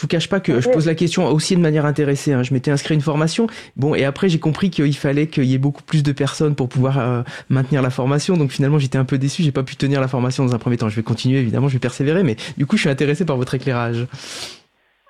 Je 0.02 0.06
vous 0.06 0.08
cache 0.08 0.28
pas 0.28 0.40
que 0.40 0.60
je 0.60 0.68
pose 0.68 0.88
la 0.88 0.96
question 0.96 1.26
aussi 1.26 1.54
de 1.54 1.60
manière 1.60 1.86
intéressée. 1.86 2.32
Hein. 2.32 2.42
Je 2.42 2.52
m'étais 2.52 2.72
inscrit 2.72 2.94
à 2.94 2.96
une 2.96 3.02
formation. 3.02 3.46
Bon, 3.76 3.94
et 3.94 4.04
après 4.04 4.28
j'ai 4.28 4.40
compris 4.40 4.68
qu'il 4.68 4.96
fallait 4.96 5.28
qu'il 5.28 5.44
y 5.44 5.54
ait 5.54 5.58
beaucoup 5.58 5.84
plus 5.84 6.02
de 6.02 6.10
personnes 6.10 6.56
pour 6.56 6.68
pouvoir 6.68 6.98
euh, 6.98 7.22
maintenir 7.48 7.82
la 7.82 7.90
formation. 7.90 8.36
Donc 8.36 8.50
finalement 8.50 8.80
j'étais 8.80 8.98
un 8.98 9.04
peu 9.04 9.16
déçu. 9.16 9.44
J'ai 9.44 9.52
pas 9.52 9.62
pu 9.62 9.76
tenir 9.76 10.00
la 10.00 10.08
formation 10.08 10.44
dans 10.44 10.56
un 10.56 10.58
premier 10.58 10.76
temps. 10.76 10.88
Je 10.88 10.96
vais 10.96 11.04
continuer 11.04 11.38
évidemment, 11.38 11.68
je 11.68 11.74
vais 11.74 11.78
persévérer, 11.78 12.24
mais 12.24 12.34
du 12.56 12.66
coup 12.66 12.76
je 12.76 12.80
suis 12.80 12.90
intéressé 12.90 13.24
par 13.24 13.36
votre 13.36 13.54
éclairage. 13.54 14.04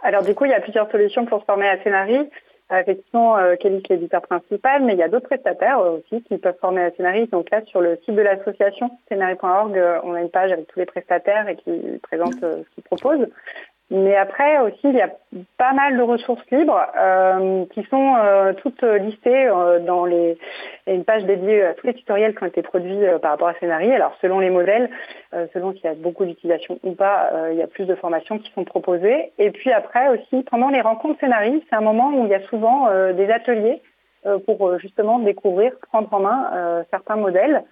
Alors 0.03 0.25
du 0.25 0.35
coup 0.35 0.45
il 0.45 0.51
y 0.51 0.55
a 0.55 0.61
plusieurs 0.61 0.91
solutions 0.91 1.25
pour 1.25 1.41
se 1.41 1.47
former 1.47 1.69
à 1.69 1.83
Scénarii. 1.83 2.29
Euh, 2.73 2.81
effectivement, 2.81 3.37
euh, 3.37 3.57
Kelly 3.57 3.77
est 3.77 3.89
l'éditeur 3.91 4.23
principal, 4.23 4.83
mais 4.83 4.95
il 4.95 4.99
y 4.99 5.03
a 5.03 5.09
d'autres 5.09 5.27
prestataires 5.27 5.79
euh, 5.81 5.99
aussi 5.99 6.23
qui 6.23 6.39
peuvent 6.39 6.57
former 6.61 6.83
à 6.83 6.91
Scénarii. 6.93 7.27
Donc 7.27 7.51
là, 7.51 7.61
sur 7.67 7.81
le 7.81 7.99
site 8.05 8.15
de 8.15 8.23
l'association 8.23 8.91
scénarii.org, 9.09 9.77
euh, 9.77 9.99
on 10.05 10.15
a 10.15 10.21
une 10.21 10.31
page 10.31 10.53
avec 10.53 10.69
tous 10.69 10.79
les 10.79 10.87
prestataires 10.87 11.49
et 11.49 11.57
qui 11.57 11.71
présente 12.03 12.35
ce 12.41 12.65
qu'ils 12.75 12.85
proposent. 12.85 13.27
Mais 13.91 14.17
après 14.17 14.59
aussi, 14.61 14.81
il 14.85 14.95
y 14.95 15.03
a 15.03 15.11
pas 15.59 15.75
mal 15.75 15.99
de 15.99 16.03
ressources 16.03 16.45
libres 16.51 16.81
euh, 16.99 17.67
qui 17.75 17.83
sont 17.91 18.15
euh, 18.17 18.55
toutes 18.55 18.83
listées 18.83 19.49
euh, 19.49 19.81
dans 19.81 20.07
les 20.07 20.39
une 20.87 21.05
page 21.05 21.25
dédiée 21.25 21.63
à 21.63 21.75
tous 21.75 21.87
les 21.87 21.95
tutoriels 21.95 22.35
qui 22.35 22.43
ont 22.43 22.47
été 22.47 22.63
produits 22.63 23.07
euh, 23.07 23.19
par 23.19 23.33
rapport 23.33 23.49
à 23.49 23.55
Scénarii. 23.61 23.93
Alors 23.93 24.17
selon 24.23 24.41
les 24.41 24.49
modèles, 24.49 24.91
euh, 25.35 25.47
selon 25.53 25.73
s'il 25.73 25.85
y 25.85 25.89
a 25.89 25.95
beaucoup 25.95 26.25
d'utilisation 26.25 26.79
ou 26.83 26.93
pas, 26.93 27.31
euh, 27.33 27.53
il 27.53 27.59
y 27.59 27.63
a 27.63 27.67
plus 27.67 27.85
de 27.85 27.95
formations 27.95 28.39
qui 28.39 28.51
sont 28.53 28.65
proposées. 28.65 29.33
Et 29.39 29.51
puis 29.51 29.71
après 29.71 30.09
aussi, 30.09 30.43
pendant 30.45 30.71
les 30.71 30.81
rencontres 30.81 31.21
Scénarii, 31.21 31.63
c'est 31.69 31.77
un 31.77 31.83
moment 31.83 32.13
où 32.15 32.25
il 32.25 32.31
y 32.31 32.35
a 32.35 32.43
souvent 32.49 32.89
des 33.13 33.31
ateliers 33.31 33.83
pour 34.47 34.79
justement 34.79 35.19
découvrir, 35.19 35.73
prendre 35.91 36.13
en 36.13 36.21
main 36.21 36.85
certains 36.91 37.17
modèles 37.17 37.63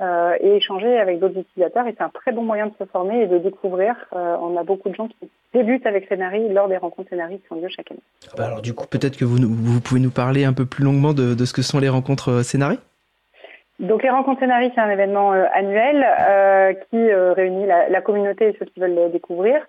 euh, 0.00 0.36
et 0.40 0.56
échanger 0.56 0.96
avec 0.96 1.18
d'autres 1.18 1.38
utilisateurs. 1.40 1.86
Et 1.88 1.94
c'est 1.96 2.04
un 2.04 2.08
très 2.08 2.30
bon 2.30 2.42
moyen 2.42 2.66
de 2.66 2.72
se 2.78 2.84
former 2.84 3.22
et 3.22 3.26
de 3.26 3.38
découvrir. 3.38 3.96
Euh, 4.14 4.36
on 4.40 4.56
a 4.56 4.62
beaucoup 4.62 4.88
de 4.90 4.94
gens 4.94 5.08
qui 5.08 5.28
débutent 5.52 5.86
avec 5.86 6.06
Scénarii 6.08 6.48
lors 6.50 6.68
des 6.68 6.76
rencontres 6.76 7.08
Scénarii 7.10 7.40
qui 7.40 7.52
ont 7.52 7.60
lieu 7.60 7.68
chaque 7.68 7.90
année. 7.90 8.00
Bah 8.36 8.46
alors 8.46 8.62
du 8.62 8.74
coup, 8.74 8.86
peut-être 8.86 9.16
que 9.16 9.24
vous, 9.24 9.38
vous 9.40 9.80
pouvez 9.80 10.00
nous 10.00 10.12
parler 10.12 10.44
un 10.44 10.52
peu 10.52 10.66
plus 10.66 10.84
longuement 10.84 11.14
de, 11.14 11.34
de 11.34 11.44
ce 11.44 11.52
que 11.52 11.62
sont 11.62 11.80
les 11.80 11.88
rencontres 11.88 12.30
euh, 12.30 12.42
Scénarii 12.42 12.78
donc 13.80 14.02
les 14.02 14.10
rencontres 14.10 14.40
Scénarii, 14.40 14.72
c'est 14.74 14.80
un 14.80 14.90
événement 14.90 15.32
euh, 15.34 15.44
annuel 15.54 16.04
qui 16.90 17.12
réunit 17.12 17.64
la, 17.64 17.88
la, 17.88 18.00
communauté 18.00 18.48
et 18.48 18.56
ceux 18.58 18.66
qui 18.66 18.80
veulent 18.80 18.96
les 18.96 19.08
découvrir 19.08 19.64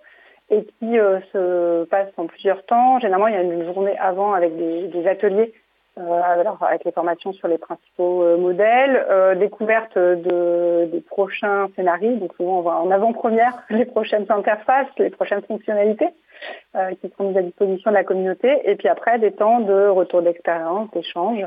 et 0.50 0.64
qui 0.64 0.96
se 1.32 1.84
passe 1.84 2.08
en 2.16 2.26
plusieurs 2.26 2.66
temps. 2.66 2.98
Généralement, 2.98 3.28
il 3.28 3.34
y 3.34 3.36
a 3.36 3.42
une 3.42 3.64
journée 3.72 3.96
avant 3.98 4.32
avec 4.32 4.56
des, 4.56 4.88
des 4.88 5.06
ateliers 5.06 5.54
alors 5.96 6.62
avec 6.62 6.84
les 6.84 6.92
formations 6.92 7.32
sur 7.32 7.48
les 7.48 7.58
principaux 7.58 8.22
euh, 8.22 8.36
modèles, 8.36 9.04
euh, 9.10 9.34
découverte 9.34 9.96
de, 9.98 10.88
des 10.90 11.00
prochains 11.00 11.68
scénarios, 11.76 12.16
donc 12.16 12.32
souvent 12.34 12.58
on 12.58 12.62
voit 12.62 12.76
en 12.76 12.90
avant-première 12.90 13.62
les 13.70 13.84
prochaines 13.84 14.26
interfaces, 14.30 14.88
les 14.98 15.10
prochaines 15.10 15.42
fonctionnalités. 15.42 16.08
qui 17.00 17.08
seront 17.10 17.30
mis 17.30 17.38
à 17.38 17.42
disposition 17.42 17.90
de 17.90 17.96
la 17.96 18.04
communauté. 18.04 18.48
Et 18.64 18.76
puis 18.76 18.88
après, 18.88 19.18
des 19.18 19.32
temps 19.32 19.60
de 19.60 19.88
retour 19.88 20.22
d'expérience, 20.22 20.90
d'échange. 20.92 21.44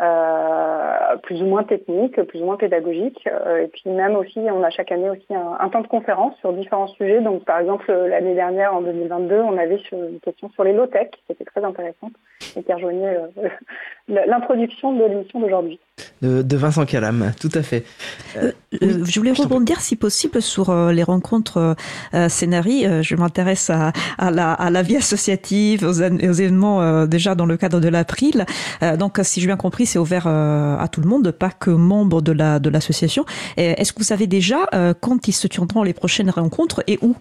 Euh, 0.00 1.16
plus 1.22 1.40
ou 1.40 1.46
moins 1.46 1.62
technique, 1.62 2.20
plus 2.22 2.42
ou 2.42 2.46
moins 2.46 2.56
pédagogique. 2.56 3.28
Euh, 3.28 3.62
et 3.62 3.68
puis 3.68 3.82
même 3.86 4.16
aussi, 4.16 4.40
on 4.40 4.64
a 4.64 4.70
chaque 4.70 4.90
année 4.90 5.08
aussi 5.08 5.26
un, 5.30 5.68
temps 5.68 5.82
de 5.82 5.86
conférence 5.86 6.34
sur 6.40 6.52
différents 6.52 6.88
sujets. 6.88 7.20
Donc 7.20 7.44
par 7.44 7.60
exemple, 7.60 7.92
l'année 7.92 8.34
dernière, 8.34 8.74
en 8.74 8.82
2022, 8.82 9.36
on 9.36 9.56
avait 9.56 9.80
une 9.92 10.18
question 10.18 10.50
sur 10.50 10.64
les 10.64 10.72
low-tech, 10.72 11.10
qui 11.12 11.32
était 11.32 11.44
très 11.44 11.62
intéressante 11.62 12.12
et 12.56 12.64
qui 12.64 12.72
rejoignait 12.72 13.16
euh, 13.38 13.48
l'introduction 14.26 14.92
de 14.94 15.04
l'émission 15.04 15.38
d'aujourd'hui. 15.38 15.78
De, 16.22 16.56
Vincent 16.56 16.86
Calam, 16.86 17.32
tout 17.40 17.50
à 17.54 17.62
fait. 17.62 17.84
je 18.34 19.18
voulais 19.20 19.32
rebondir, 19.32 19.80
si 19.80 19.94
possible, 19.94 20.42
sur 20.42 20.74
les 20.90 21.02
rencontres 21.02 21.76
Scénarii. 22.28 23.02
je 23.02 23.14
m'intéresse 23.14 23.70
à, 23.70 23.92
la, 24.30 24.82
vie 24.82 24.96
associative, 24.96 25.84
aux, 25.84 26.00
aux 26.02 26.32
événements 26.32 27.06
déjà 27.06 27.34
dans 27.34 27.46
le 27.46 27.56
cadre 27.56 27.78
de 27.78 27.88
l'April. 27.88 28.46
donc, 28.98 29.20
si 29.22 29.40
j'ai 29.40 29.46
bien 29.46 29.56
compris, 29.56 29.83
c'est 29.86 29.98
ouvert 29.98 30.26
euh, 30.26 30.76
à 30.76 30.88
tout 30.88 31.00
le 31.00 31.08
monde, 31.08 31.30
pas 31.30 31.50
que 31.50 31.70
membres 31.70 32.22
de 32.22 32.32
la 32.32 32.58
de 32.58 32.70
l'association. 32.70 33.24
Est-ce 33.56 33.92
que 33.92 33.98
vous 33.98 34.04
savez 34.04 34.26
déjà 34.26 34.66
euh, 34.74 34.94
quand 34.98 35.28
ils 35.28 35.32
se 35.32 35.46
tiendront 35.46 35.82
les 35.82 35.94
prochaines 35.94 36.30
rencontres 36.30 36.82
et 36.86 36.98
où? 37.02 37.14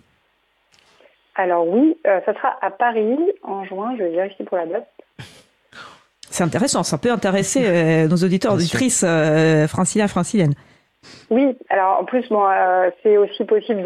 Alors 1.36 1.68
oui, 1.68 1.98
euh, 2.06 2.20
ça 2.26 2.34
sera 2.34 2.58
à 2.62 2.70
Paris 2.72 3.18
en 3.44 3.64
juin. 3.66 3.96
Je 3.98 4.04
vais 4.04 4.12
vérifier 4.12 4.46
pour 4.46 4.58
la 4.58 4.66
date. 4.66 4.88
C'est 6.30 6.44
intéressant, 6.44 6.82
ça 6.84 6.98
peut 6.98 7.12
intéresser 7.12 8.08
nos 8.08 8.16
auditeurs, 8.16 8.54
auditrices 8.54 9.06
franciliens, 9.68 10.08
franciliennes. 10.08 10.56
Oui, 11.30 11.56
alors 11.70 12.00
en 12.00 12.06
plus, 12.06 12.28
bon, 12.30 12.44
c'est 13.04 13.18
aussi 13.18 13.44
possible 13.44 13.84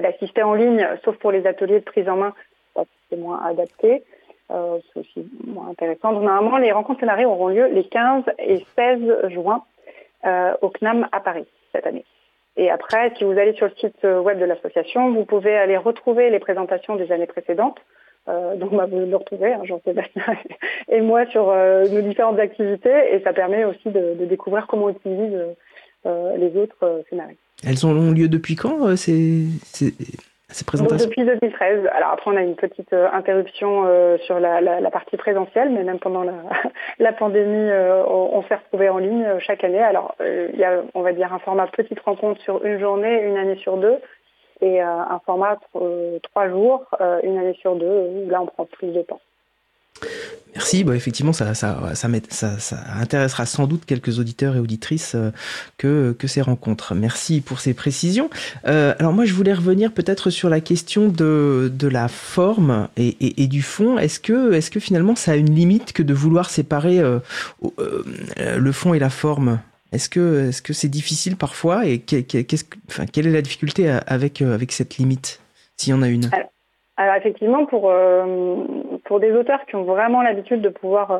d'assister 0.00 0.42
en 0.42 0.54
ligne, 0.54 0.88
sauf 1.04 1.16
pour 1.18 1.30
les 1.30 1.46
ateliers 1.46 1.80
de 1.80 1.84
prise 1.84 2.08
en 2.08 2.16
main, 2.16 2.32
c'est 3.10 3.18
moins 3.18 3.42
adapté. 3.44 4.02
Euh, 4.50 4.78
c'est 4.92 5.00
aussi 5.00 5.28
intéressant. 5.68 6.12
Donc, 6.12 6.22
normalement, 6.22 6.56
les 6.58 6.72
rencontres 6.72 7.00
scénarios 7.00 7.30
auront 7.30 7.48
lieu 7.48 7.66
les 7.66 7.84
15 7.84 8.24
et 8.38 8.64
16 8.76 9.30
juin 9.30 9.62
euh, 10.26 10.54
au 10.62 10.70
CNAM 10.70 11.06
à 11.12 11.20
Paris 11.20 11.46
cette 11.72 11.86
année. 11.86 12.04
Et 12.56 12.70
après, 12.70 13.12
si 13.16 13.24
vous 13.24 13.32
allez 13.32 13.52
sur 13.54 13.66
le 13.66 13.72
site 13.78 14.02
web 14.04 14.40
de 14.40 14.44
l'association, 14.44 15.12
vous 15.12 15.24
pouvez 15.24 15.56
aller 15.56 15.76
retrouver 15.76 16.30
les 16.30 16.38
présentations 16.38 16.96
des 16.96 17.12
années 17.12 17.26
précédentes. 17.26 17.78
Euh, 18.28 18.56
donc, 18.56 18.74
bah, 18.74 18.86
vous 18.86 18.98
le 18.98 19.16
retrouvez, 19.16 19.52
hein, 19.52 19.60
Jean-Sébastien 19.64 20.24
et 20.88 21.00
moi, 21.02 21.26
sur 21.26 21.54
nos 21.54 22.00
différentes 22.00 22.38
activités. 22.38 23.14
Et 23.14 23.20
ça 23.20 23.32
permet 23.32 23.64
aussi 23.64 23.90
de, 23.90 24.24
découvrir 24.24 24.66
comment 24.66 24.86
on 24.86 24.90
utilise 24.90 25.38
les 26.04 26.56
autres 26.56 27.02
scénarios. 27.10 27.36
Elles 27.66 27.86
ont 27.86 28.12
lieu 28.12 28.28
depuis 28.28 28.56
quand 28.56 28.96
depuis 30.96 31.24
2013. 31.24 31.88
Alors 31.94 32.12
après, 32.12 32.30
on 32.30 32.36
a 32.36 32.42
une 32.42 32.56
petite 32.56 32.92
euh, 32.94 33.08
interruption 33.12 33.84
euh, 33.86 34.16
sur 34.18 34.40
la, 34.40 34.90
partie 34.90 35.16
présentielle, 35.16 35.70
mais 35.70 35.84
même 35.84 35.98
pendant 35.98 36.24
la, 36.98 37.12
pandémie, 37.18 37.70
euh, 37.70 38.02
on, 38.06 38.42
s'est 38.44 38.54
retrouvé 38.54 38.88
en 38.88 38.98
ligne 38.98 39.26
chaque 39.40 39.62
année. 39.62 39.82
Alors, 39.82 40.14
il 40.20 40.58
y 40.58 40.64
a, 40.64 40.82
on 40.94 41.02
va 41.02 41.12
dire, 41.12 41.32
un 41.32 41.38
format 41.38 41.66
petite 41.66 42.00
rencontre 42.00 42.40
sur 42.40 42.64
une 42.64 42.80
journée, 42.80 43.22
une 43.22 43.36
année 43.36 43.56
sur 43.56 43.76
deux, 43.76 43.98
et 44.60 44.80
un 44.80 45.20
format 45.24 45.58
trois 46.22 46.48
jours, 46.48 46.84
une 47.22 47.38
année 47.38 47.56
sur 47.60 47.76
deux, 47.76 47.86
où 47.86 48.28
là, 48.28 48.42
on 48.42 48.46
prend 48.46 48.64
plus 48.64 48.88
de 48.88 49.02
temps. 49.02 49.20
Merci. 50.58 50.82
Bah, 50.82 50.96
effectivement, 50.96 51.32
ça, 51.32 51.54
ça, 51.54 51.78
ça, 51.94 52.58
ça, 52.58 52.76
intéressera 53.00 53.46
sans 53.46 53.68
doute 53.68 53.84
quelques 53.84 54.18
auditeurs 54.18 54.56
et 54.56 54.58
auditrices 54.58 55.14
euh, 55.14 55.30
que, 55.76 56.16
que 56.18 56.26
ces 56.26 56.42
rencontres. 56.42 56.96
Merci 56.96 57.40
pour 57.40 57.60
ces 57.60 57.74
précisions. 57.74 58.28
Euh, 58.66 58.92
alors 58.98 59.12
moi, 59.12 59.24
je 59.24 59.34
voulais 59.34 59.52
revenir 59.52 59.92
peut-être 59.92 60.30
sur 60.30 60.48
la 60.48 60.60
question 60.60 61.06
de, 61.06 61.70
de 61.72 61.86
la 61.86 62.08
forme 62.08 62.88
et, 62.96 63.40
et, 63.40 63.46
du 63.46 63.62
fond. 63.62 63.98
Est-ce 63.98 64.18
que, 64.18 64.52
est 64.52 64.68
que 64.68 64.80
finalement, 64.80 65.14
ça 65.14 65.30
a 65.30 65.36
une 65.36 65.54
limite 65.54 65.92
que 65.92 66.02
de 66.02 66.12
vouloir 66.12 66.50
séparer 66.50 66.98
euh, 66.98 67.20
le 68.58 68.72
fond 68.72 68.94
et 68.94 68.98
la 68.98 69.10
forme? 69.10 69.60
Est-ce 69.92 70.08
que 70.08 70.72
c'est 70.72 70.88
difficile 70.88 71.36
parfois 71.36 71.86
et 71.86 72.02
enfin, 72.88 73.06
quelle 73.06 73.28
est 73.28 73.32
la 73.32 73.42
difficulté 73.42 73.88
avec 74.08 74.42
avec 74.42 74.72
cette 74.72 74.98
limite 74.98 75.40
s'il 75.76 75.92
y 75.92 75.94
en 75.94 76.02
a 76.02 76.08
une? 76.08 76.28
Alors 76.96 77.14
effectivement, 77.14 77.64
pour, 77.64 77.90
pour 79.08 79.20
des 79.20 79.32
auteurs 79.32 79.64
qui 79.66 79.74
ont 79.74 79.84
vraiment 79.84 80.22
l'habitude 80.22 80.60
de 80.60 80.68
pouvoir 80.68 81.10
euh, 81.10 81.18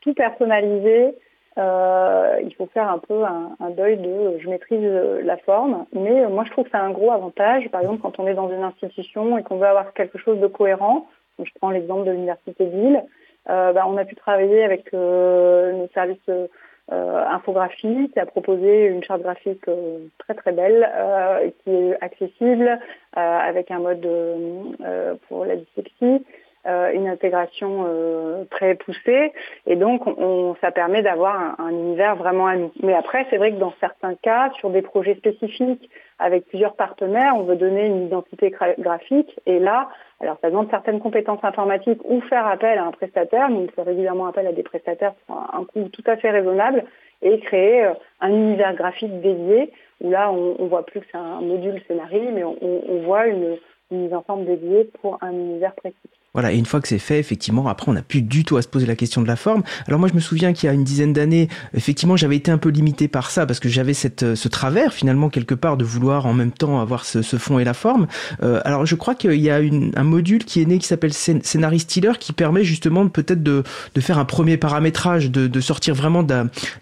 tout 0.00 0.12
personnaliser, 0.12 1.14
euh, 1.56 2.40
il 2.44 2.54
faut 2.54 2.66
faire 2.66 2.90
un 2.90 2.98
peu 2.98 3.24
un, 3.24 3.70
deuil 3.70 3.96
de 3.96 4.38
je 4.38 4.48
maîtrise 4.48 4.84
la 5.24 5.36
forme, 5.38 5.86
mais 5.92 6.26
moi 6.28 6.44
je 6.44 6.50
trouve 6.50 6.64
que 6.64 6.70
c'est 6.70 6.76
un 6.76 6.90
gros 6.90 7.10
avantage. 7.10 7.68
Par 7.70 7.80
exemple, 7.80 8.02
quand 8.02 8.20
on 8.20 8.26
est 8.26 8.34
dans 8.34 8.50
une 8.50 8.62
institution 8.62 9.38
et 9.38 9.42
qu'on 9.42 9.56
veut 9.56 9.66
avoir 9.66 9.92
quelque 9.94 10.18
chose 10.18 10.38
de 10.38 10.46
cohérent, 10.46 11.06
je 11.42 11.50
prends 11.58 11.70
l'exemple 11.70 12.04
de 12.04 12.12
l'université 12.12 12.64
de 12.64 12.70
Lille, 12.70 13.04
bah, 13.46 13.84
on 13.88 13.96
a 13.96 14.04
pu 14.04 14.14
travailler 14.14 14.62
avec 14.62 14.92
nos 14.92 15.88
services 15.94 16.30
euh, 16.90 17.22
infographie 17.26 18.08
qui 18.14 18.18
a 18.18 18.24
proposé 18.24 18.86
une 18.86 19.04
charte 19.04 19.20
graphique 19.20 19.68
euh, 19.68 19.98
très 20.16 20.32
très 20.32 20.52
belle 20.52 20.88
euh, 20.90 21.50
qui 21.62 21.70
est 21.70 22.02
accessible 22.02 22.80
avec 23.12 23.70
un 23.70 23.80
mode 23.80 24.08
pour 25.28 25.44
la 25.44 25.56
dyslexie. 25.56 26.24
Une 26.66 27.08
intégration 27.08 27.86
très 28.50 28.74
poussée 28.74 29.32
et 29.66 29.76
donc 29.76 30.06
on, 30.06 30.54
ça 30.60 30.70
permet 30.70 31.02
d'avoir 31.02 31.58
un, 31.58 31.70
univers 31.70 32.16
vraiment 32.16 32.46
à 32.46 32.56
nous. 32.56 32.72
Mais 32.82 32.94
après 32.94 33.26
c'est 33.30 33.38
vrai 33.38 33.52
que 33.52 33.58
dans 33.58 33.72
certains 33.80 34.14
cas, 34.14 34.50
sur 34.58 34.70
des 34.70 34.82
projets 34.82 35.14
spécifiques 35.14 35.88
avec 36.18 36.46
plusieurs 36.46 36.74
partenaires, 36.74 37.34
on 37.36 37.44
veut 37.44 37.56
donner 37.56 37.86
une 37.86 38.06
identité 38.06 38.52
graphique 38.78 39.38
et 39.46 39.58
là 39.58 39.88
alors, 40.20 40.36
ça 40.42 40.50
demande 40.50 40.68
certaines 40.70 40.98
compétences 40.98 41.44
informatiques 41.44 42.00
ou 42.04 42.20
faire 42.22 42.46
appel 42.46 42.76
à 42.78 42.84
un 42.84 42.90
prestataire, 42.90 43.48
mais 43.48 43.58
on 43.58 43.68
fait 43.68 43.82
régulièrement 43.82 44.26
appel 44.26 44.46
à 44.48 44.52
des 44.52 44.64
prestataires 44.64 45.14
pour 45.26 45.36
un 45.36 45.64
coût 45.64 45.88
tout 45.90 46.02
à 46.06 46.16
fait 46.16 46.30
raisonnable 46.30 46.84
et 47.22 47.38
créer 47.40 47.84
euh, 47.84 47.94
un 48.20 48.30
univers 48.30 48.74
graphique 48.74 49.20
dédié 49.20 49.72
où 50.00 50.10
là, 50.10 50.30
on, 50.32 50.56
on 50.58 50.66
voit 50.66 50.84
plus 50.84 51.00
que 51.00 51.06
c'est 51.10 51.18
un 51.18 51.40
module 51.40 51.80
scénario, 51.86 52.30
mais 52.32 52.42
on, 52.44 52.56
on 52.60 53.02
voit 53.02 53.26
une, 53.26 53.58
une 53.90 54.02
mise 54.02 54.14
en 54.14 54.22
forme 54.22 54.44
dédiée 54.44 54.90
pour 55.00 55.18
un 55.22 55.32
univers 55.32 55.74
précis. 55.74 55.96
Voilà, 56.34 56.52
et 56.52 56.58
une 56.58 56.66
fois 56.66 56.80
que 56.80 56.88
c'est 56.88 56.98
fait, 56.98 57.18
effectivement, 57.18 57.66
après, 57.68 57.90
on 57.90 57.94
n'a 57.94 58.02
plus 58.02 58.20
du 58.20 58.44
tout 58.44 58.58
à 58.58 58.62
se 58.62 58.68
poser 58.68 58.84
la 58.86 58.96
question 58.96 59.22
de 59.22 59.26
la 59.26 59.34
forme. 59.34 59.62
Alors 59.86 59.98
moi, 59.98 60.08
je 60.08 60.14
me 60.14 60.20
souviens 60.20 60.52
qu'il 60.52 60.66
y 60.66 60.70
a 60.70 60.74
une 60.74 60.84
dizaine 60.84 61.14
d'années, 61.14 61.48
effectivement, 61.74 62.16
j'avais 62.16 62.36
été 62.36 62.50
un 62.50 62.58
peu 62.58 62.68
limité 62.68 63.08
par 63.08 63.30
ça, 63.30 63.46
parce 63.46 63.60
que 63.60 63.68
j'avais 63.68 63.94
cette, 63.94 64.22
euh, 64.22 64.36
ce 64.36 64.46
travers, 64.48 64.92
finalement, 64.92 65.30
quelque 65.30 65.54
part, 65.54 65.78
de 65.78 65.84
vouloir 65.84 66.26
en 66.26 66.34
même 66.34 66.52
temps 66.52 66.80
avoir 66.80 67.06
ce, 67.06 67.22
ce 67.22 67.38
fond 67.38 67.58
et 67.58 67.64
la 67.64 67.72
forme. 67.74 68.06
Euh, 68.42 68.60
alors, 68.66 68.84
je 68.84 68.94
crois 68.94 69.14
qu'il 69.14 69.40
y 69.40 69.50
a 69.50 69.60
une, 69.60 69.90
un 69.96 70.04
module 70.04 70.44
qui 70.44 70.60
est 70.60 70.66
né, 70.66 70.78
qui 70.78 70.86
s'appelle 70.86 71.14
Scénarist 71.14 71.90
Stealer, 71.90 72.18
qui 72.18 72.34
permet 72.34 72.62
justement 72.62 73.08
peut-être 73.08 73.42
de, 73.42 73.64
de 73.94 74.00
faire 74.00 74.18
un 74.18 74.26
premier 74.26 74.58
paramétrage, 74.58 75.30
de, 75.30 75.46
de 75.46 75.60
sortir 75.60 75.94
vraiment 75.94 76.24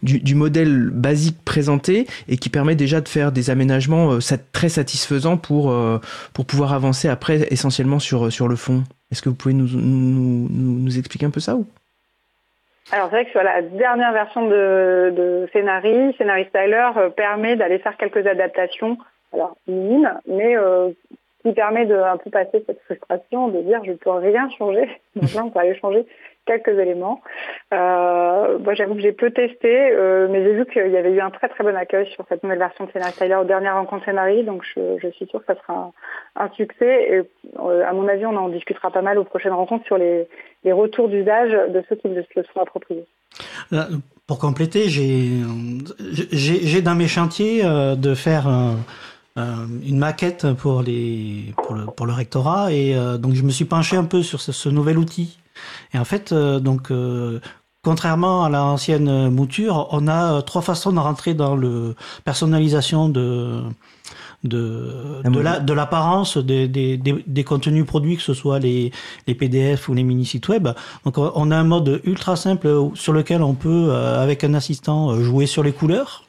du, 0.02 0.18
du 0.18 0.34
modèle 0.34 0.90
basique 0.92 1.38
présenté, 1.44 2.08
et 2.28 2.36
qui 2.36 2.48
permet 2.48 2.74
déjà 2.74 3.00
de 3.00 3.08
faire 3.08 3.30
des 3.30 3.48
aménagements 3.48 4.14
euh, 4.14 4.36
très 4.52 4.68
satisfaisants 4.68 5.36
pour, 5.36 5.70
euh, 5.70 6.00
pour 6.32 6.46
pouvoir 6.46 6.72
avancer 6.72 7.08
après, 7.08 7.46
essentiellement 7.50 8.00
sur, 8.00 8.32
sur 8.32 8.48
le 8.48 8.56
fond. 8.56 8.84
Est-ce 9.10 9.22
que 9.22 9.28
vous 9.28 9.36
pouvez 9.36 9.54
nous, 9.54 9.68
nous, 9.72 10.48
nous, 10.50 10.98
expliquer 10.98 11.26
un 11.26 11.30
peu 11.30 11.40
ça 11.40 11.56
ou? 11.56 11.66
Alors 12.92 13.06
c'est 13.10 13.16
vrai 13.16 13.24
que 13.24 13.30
sur 13.32 13.42
la 13.42 13.62
dernière 13.62 14.12
version 14.12 14.46
de, 14.48 15.12
de 15.16 15.48
Scénari, 15.52 16.14
Scénari 16.18 16.46
Styler 16.48 16.90
euh, 16.96 17.10
permet 17.10 17.56
d'aller 17.56 17.78
faire 17.78 17.96
quelques 17.96 18.26
adaptations, 18.26 18.96
alors 19.32 19.56
minimes, 19.66 20.20
mais 20.26 20.56
euh, 20.56 20.90
qui 21.42 21.52
permet 21.52 21.86
de 21.86 21.94
un 21.96 22.16
peu 22.16 22.30
passer 22.30 22.62
cette 22.66 22.80
frustration 22.84 23.48
de 23.48 23.62
dire 23.62 23.80
je 23.84 23.92
ne 23.92 23.96
peux 23.96 24.10
rien 24.10 24.48
changer. 24.50 24.88
Donc 25.16 25.30
on 25.36 25.50
peut 25.50 25.60
aller 25.60 25.78
changer 25.78 26.06
quelques 26.46 26.78
éléments. 26.78 27.20
Euh, 27.74 28.58
moi, 28.58 28.74
j'avoue 28.74 28.94
que 28.94 29.00
j'ai 29.00 29.12
peu 29.12 29.30
testé, 29.30 29.90
euh, 29.92 30.28
mais 30.30 30.42
j'ai 30.42 30.54
vu 30.54 30.66
qu'il 30.66 30.90
y 30.90 30.96
avait 30.96 31.12
eu 31.12 31.20
un 31.20 31.30
très 31.30 31.48
très 31.48 31.62
bon 31.64 31.76
accueil 31.76 32.08
sur 32.12 32.24
cette 32.28 32.42
nouvelle 32.42 32.60
version 32.60 32.86
de 32.86 32.92
Scénario 32.92 33.12
Styler 33.12 33.34
aux 33.34 33.44
dernières 33.44 33.74
rencontres 33.74 34.04
Scénarii, 34.06 34.44
donc 34.44 34.62
je, 34.74 35.10
suis 35.10 35.26
sûre 35.26 35.44
que 35.44 35.52
ça 35.52 35.60
sera 35.60 35.92
un, 36.36 36.48
succès. 36.50 37.06
Et 37.10 37.22
euh, 37.58 37.86
à 37.86 37.92
mon 37.92 38.08
avis, 38.08 38.24
on 38.24 38.36
en 38.36 38.48
discutera 38.48 38.90
pas 38.90 39.02
mal 39.02 39.18
aux 39.18 39.24
prochaines 39.24 39.52
rencontres 39.52 39.84
sur 39.84 39.98
les, 39.98 40.26
retours 40.64 41.08
d'usage 41.08 41.52
de 41.52 41.84
ceux 41.88 41.94
qui 41.94 42.08
se 42.08 42.40
le 42.40 42.44
sont 42.52 42.60
appropriés. 42.60 43.06
Pour 44.26 44.40
compléter, 44.40 44.88
j'ai 44.88 46.82
dans 46.82 46.96
mes 46.96 47.06
chantiers 47.06 47.62
de 47.62 48.14
faire 48.14 48.48
une 49.36 49.98
maquette 49.98 50.44
le, 50.44 51.86
pour 51.92 52.06
le 52.06 52.12
rectorat 52.12 52.72
et 52.72 52.96
donc 53.20 53.34
je 53.34 53.44
me 53.44 53.50
suis 53.50 53.64
penché 53.64 53.96
un 53.96 54.04
peu 54.04 54.24
sur 54.24 54.40
ce 54.40 54.68
nouvel 54.68 54.98
outil 54.98 55.38
et 55.94 55.98
en 55.98 56.04
fait, 56.04 56.32
euh, 56.32 56.60
donc, 56.60 56.90
euh, 56.90 57.40
contrairement 57.82 58.44
à 58.44 58.48
l'ancienne 58.48 59.30
mouture, 59.30 59.88
on 59.90 60.08
a 60.08 60.34
euh, 60.34 60.40
trois 60.40 60.62
façons 60.62 60.92
de 60.92 60.98
rentrer 60.98 61.34
dans 61.34 61.56
le 61.56 61.94
personnalisation 62.24 63.08
de 63.08 63.62
de, 64.44 65.22
de 65.24 65.72
l'apparence 65.72 66.36
des, 66.36 66.68
des, 66.68 66.98
des, 66.98 67.42
contenus 67.42 67.84
produits, 67.84 68.16
que 68.16 68.22
ce 68.22 68.34
soit 68.34 68.60
les, 68.60 68.92
les 69.26 69.34
PDF 69.34 69.88
ou 69.88 69.94
les 69.94 70.04
mini-sites 70.04 70.46
web. 70.46 70.68
Donc 71.04 71.18
on 71.18 71.50
a 71.50 71.56
un 71.56 71.64
mode 71.64 72.00
ultra 72.04 72.36
simple 72.36 72.90
sur 72.94 73.12
lequel 73.12 73.42
on 73.42 73.54
peut, 73.54 73.92
avec 73.92 74.44
un 74.44 74.54
assistant, 74.54 75.18
jouer 75.20 75.46
sur 75.46 75.64
les 75.64 75.72
couleurs. 75.72 76.26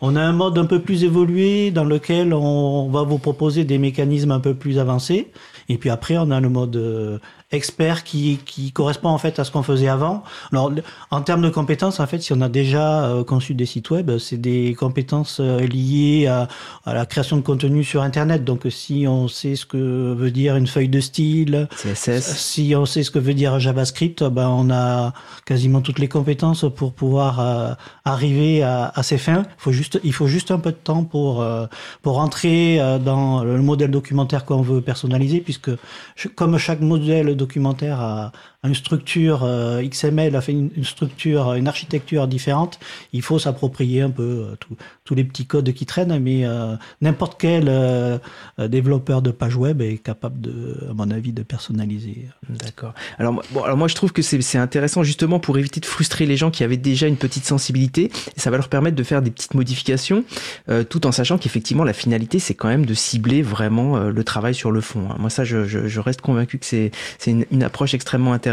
On 0.00 0.14
a 0.14 0.20
un 0.20 0.32
mode 0.32 0.58
un 0.58 0.66
peu 0.66 0.80
plus 0.80 1.02
évolué 1.02 1.72
dans 1.72 1.82
lequel 1.82 2.34
on 2.34 2.88
va 2.88 3.02
vous 3.02 3.18
proposer 3.18 3.64
des 3.64 3.78
mécanismes 3.78 4.30
un 4.30 4.40
peu 4.40 4.54
plus 4.54 4.78
avancés. 4.78 5.32
Et 5.68 5.76
puis 5.76 5.90
après, 5.90 6.18
on 6.18 6.30
a 6.30 6.40
le 6.40 6.50
mode 6.50 7.20
expert 7.52 8.04
qui, 8.04 8.38
qui 8.44 8.70
correspond 8.70 9.08
en 9.08 9.18
fait 9.18 9.38
à 9.38 9.44
ce 9.44 9.50
qu'on 9.50 9.62
faisait 9.62 9.88
avant. 9.88 10.22
Alors, 10.52 10.70
en 11.10 11.22
termes 11.22 11.42
de 11.42 11.48
compétences, 11.48 11.98
en 11.98 12.06
fait, 12.06 12.20
si 12.20 12.32
on 12.32 12.40
a 12.40 12.48
déjà 12.48 13.04
euh, 13.04 13.24
conçu 13.24 13.54
des 13.54 13.66
sites 13.66 13.90
web, 13.90 14.18
c'est 14.18 14.36
des 14.36 14.74
compétences 14.74 15.38
euh, 15.40 15.60
liées 15.60 16.28
à, 16.28 16.46
à, 16.84 16.94
la 16.94 17.06
création 17.06 17.36
de 17.36 17.42
contenu 17.42 17.82
sur 17.82 18.02
Internet. 18.02 18.44
Donc, 18.44 18.66
si 18.70 19.06
on 19.08 19.26
sait 19.26 19.56
ce 19.56 19.66
que 19.66 20.14
veut 20.14 20.30
dire 20.30 20.54
une 20.54 20.68
feuille 20.68 20.88
de 20.88 21.00
style, 21.00 21.68
CSS, 21.76 22.36
si 22.36 22.74
on 22.76 22.86
sait 22.86 23.02
ce 23.02 23.10
que 23.10 23.18
veut 23.18 23.34
dire 23.34 23.58
JavaScript, 23.58 24.22
ben, 24.22 24.48
on 24.48 24.70
a 24.70 25.12
quasiment 25.44 25.80
toutes 25.80 25.98
les 25.98 26.08
compétences 26.08 26.64
pour 26.76 26.92
pouvoir 26.92 27.40
euh, 27.40 27.72
arriver 28.04 28.62
à, 28.62 28.92
à, 28.94 29.02
ces 29.02 29.18
fins. 29.18 29.42
Il 29.42 29.62
faut 29.62 29.72
juste, 29.72 30.00
il 30.04 30.12
faut 30.12 30.28
juste 30.28 30.52
un 30.52 30.58
peu 30.58 30.70
de 30.70 30.76
temps 30.76 31.04
pour 31.04 31.44
pour 32.02 32.18
entrer 32.18 32.78
dans 33.04 33.42
le 33.42 33.60
modèle 33.60 33.90
documentaire 33.90 34.44
qu'on 34.44 34.62
veut 34.62 34.80
personnaliser, 34.80 35.40
puisque 35.40 35.70
comme 36.36 36.58
chaque 36.58 36.80
modèle 36.80 37.36
documentaire 37.40 38.00
a, 38.00 38.32
une 38.62 38.74
structure 38.74 39.42
euh, 39.42 39.82
XML, 39.82 40.36
a 40.36 40.40
fait 40.42 40.52
une, 40.52 40.70
structure, 40.84 41.54
une 41.54 41.66
architecture 41.66 42.28
différente, 42.28 42.78
il 43.14 43.22
faut 43.22 43.38
s'approprier 43.38 44.02
un 44.02 44.10
peu 44.10 44.22
euh, 44.22 44.76
tous 45.04 45.14
les 45.14 45.24
petits 45.24 45.46
codes 45.46 45.72
qui 45.72 45.86
traînent, 45.86 46.18
mais 46.18 46.44
euh, 46.44 46.76
n'importe 47.00 47.40
quel 47.40 47.70
développeur 48.58 49.22
de 49.22 49.30
page 49.30 49.56
web 49.56 49.80
est 49.80 49.98
capable 49.98 50.40
de, 50.40 50.86
à 50.90 50.92
mon 50.92 51.10
avis, 51.10 51.32
de 51.32 51.42
personnaliser. 51.42 52.26
D'accord. 52.48 52.94
Alors, 53.18 53.42
bon, 53.50 53.62
alors 53.62 53.76
moi 53.76 53.88
je 53.88 53.94
trouve 53.94 54.12
que 54.12 54.22
c'est 54.22 54.58
intéressant 54.58 55.02
justement 55.02 55.40
pour 55.40 55.58
éviter 55.58 55.80
de 55.80 55.86
frustrer 55.86 56.26
les 56.26 56.36
gens 56.36 56.50
qui 56.50 56.62
avaient 56.62 56.76
déjà 56.76 57.06
une 57.06 57.16
petite 57.16 57.44
sensibilité, 57.44 58.10
ça 58.36 58.50
va 58.50 58.56
leur 58.56 58.68
permettre 58.68 58.96
de 58.96 59.02
faire 59.02 59.22
des 59.22 59.30
petites 59.30 59.54
modifications, 59.54 60.24
tout 60.88 61.06
en 61.06 61.12
sachant 61.12 61.38
qu'effectivement 61.38 61.84
la 61.84 61.92
finalité 61.92 62.38
c'est 62.38 62.54
quand 62.54 62.68
même 62.68 62.86
de 62.86 62.94
cibler 62.94 63.42
vraiment 63.42 63.98
le 63.98 64.24
travail 64.24 64.54
sur 64.54 64.70
le 64.70 64.80
fond. 64.80 65.08
Hein. 65.10 65.16
Moi 65.18 65.30
ça 65.30 65.44
je, 65.44 65.64
je, 65.64 65.88
je 65.88 66.00
reste 66.00 66.20
convaincu 66.20 66.58
que 66.58 66.66
c'est 66.66 66.92
une, 67.26 67.46
une, 67.50 67.62
approche 67.62 67.94
extrêmement 67.94 68.32
intéressante 68.32 68.49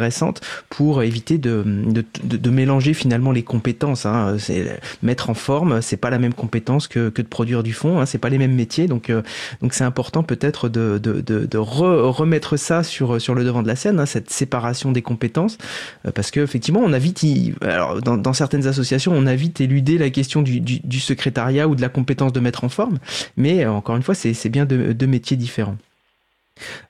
pour 0.69 1.03
éviter 1.03 1.37
de, 1.37 1.63
de, 1.65 2.03
de, 2.23 2.49
mélanger 2.49 2.93
finalement 2.93 3.31
les 3.31 3.43
compétences. 3.43 4.05
Hein. 4.05 4.37
Mettre 5.01 5.29
en 5.29 5.33
forme, 5.33 5.81
c'est 5.81 5.97
pas 5.97 6.09
la 6.09 6.19
même 6.19 6.33
compétence 6.33 6.87
que, 6.87 7.09
que 7.09 7.21
de 7.21 7.27
produire 7.27 7.63
du 7.63 7.73
fond. 7.73 7.99
Hein. 7.99 8.05
C'est 8.05 8.17
pas 8.17 8.29
les 8.29 8.37
mêmes 8.37 8.55
métiers, 8.55 8.87
donc 8.87 9.09
euh, 9.09 9.21
donc 9.61 9.73
c'est 9.73 9.83
important 9.83 10.23
peut-être 10.23 10.69
de, 10.69 10.97
de, 10.97 11.21
de 11.21 11.57
remettre 11.57 12.57
ça 12.57 12.83
sur 12.83 13.21
sur 13.21 13.35
le 13.35 13.43
devant 13.43 13.63
de 13.63 13.67
la 13.67 13.75
scène, 13.75 13.99
hein, 13.99 14.05
cette 14.05 14.29
séparation 14.29 14.91
des 14.91 15.01
compétences, 15.01 15.57
euh, 16.05 16.11
parce 16.11 16.31
que 16.31 16.39
effectivement 16.39 16.81
on 16.83 16.93
alors 17.61 18.01
dans, 18.01 18.33
certaines 18.33 18.67
associations 18.67 19.13
on 19.15 19.25
a 19.25 19.35
vite 19.35 19.61
éludé 19.61 19.97
la 19.97 20.09
question 20.09 20.41
du, 20.41 20.59
du, 20.59 20.79
du 20.79 20.99
secrétariat 20.99 21.67
ou 21.67 21.75
de 21.75 21.81
la 21.81 21.89
compétence 21.89 22.33
de 22.33 22.39
mettre 22.39 22.63
en 22.63 22.69
forme, 22.69 22.99
mais 23.35 23.63
euh, 23.63 23.71
encore 23.71 23.95
une 23.95 24.03
fois 24.03 24.15
c'est 24.15 24.49
bien 24.49 24.65
deux 24.65 25.07
métiers 25.07 25.37
différents. 25.37 25.77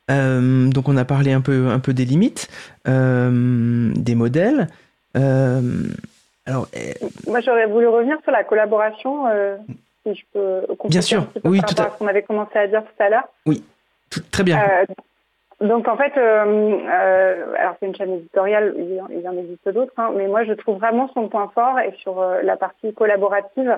Euh, 0.09 0.69
donc 0.69 0.87
on 0.87 0.97
a 0.97 1.05
parlé 1.05 1.33
un 1.33 1.41
peu, 1.41 1.67
un 1.67 1.79
peu 1.79 1.93
des 1.93 2.05
limites, 2.05 2.47
euh, 2.87 3.91
des 3.95 4.15
modèles. 4.15 4.67
Euh, 5.15 5.61
alors, 6.45 6.67
Moi 7.27 7.41
j'aurais 7.41 7.67
voulu 7.67 7.87
revenir 7.87 8.17
sur 8.23 8.31
la 8.31 8.43
collaboration, 8.43 9.25
si 10.03 10.15
je 10.15 10.23
peux 10.33 10.61
Bien 10.85 11.01
sûr, 11.01 11.27
oui, 11.43 11.59
tout 11.67 11.81
à 11.81 11.89
ce 11.89 11.97
qu'on 11.97 12.07
avait 12.07 12.23
commencé 12.23 12.57
à 12.57 12.67
dire 12.67 12.83
tout 12.83 13.03
à 13.03 13.09
l'heure. 13.09 13.27
Oui, 13.45 13.63
très 14.31 14.43
bien. 14.43 14.57
donc 15.59 15.87
en 15.87 15.97
fait, 15.97 16.17
alors 16.17 17.75
c'est 17.79 17.87
une 17.87 17.95
chaîne 17.95 18.13
éditoriale, 18.13 18.73
il 18.77 19.21
y 19.21 19.27
en 19.27 19.37
existe 19.37 19.69
d'autres, 19.69 19.93
hein, 19.97 20.11
mais 20.15 20.27
moi 20.27 20.45
je 20.45 20.53
trouve 20.53 20.77
vraiment 20.77 21.09
son 21.13 21.27
point 21.27 21.51
fort 21.53 21.79
et 21.79 21.93
sur 22.01 22.23
la 22.43 22.55
partie 22.55 22.93
collaborative. 22.93 23.77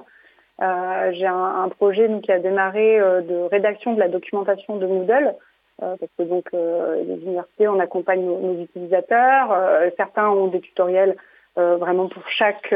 J'ai 0.59 1.25
un, 1.25 1.63
un, 1.63 1.69
projet 1.69 2.07
donc, 2.07 2.23
qui 2.23 2.31
a 2.33 2.39
démarré 2.39 2.99
de 2.99 3.49
rédaction 3.49 3.93
de 3.93 3.99
la 3.99 4.09
documentation 4.09 4.75
de 4.75 4.85
Moodle 4.85 5.33
parce 5.79 6.11
que 6.17 6.23
donc 6.23 6.45
euh, 6.53 7.03
les 7.03 7.21
universités, 7.23 7.67
on 7.67 7.79
accompagne 7.79 8.23
nos, 8.25 8.61
utilisateurs. 8.61 9.51
Euh, 9.51 9.89
certains 9.97 10.29
ont 10.29 10.47
des 10.47 10.61
tutoriels 10.61 11.15
vraiment 11.55 12.07
pour 12.07 12.23
chaque 12.29 12.73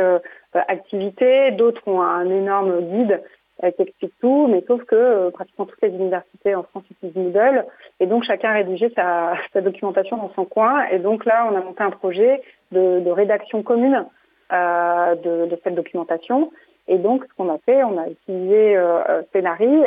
activité, 0.51 1.51
d'autres 1.51 1.87
ont 1.87 2.01
un 2.01 2.29
énorme 2.29 2.81
guide 2.81 3.21
qui 3.61 3.81
explique 3.81 4.11
tout, 4.19 4.47
mais 4.47 4.61
sauf 4.67 4.83
que 4.83 5.29
pratiquement 5.29 5.65
toutes 5.65 5.81
les 5.81 5.91
universités 5.91 6.53
en 6.53 6.63
France 6.63 6.83
utilisent 6.91 7.15
Moodle, 7.15 7.65
et 8.01 8.07
donc 8.07 8.25
chacun 8.25 8.49
a 8.49 8.53
rédigé 8.55 8.91
sa, 8.93 9.35
sa, 9.53 9.61
documentation 9.61 10.17
dans 10.17 10.33
son 10.33 10.43
coin, 10.43 10.85
et 10.87 10.99
donc 10.99 11.23
là 11.23 11.47
on 11.49 11.55
a 11.55 11.61
monté 11.61 11.81
un 11.81 11.91
projet 11.91 12.41
de, 12.73 12.99
de 12.99 13.09
rédaction 13.09 13.63
commune 13.63 14.05
de, 14.51 15.45
de, 15.45 15.59
cette 15.63 15.75
documentation, 15.75 16.51
et 16.89 16.97
donc 16.97 17.23
ce 17.23 17.33
qu'on 17.37 17.53
a 17.53 17.59
fait, 17.59 17.85
on 17.85 17.97
a 17.97 18.09
utilisé 18.09 18.75
euh, 18.75 19.21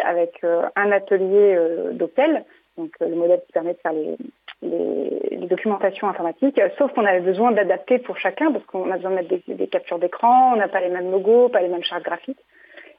avec 0.06 0.42
un 0.74 0.90
atelier 0.90 1.58
d'hôtel 1.92 2.46
donc 2.76 2.90
euh, 3.00 3.08
le 3.08 3.16
modèle 3.16 3.40
qui 3.46 3.52
permet 3.52 3.74
de 3.74 3.78
faire 3.78 3.92
les, 3.92 4.16
les, 4.62 5.46
documentations 5.46 6.08
informatiques, 6.08 6.60
sauf 6.76 6.92
qu'on 6.92 7.04
avait 7.04 7.20
besoin 7.20 7.52
d'adapter 7.52 7.98
pour 7.98 8.18
chacun 8.18 8.50
parce 8.50 8.64
qu'on 8.66 8.90
a 8.90 8.96
besoin 8.96 9.10
de 9.10 9.16
mettre 9.16 9.34
des, 9.46 9.66
captures 9.68 9.98
d'écran, 9.98 10.54
on 10.54 10.56
n'a 10.56 10.66
pas 10.66 10.80
les 10.80 10.88
mêmes 10.88 11.10
logos, 11.10 11.48
pas 11.50 11.60
les 11.60 11.68
mêmes 11.68 11.84
chartes 11.84 12.02
graphiques. 12.02 12.40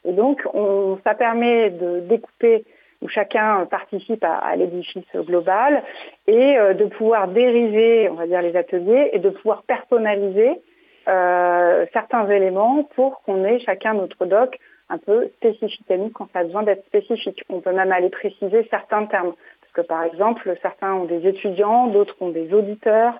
Et 0.06 0.14
donc 0.14 0.42
on, 0.54 0.98
ça 1.04 1.14
permet 1.14 1.72
de 1.72 2.00
découper 2.02 2.64
où 3.02 3.10
chacun 3.10 3.66
participe 3.66 4.24
à, 4.24 4.56
l'édifice 4.56 5.06
global 5.16 5.84
et 6.26 6.58
euh, 6.58 6.74
de 6.74 6.86
pouvoir 6.86 7.28
dériver, 7.28 8.10
on 8.10 8.16
va 8.16 8.28
dire, 8.28 8.42
les 8.42 8.56
ateliers 8.56 9.10
et 9.14 9.20
de 9.20 9.30
pouvoir 9.30 9.64
personnaliser 9.64 10.62
euh, 11.08 11.86
certains 11.94 12.30
éléments 12.30 12.84
pour 12.96 13.22
qu'on 13.22 13.44
ait 13.46 13.60
chacun 13.60 13.94
notre 13.94 14.26
doc 14.26 14.58
un 14.90 14.98
peu 14.98 15.28
spécifique 15.38 15.90
à 15.92 15.98
nous 15.98 16.10
quand 16.10 16.28
ça 16.34 16.40
a 16.40 16.44
besoin 16.44 16.64
d'être 16.64 16.86
spécifique. 16.86 17.44
On 17.50 17.60
peut 17.60 17.74
même 17.74 17.92
aller 17.92 18.10
préciser 18.10 18.68
certains 18.70 19.06
termes 19.06 19.34
que 19.78 19.82
par 19.82 20.04
exemple, 20.04 20.58
certains 20.64 20.94
ont 20.96 21.06
des 21.06 21.28
étudiants, 21.28 21.88
d'autres 21.88 22.16
ont 22.20 22.30
des 22.30 22.52
auditeurs, 22.52 23.14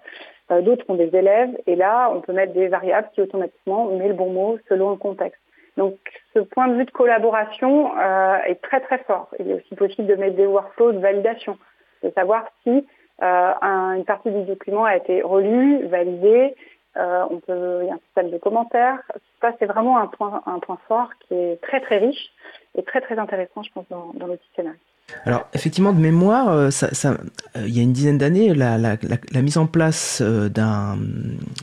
euh, 0.50 0.62
d'autres 0.62 0.86
ont 0.90 0.96
des 0.96 1.16
élèves, 1.16 1.56
et 1.68 1.76
là, 1.76 2.10
on 2.12 2.22
peut 2.22 2.34
mettre 2.34 2.54
des 2.54 2.68
variables 2.68 3.10
qui 3.14 3.22
automatiquement 3.22 3.86
met 3.86 4.08
le 4.08 4.16
bon 4.16 4.32
mot 4.32 4.58
selon 4.68 4.90
le 4.90 4.96
contexte. 4.96 5.40
Donc, 5.78 5.96
ce 6.34 6.40
point 6.40 6.68
de 6.68 6.74
vue 6.74 6.86
de 6.86 6.92
collaboration 6.92 7.92
euh, 7.96 8.38
est 8.48 8.60
très 8.64 8.80
très 8.82 8.98
fort. 9.04 9.30
Il 9.40 9.52
est 9.52 9.54
aussi 9.54 9.76
possible 9.76 10.08
de 10.08 10.16
mettre 10.16 10.36
des 10.36 10.48
workflows 10.48 10.94
de 10.94 10.98
validation, 10.98 11.60
de 12.02 12.10
savoir 12.10 12.46
si 12.64 12.88
euh, 13.22 13.52
une 13.96 14.06
partie 14.06 14.32
du 14.32 14.44
document 14.44 14.86
a 14.86 14.98
été 14.98 15.22
relue, 15.22 15.86
validée. 15.86 16.56
on 16.96 17.40
peut, 17.46 17.82
il 17.84 17.88
y 17.88 17.92
a 17.92 17.94
un 17.94 18.00
système 18.08 18.32
de 18.32 18.40
commentaires. 18.40 19.00
Ça, 19.42 19.52
c'est 19.60 19.68
vraiment 19.68 20.00
un 20.00 20.08
point, 20.08 20.42
un 20.48 20.58
point 20.58 20.80
fort 20.88 21.12
qui 21.28 21.36
est 21.36 21.62
très 21.62 21.82
très 21.82 21.98
riche 21.98 22.32
et 22.74 22.82
très 22.82 23.02
très 23.02 23.20
intéressant, 23.20 23.62
je 23.62 23.72
pense, 23.72 23.88
dans, 23.90 24.14
dans 24.16 24.26
l'outil 24.26 24.50
scénario. 24.56 24.80
Alors 25.26 25.48
effectivement, 25.54 25.94
de 25.94 26.00
mémoire, 26.00 26.50
euh, 26.52 26.70
ça, 26.70 26.94
ça, 26.94 27.12
euh, 27.56 27.64
il 27.66 27.76
y 27.76 27.80
a 27.80 27.84
une 27.84 27.94
dizaine 27.94 28.18
d'années, 28.18 28.54
la, 28.54 28.78
la, 28.78 28.96
la, 29.34 29.42
mise 29.42 29.58
en 29.58 29.66
place 29.66 30.22
euh, 30.22 30.50
d'un, 30.50 30.98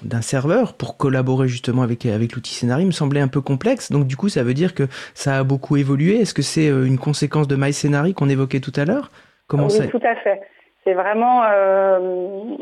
d'un 0.02 0.22
serveur 0.22 0.74
pour 0.74 0.96
collaborer 0.96 1.46
justement 1.46 1.82
avec, 1.82 2.06
avec 2.06 2.34
l'outil 2.34 2.54
Scénarii 2.54 2.86
me 2.86 2.90
semblait 2.90 3.20
un 3.20 3.28
peu 3.28 3.42
complexe. 3.42 3.92
Donc 3.92 4.06
du 4.06 4.16
coup, 4.16 4.28
ça 4.30 4.42
veut 4.42 4.54
dire 4.54 4.74
que 4.74 4.84
ça 5.14 5.38
a 5.38 5.44
beaucoup 5.44 5.76
évolué. 5.76 6.20
Est-ce 6.20 6.32
que 6.32 6.42
c'est 6.42 6.68
une 6.68 6.98
conséquence 6.98 7.46
de 7.46 7.56
MyScénarii 7.56 8.14
qu'on 8.14 8.30
évoquait 8.30 8.60
tout 8.60 8.72
à 8.76 8.86
l'heure? 8.86 9.10
Comment 9.46 9.66
oui, 9.66 9.88
tout 9.90 10.00
à 10.02 10.16
fait. 10.16 10.40
C'est 10.84 10.94
vraiment 10.94 11.42
euh, 11.44 12.56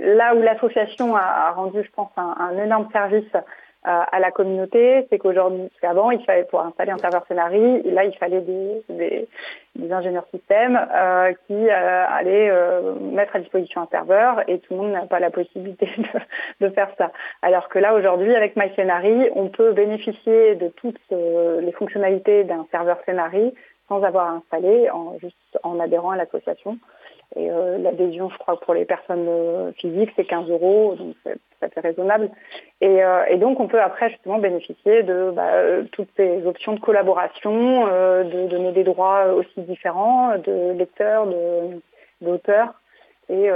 là 0.00 0.34
où 0.34 0.42
l'association 0.42 1.16
a, 1.16 1.52
rendu, 1.52 1.78
je 1.84 1.90
pense, 1.94 2.10
un, 2.16 2.34
un 2.38 2.64
énorme 2.64 2.88
service 2.92 3.32
à 3.82 4.20
la 4.20 4.30
communauté, 4.30 5.06
c'est 5.08 5.18
qu'aujourd'hui, 5.18 5.70
qu'avant, 5.80 6.10
il 6.10 6.22
fallait 6.24 6.44
pour 6.44 6.60
installer 6.60 6.90
un 6.90 6.98
serveur 6.98 7.24
Scénarii, 7.26 7.82
là, 7.84 8.04
il 8.04 8.14
fallait 8.18 8.42
des, 8.42 8.82
des, 9.74 9.92
ingénieurs 9.92 10.26
système 10.30 10.78
euh, 10.94 11.32
qui 11.46 11.54
euh, 11.54 12.04
allaient 12.08 12.50
euh, 12.50 12.94
mettre 13.00 13.36
à 13.36 13.38
disposition 13.38 13.80
un 13.80 13.86
serveur 13.86 14.42
et 14.48 14.58
tout 14.58 14.74
le 14.74 14.80
monde 14.80 14.92
n'a 14.92 15.06
pas 15.06 15.18
la 15.18 15.30
possibilité 15.30 15.86
de, 15.98 16.66
de, 16.66 16.72
faire 16.74 16.90
ça. 16.98 17.10
Alors 17.40 17.70
que 17.70 17.78
là, 17.78 17.94
aujourd'hui, 17.94 18.34
avec 18.34 18.54
MyScénarii, 18.54 19.30
on 19.34 19.48
peut 19.48 19.72
bénéficier 19.72 20.56
de 20.56 20.68
toutes 20.68 21.00
euh, 21.12 21.62
les 21.62 21.72
fonctionnalités 21.72 22.44
d'un 22.44 22.66
serveur 22.70 22.98
Scénarii 23.06 23.54
sans 23.88 24.02
avoir 24.04 24.28
à 24.28 24.32
installer, 24.34 24.88
en, 24.90 25.18
juste 25.18 25.58
en 25.64 25.80
adhérant 25.80 26.10
à 26.10 26.16
l'association. 26.16 26.78
Et 27.36 27.50
euh, 27.50 27.78
l'adhésion, 27.78 28.28
je 28.28 28.38
crois, 28.38 28.58
pour 28.58 28.74
les 28.74 28.84
personnes 28.84 29.26
euh, 29.28 29.72
physiques, 29.72 30.10
c'est 30.16 30.24
15 30.24 30.50
euros, 30.50 30.96
donc 30.96 31.14
c'est 31.22 31.34
tout 31.34 31.64
à 31.64 31.68
fait 31.68 31.80
raisonnable. 31.80 32.28
Et, 32.80 33.04
euh, 33.04 33.24
et, 33.26 33.36
donc, 33.36 33.60
on 33.60 33.68
peut 33.68 33.80
après 33.80 34.10
justement 34.10 34.38
bénéficier 34.38 35.04
de 35.04 35.30
bah, 35.30 35.84
toutes 35.92 36.08
ces 36.16 36.44
options 36.44 36.72
de 36.72 36.80
collaboration, 36.80 37.86
de 37.86 38.48
donner 38.48 38.72
des 38.72 38.84
droits 38.84 39.32
aussi 39.34 39.60
différents 39.60 40.36
de 40.38 40.72
lecteurs, 40.72 41.28
d'auteurs, 42.20 42.74
et, 43.28 43.48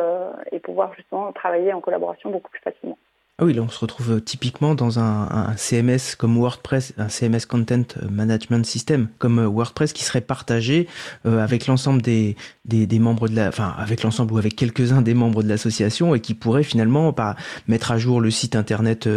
et 0.53 0.61
pouvoir 0.61 0.95
justement 0.95 1.33
travailler 1.33 1.73
en 1.73 1.81
collaboration 1.81 2.31
beaucoup 2.31 2.51
plus 2.51 2.61
facilement. 2.61 2.99
Ah 3.39 3.45
oui, 3.45 3.53
là 3.53 3.63
on 3.63 3.69
se 3.69 3.81
retrouve 3.81 4.13
euh, 4.13 4.21
typiquement 4.21 4.77
dans 4.77 5.01
un, 5.01 5.57
CMS 5.57 6.15
comme 6.17 6.37
WordPress, 6.39 6.95
un 6.99 7.09
CMS 7.09 7.47
Content 7.49 7.83
Management 8.09 8.65
System 8.65 9.09
comme 9.19 9.41
euh, 9.41 9.49
WordPress 9.49 9.93
qui 9.93 10.05
serait 10.05 10.21
partagé 10.21 10.87
euh, 11.27 11.43
avec 11.43 11.67
l'ensemble 11.67 12.01
des, 12.01 12.37
des, 12.65 12.99
membres 13.01 13.27
de 13.29 13.35
la, 13.35 13.49
enfin 13.49 13.75
avec 13.77 14.05
l'ensemble 14.05 14.35
ou 14.35 14.39
avec 14.39 14.55
quelques-uns 14.55 15.03
des 15.03 15.15
membres 15.15 15.43
de 15.43 15.49
l'association 15.49 16.15
et 16.15 16.21
qui 16.21 16.35
pourrait 16.35 16.63
finalement 16.63 17.13
pas 17.13 17.35
mettre 17.67 17.91
à 17.91 17.99
jour 17.99 18.21
le 18.21 18.31
site 18.31 18.55
internet 18.55 19.09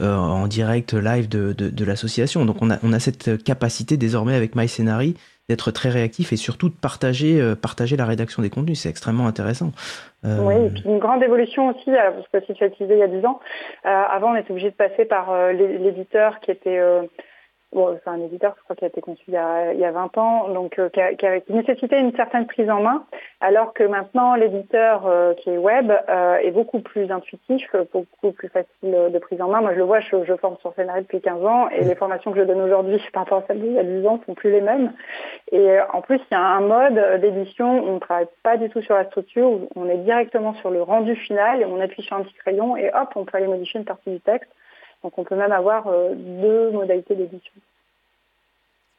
en 0.00 0.46
direct 0.46 0.94
live 0.94 1.28
de, 1.28 1.52
de, 1.52 1.84
l'association. 1.84 2.44
Donc 2.44 2.62
on 2.62 2.70
a, 2.70 2.78
on 2.84 2.92
a 2.92 3.00
cette 3.00 3.42
capacité 3.42 3.96
désormais 3.96 4.36
avec 4.36 4.54
MyScenary 4.54 5.16
d'être 5.48 5.70
très 5.70 5.90
réactif 5.90 6.32
et 6.32 6.36
surtout 6.36 6.68
de 6.68 6.74
partager, 6.74 7.40
euh, 7.40 7.54
partager 7.54 7.96
la 7.96 8.04
rédaction 8.04 8.42
des 8.42 8.50
contenus. 8.50 8.80
C'est 8.80 8.88
extrêmement 8.88 9.26
intéressant. 9.26 9.70
Euh, 10.24 10.38
oui, 10.42 10.66
et 10.66 10.70
puis 10.70 10.82
une 10.86 10.98
grande 10.98 11.22
évolution 11.22 11.68
aussi, 11.68 11.90
euh, 11.90 12.10
parce 12.10 12.28
que 12.28 12.46
si 12.46 12.58
tu 12.58 12.64
as 12.64 12.66
utilisé 12.66 12.94
il 12.94 12.98
y 12.98 13.02
a 13.02 13.08
10 13.08 13.24
ans, 13.26 13.38
avant 13.84 14.32
on 14.32 14.36
était 14.36 14.50
obligé 14.50 14.70
de 14.70 14.74
passer 14.74 15.04
par 15.04 15.52
l'éditeur 15.52 16.40
qui 16.40 16.50
était 16.50 16.80
Bon, 17.72 17.98
c'est 18.02 18.08
un 18.08 18.20
éditeur, 18.20 18.54
je 18.56 18.62
crois, 18.62 18.76
qui 18.76 18.84
a 18.84 18.88
été 18.88 19.00
conçu 19.00 19.24
il 19.26 19.34
y 19.34 19.36
a, 19.36 19.72
il 19.72 19.80
y 19.80 19.84
a 19.84 19.90
20 19.90 20.16
ans, 20.18 20.48
donc 20.48 20.78
euh, 20.78 20.88
qui, 20.88 21.00
a, 21.00 21.14
qui, 21.14 21.52
nécessitait 21.52 21.98
une 22.00 22.14
certaine 22.14 22.46
prise 22.46 22.70
en 22.70 22.80
main, 22.80 23.04
alors 23.40 23.74
que 23.74 23.82
maintenant 23.82 24.36
l'éditeur 24.36 25.06
euh, 25.06 25.34
qui 25.34 25.50
est 25.50 25.58
web 25.58 25.92
euh, 26.08 26.36
est 26.36 26.52
beaucoup 26.52 26.78
plus 26.78 27.10
intuitif, 27.10 27.68
beaucoup 27.92 28.30
plus 28.32 28.48
facile 28.48 29.10
de 29.12 29.18
prise 29.18 29.42
en 29.42 29.48
main. 29.48 29.60
Moi, 29.60 29.72
je 29.72 29.78
le 29.78 29.84
vois, 29.84 29.98
je, 29.98 30.24
je 30.24 30.34
forme 30.36 30.56
sur 30.60 30.72
Scénario 30.74 31.02
depuis 31.02 31.20
15 31.20 31.44
ans, 31.44 31.68
et 31.70 31.82
les 31.82 31.96
formations 31.96 32.32
que 32.32 32.38
je 32.38 32.44
donne 32.44 32.60
aujourd'hui 32.60 33.02
par 33.12 33.24
rapport 33.24 33.38
à 33.38 33.44
celles 33.48 33.60
d'il 33.60 33.72
y 33.72 33.78
a 33.78 33.84
10 33.84 34.06
ans 34.06 34.20
sont 34.24 34.34
plus 34.34 34.52
les 34.52 34.60
mêmes. 34.60 34.92
Et 35.50 35.76
en 35.92 36.02
plus, 36.02 36.20
il 36.30 36.34
y 36.34 36.36
a 36.36 36.40
un 36.40 36.60
mode 36.60 37.20
d'édition 37.20 37.80
où 37.80 37.88
on 37.88 37.94
ne 37.94 37.98
travaille 37.98 38.28
pas 38.44 38.56
du 38.56 38.70
tout 38.70 38.80
sur 38.80 38.94
la 38.94 39.06
structure, 39.06 39.50
où 39.50 39.68
on 39.74 39.88
est 39.88 39.98
directement 39.98 40.54
sur 40.54 40.70
le 40.70 40.82
rendu 40.82 41.16
final, 41.16 41.62
et 41.62 41.64
on 41.64 41.80
appuie 41.80 42.02
sur 42.02 42.16
un 42.16 42.22
petit 42.22 42.34
crayon, 42.34 42.76
et 42.76 42.90
hop, 42.94 43.08
on 43.16 43.24
peut 43.24 43.36
aller 43.38 43.48
modifier 43.48 43.80
une 43.80 43.86
partie 43.86 44.10
du 44.10 44.20
texte. 44.20 44.50
Donc 45.06 45.16
on 45.18 45.22
peut 45.22 45.36
même 45.36 45.52
avoir 45.52 45.86
euh, 45.86 46.16
deux 46.16 46.72
modalités 46.72 47.14
d'édition. 47.14 47.52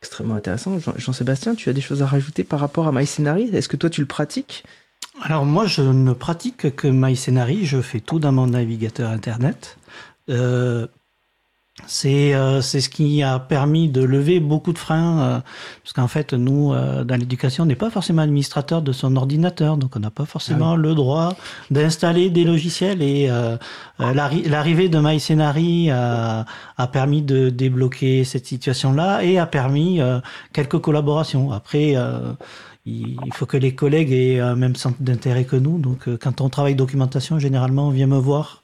Extrêmement 0.02 0.36
intéressant. 0.36 0.78
Jean-Sébastien, 0.96 1.54
tu 1.54 1.68
as 1.70 1.74
des 1.74 1.82
choses 1.82 2.02
à 2.02 2.06
rajouter 2.06 2.46
par 2.46 2.62
rapport 2.62 2.88
à 2.88 2.94
MyScenary 2.94 3.54
Est-ce 3.54 3.68
que 3.68 3.76
toi 3.76 3.90
tu 3.90 4.00
le 4.00 4.08
pratiques? 4.08 4.64
Alors 5.22 5.46
moi 5.46 5.66
je 5.66 5.82
ne 5.82 6.14
pratique 6.14 6.74
que 6.78 6.88
MyScenary, 6.88 7.66
je 7.66 7.82
fais 7.82 8.00
tout 8.00 8.20
dans 8.20 8.32
mon 8.32 8.48
navigateur 8.48 9.10
internet. 9.10 9.78
Euh, 10.30 10.88
c'est 11.86 12.34
euh, 12.34 12.62
c'est 12.62 12.82
ce 12.82 12.90
qui 12.90 13.22
a 13.22 13.38
permis 13.38 13.88
de 13.88 14.02
lever 14.02 14.40
beaucoup 14.40 14.74
de 14.74 14.80
freins 14.80 15.20
euh, 15.20 15.40
parce 15.84 15.94
qu'en 15.94 16.08
fait 16.08 16.34
nous 16.34 16.74
euh, 16.74 17.04
dans 17.04 17.16
l'éducation 17.16 17.64
on 17.64 17.68
n'est 17.68 17.76
pas 17.76 17.92
forcément 17.92 18.24
administrateur 18.24 18.82
de 18.82 18.92
son 18.92 19.16
ordinateur 19.16 19.78
donc 19.78 19.96
on 19.96 20.00
n'a 20.00 20.10
pas 20.10 20.26
forcément 20.26 20.74
ah 20.74 20.78
le 20.78 20.96
droit 20.96 21.36
d'installer 21.70 22.30
des 22.30 22.44
logiciels. 22.44 23.02
Et 23.02 23.30
l'arrivée 24.00 24.90
de 24.90 25.00
MyScenary 25.00 25.92
a, 25.92 26.46
a 26.78 26.88
permis 26.88 27.22
de 27.22 27.50
débloquer 27.50 28.24
cette 28.24 28.46
situation 28.46 28.94
là 28.94 29.22
et 29.24 29.38
a 29.38 29.46
permis 29.46 30.00
quelques 30.54 30.80
collaborations. 30.80 31.52
Après 31.52 31.96
il 32.86 33.34
faut 33.34 33.46
que 33.46 33.58
les 33.58 33.76
collègues 33.76 34.12
aient 34.12 34.40
un 34.40 34.56
même 34.56 34.76
centre 34.76 34.98
d'intérêt 35.02 35.46
que 35.46 35.56
nous. 35.56 35.78
Donc 35.78 36.10
quand 36.20 36.42
on 36.42 36.50
travaille 36.50 36.76
documentation 36.76 37.40
généralement 37.40 37.88
on 37.88 37.92
vient 37.92 38.08
me 38.08 38.18
voir 38.18 38.64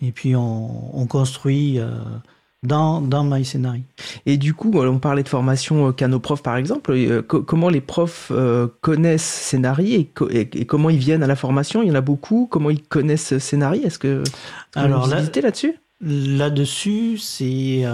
et 0.00 0.12
puis 0.12 0.34
on, 0.34 0.98
on 0.98 1.06
construit 1.06 1.78
dans, 2.64 3.00
dans. 3.00 3.24
Et 4.26 4.36
du 4.36 4.54
coup, 4.54 4.72
on 4.74 4.98
parlait 4.98 5.22
de 5.22 5.28
formation 5.28 5.88
euh, 5.88 6.18
profs 6.18 6.42
par 6.42 6.56
exemple. 6.56 6.92
Euh, 6.92 7.22
comment 7.22 7.68
les 7.68 7.80
profs 7.80 8.28
euh, 8.30 8.68
connaissent 8.80 9.22
Scénari 9.22 10.10
et, 10.30 10.64
comment 10.64 10.90
ils 10.90 10.98
viennent 10.98 11.22
à 11.22 11.26
la 11.26 11.36
formation? 11.36 11.82
Il 11.82 11.88
y 11.88 11.92
en 11.92 11.96
a 11.96 12.00
beaucoup. 12.00 12.48
Comment 12.50 12.70
ils 12.70 12.82
connaissent 12.82 13.38
Scénari 13.38 13.80
Est-ce 13.84 13.98
que 13.98 14.22
Alors 14.74 15.06
là, 15.06 15.20
là-dessus? 15.20 15.74
Là-dessus, 16.00 17.18
c'est 17.18 17.84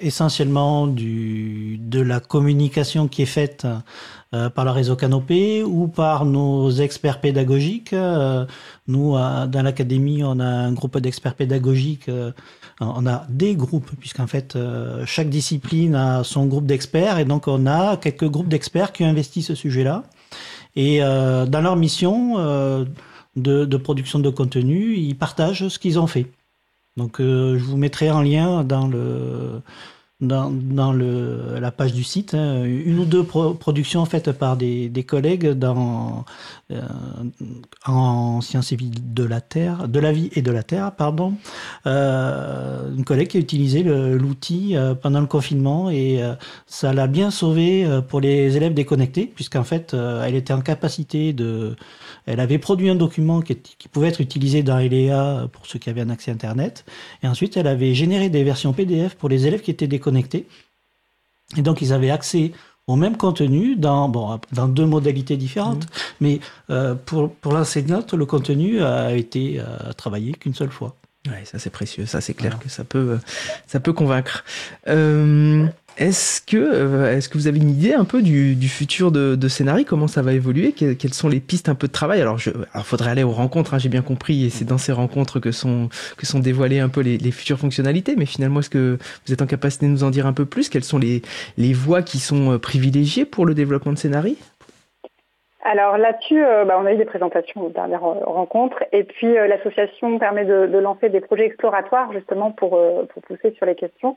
essentiellement 0.00 0.86
du, 0.86 1.78
de 1.78 2.00
la 2.00 2.20
communication 2.20 3.06
qui 3.06 3.22
est 3.22 3.26
faite 3.26 3.66
par 4.30 4.64
le 4.64 4.70
réseau 4.70 4.96
Canopé 4.96 5.62
ou 5.62 5.88
par 5.88 6.24
nos 6.24 6.70
experts 6.70 7.20
pédagogiques. 7.20 7.94
nous, 8.86 9.12
dans 9.12 9.62
l'académie, 9.62 10.22
on 10.24 10.40
a 10.40 10.46
un 10.46 10.72
groupe 10.72 10.98
d'experts 10.98 11.34
pédagogiques 11.34 12.08
on 12.80 13.06
a 13.06 13.26
des 13.28 13.54
groupes, 13.54 13.90
puisqu'en 13.98 14.26
fait, 14.26 14.56
euh, 14.56 15.04
chaque 15.06 15.28
discipline 15.28 15.94
a 15.94 16.24
son 16.24 16.46
groupe 16.46 16.66
d'experts, 16.66 17.18
et 17.18 17.24
donc 17.24 17.46
on 17.46 17.66
a 17.66 17.96
quelques 17.98 18.28
groupes 18.28 18.48
d'experts 18.48 18.92
qui 18.92 19.04
investissent 19.04 19.48
ce 19.48 19.54
sujet-là. 19.54 20.04
Et 20.76 21.02
euh, 21.02 21.46
dans 21.46 21.60
leur 21.60 21.76
mission 21.76 22.38
euh, 22.38 22.84
de, 23.36 23.76
production 23.76 24.18
de 24.18 24.30
contenu, 24.30 24.96
ils 24.96 25.14
partagent 25.14 25.68
ce 25.68 25.78
qu'ils 25.78 25.98
ont 25.98 26.06
fait. 26.06 26.26
Donc 26.96 27.16
je 27.18 27.62
vous 27.62 27.76
mettrai 27.76 28.10
en 28.10 28.20
lien 28.20 28.64
dans 28.64 28.86
le 28.86 29.62
dans, 30.20 30.50
dans 30.50 30.92
le, 30.92 31.58
la 31.60 31.70
page 31.70 31.92
du 31.92 32.04
site, 32.04 32.34
hein, 32.34 32.64
une 32.64 32.98
ou 32.98 33.04
deux 33.04 33.24
productions 33.24 34.04
faites 34.04 34.32
par 34.32 34.56
des, 34.56 34.88
des 34.88 35.04
collègues 35.04 35.50
dans, 35.50 36.24
euh, 36.70 36.80
en 37.86 38.40
sciences 38.40 38.72
et 38.72 38.76
vie 38.76 38.90
de 38.90 39.24
la 39.24 39.40
Terre, 39.40 39.88
de 39.88 39.98
la 40.00 40.12
vie 40.12 40.30
et 40.34 40.42
de 40.42 40.50
la 40.50 40.62
Terre, 40.62 40.92
pardon. 40.92 41.34
Euh, 41.86 42.94
une 42.96 43.04
collègue 43.04 43.28
qui 43.28 43.36
a 43.38 43.40
utilisé 43.40 43.82
l'outil 43.82 44.76
euh, 44.76 44.94
pendant 44.94 45.20
le 45.20 45.26
confinement 45.26 45.90
et 45.90 46.22
euh, 46.22 46.34
ça 46.66 46.92
l'a 46.92 47.06
bien 47.06 47.30
sauvé 47.30 47.86
pour 48.08 48.20
les 48.20 48.56
élèves 48.56 48.74
déconnectés, 48.74 49.26
puisqu'en 49.26 49.64
fait, 49.64 49.94
elle 49.94 50.34
était 50.34 50.52
en 50.52 50.60
capacité 50.60 51.32
de 51.32 51.76
elle 52.30 52.40
avait 52.40 52.58
produit 52.58 52.88
un 52.88 52.94
document 52.94 53.40
qui, 53.42 53.56
pouvait 53.90 54.08
être 54.08 54.20
utilisé 54.20 54.62
dans 54.62 54.78
ELEA 54.78 55.48
pour 55.52 55.66
ceux 55.66 55.80
qui 55.80 55.90
avaient 55.90 56.02
un 56.02 56.10
accès 56.10 56.30
Internet. 56.30 56.84
Et 57.24 57.28
ensuite, 57.28 57.56
elle 57.56 57.66
avait 57.66 57.92
généré 57.92 58.28
des 58.28 58.44
versions 58.44 58.72
PDF 58.72 59.16
pour 59.16 59.28
les 59.28 59.48
élèves 59.48 59.62
qui 59.62 59.72
étaient 59.72 59.88
déconnectés. 59.88 60.46
Et 61.56 61.62
donc, 61.62 61.82
ils 61.82 61.92
avaient 61.92 62.10
accès 62.10 62.52
au 62.86 62.94
même 62.94 63.16
contenu 63.16 63.74
dans, 63.74 64.08
bon, 64.08 64.38
dans 64.52 64.68
deux 64.68 64.86
modalités 64.86 65.36
différentes. 65.36 65.84
Mmh. 65.84 65.88
Mais 66.20 66.40
euh, 66.70 66.94
pour, 66.94 67.32
pour 67.34 67.52
l'enseignante, 67.52 68.14
le 68.14 68.26
contenu 68.26 68.80
a 68.80 69.12
été 69.12 69.58
euh, 69.58 69.92
travaillé 69.92 70.32
qu'une 70.32 70.54
seule 70.54 70.70
fois. 70.70 70.94
Oui, 71.26 71.44
ça 71.44 71.58
c'est 71.58 71.68
précieux, 71.68 72.06
ça 72.06 72.22
c'est 72.22 72.32
clair 72.32 72.58
que 72.58 72.70
ça 72.70 72.82
peut, 72.82 73.18
ça 73.66 73.78
peut 73.78 73.92
convaincre. 73.92 74.42
Euh, 74.88 75.66
est-ce 76.00 76.40
que, 76.40 76.56
euh, 76.56 77.14
est-ce 77.14 77.28
que 77.28 77.36
vous 77.36 77.46
avez 77.46 77.58
une 77.58 77.68
idée 77.68 77.92
un 77.92 78.06
peu 78.06 78.22
du, 78.22 78.56
futur 78.68 79.12
de, 79.12 79.36
de 79.36 79.48
Scénarii 79.48 79.84
Comment 79.84 80.08
ça 80.08 80.22
va 80.22 80.32
évoluer? 80.32 80.72
Quelles 80.72 81.12
sont 81.12 81.28
les 81.28 81.40
pistes 81.40 81.68
un 81.68 81.74
peu 81.74 81.88
de 81.88 81.92
travail? 81.92 82.22
Alors, 82.22 82.38
il 82.46 82.82
faudrait 82.84 83.10
aller 83.10 83.22
aux 83.22 83.32
rencontres, 83.32 83.74
hein, 83.74 83.78
j'ai 83.78 83.90
bien 83.90 84.00
compris, 84.00 84.46
et 84.46 84.50
c'est 84.50 84.64
dans 84.64 84.78
ces 84.78 84.92
rencontres 84.92 85.40
que 85.40 85.52
sont, 85.52 85.90
que 86.16 86.24
sont 86.24 86.40
dévoilées 86.40 86.80
un 86.80 86.88
peu 86.88 87.02
les, 87.02 87.30
futures 87.30 87.58
fonctionnalités. 87.58 88.16
Mais 88.16 88.24
finalement, 88.24 88.60
est-ce 88.60 88.70
que 88.70 88.96
vous 89.26 89.32
êtes 89.34 89.42
en 89.42 89.46
capacité 89.46 89.86
de 89.86 89.90
nous 89.90 90.02
en 90.02 90.10
dire 90.10 90.26
un 90.26 90.32
peu 90.32 90.46
plus? 90.46 90.70
Quelles 90.70 90.84
sont 90.84 90.98
les, 90.98 91.22
voies 91.74 92.00
qui 92.00 92.18
sont 92.18 92.52
euh, 92.52 92.58
privilégiées 92.58 93.26
pour 93.26 93.44
le 93.44 93.52
développement 93.54 93.92
de 93.92 93.98
Scénarii 93.98 94.38
alors 95.62 95.98
là-dessus, 95.98 96.42
euh, 96.42 96.64
bah, 96.64 96.78
on 96.80 96.86
a 96.86 96.92
eu 96.92 96.96
des 96.96 97.04
présentations 97.04 97.62
aux 97.62 97.68
dernières 97.68 98.02
rencontres 98.02 98.82
et 98.92 99.04
puis 99.04 99.34
l'association 99.34 100.18
permet 100.18 100.44
de, 100.44 100.66
de, 100.66 100.78
lancer 100.78 101.10
des 101.10 101.20
projets 101.20 101.44
exploratoires 101.44 102.12
justement 102.12 102.50
pour, 102.50 102.80
pour 103.08 103.22
pousser 103.22 103.52
sur 103.52 103.66
les 103.66 103.74
questions. 103.74 104.16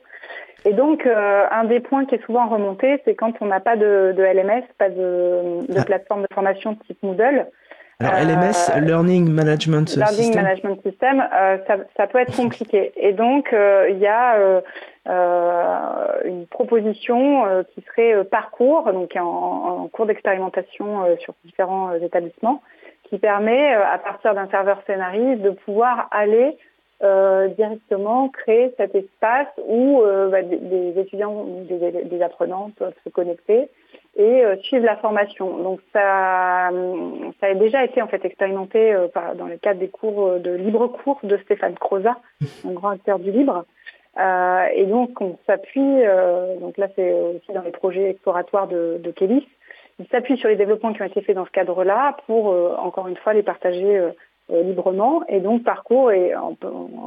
Et 0.64 0.72
donc, 0.72 1.06
euh, 1.06 1.46
un 1.50 1.64
des 1.64 1.80
points 1.80 2.06
qui 2.06 2.14
est 2.14 2.24
souvent 2.24 2.48
remonté, 2.48 3.00
c'est 3.04 3.14
quand 3.14 3.34
on 3.40 3.46
n'a 3.46 3.60
pas 3.60 3.76
de, 3.76 4.14
de, 4.16 4.22
LMS, 4.22 4.64
pas 4.78 4.88
de, 4.88 5.66
de 5.68 5.78
ah. 5.78 5.84
plateforme 5.84 6.22
de 6.22 6.28
formation 6.32 6.74
type 6.86 7.02
Moodle. 7.02 7.46
Alors, 8.00 8.14
LMS, 8.14 8.70
euh, 8.74 8.80
Learning 8.80 9.30
Management 9.30 9.88
System. 9.88 10.06
Learning 10.16 10.34
Management 10.34 10.82
System, 10.82 11.20
euh, 11.20 11.58
ça, 11.66 11.76
ça, 11.96 12.06
peut 12.06 12.18
être 12.18 12.34
compliqué. 12.34 12.92
Et 12.96 13.12
donc, 13.12 13.52
euh, 13.52 13.88
il 13.90 13.98
y 13.98 14.06
a 14.06 14.36
une 16.24 16.46
proposition 16.46 17.64
qui 17.74 17.82
serait 17.82 18.24
parcours, 18.24 18.90
donc 18.92 19.14
en, 19.16 19.82
en 19.82 19.88
cours 19.88 20.06
d'expérimentation 20.06 21.04
sur 21.20 21.34
différents 21.44 21.92
établissements, 21.92 22.62
qui 23.04 23.18
permet, 23.18 23.74
à 23.74 23.98
partir 23.98 24.34
d'un 24.34 24.48
serveur 24.48 24.82
scénariste, 24.86 25.42
de 25.42 25.50
pouvoir 25.50 26.08
aller 26.10 26.56
euh, 27.02 27.48
directement 27.48 28.28
créer 28.28 28.72
cet 28.76 28.94
espace 28.94 29.48
où 29.66 30.00
euh, 30.00 30.28
bah, 30.28 30.42
des, 30.42 30.98
étudiants 30.98 31.34
ou 31.34 31.64
des, 31.64 32.22
apprenants 32.22 32.70
peuvent 32.76 32.94
se 33.02 33.10
connecter 33.10 33.68
et 34.16 34.44
euh, 34.44 34.56
suivre 34.62 34.86
la 34.86 34.96
formation. 34.96 35.58
Donc 35.58 35.80
ça, 35.92 36.70
ça 37.40 37.46
a 37.46 37.54
déjà 37.54 37.84
été 37.84 38.00
en 38.00 38.06
fait 38.06 38.24
expérimenté 38.24 38.94
dans 39.36 39.46
le 39.46 39.56
cadre 39.56 39.80
des 39.80 39.88
cours 39.88 40.38
de 40.38 40.52
libre 40.52 40.86
cours 40.86 41.18
de 41.24 41.36
Stéphane 41.38 41.74
Croza, 41.74 42.16
un 42.64 42.72
grand 42.72 42.90
acteur 42.90 43.18
du 43.18 43.32
libre. 43.32 43.64
et 44.16 44.86
donc 44.86 45.20
on 45.20 45.36
s'appuie, 45.46 46.02
donc 46.60 46.78
là 46.78 46.86
c'est 46.94 47.12
aussi 47.12 47.52
dans 47.52 47.62
les 47.62 47.72
projets 47.72 48.10
exploratoires 48.10 48.68
de, 48.68 49.00
de 49.02 49.10
Kélis, 49.10 49.46
il 49.98 50.06
s'appuie 50.08 50.36
sur 50.36 50.48
les 50.48 50.56
développements 50.56 50.92
qui 50.92 51.02
ont 51.02 51.06
été 51.06 51.20
faits 51.22 51.36
dans 51.36 51.44
ce 51.44 51.50
cadre-là 51.50 52.16
pour 52.26 52.54
encore 52.78 53.08
une 53.08 53.16
fois 53.16 53.32
les 53.32 53.42
partager 53.42 53.98
euh, 53.98 54.10
librement. 54.50 55.22
Et 55.28 55.40
donc 55.40 55.62
Parcours 55.62 56.12
est 56.12 56.34
en, 56.34 56.54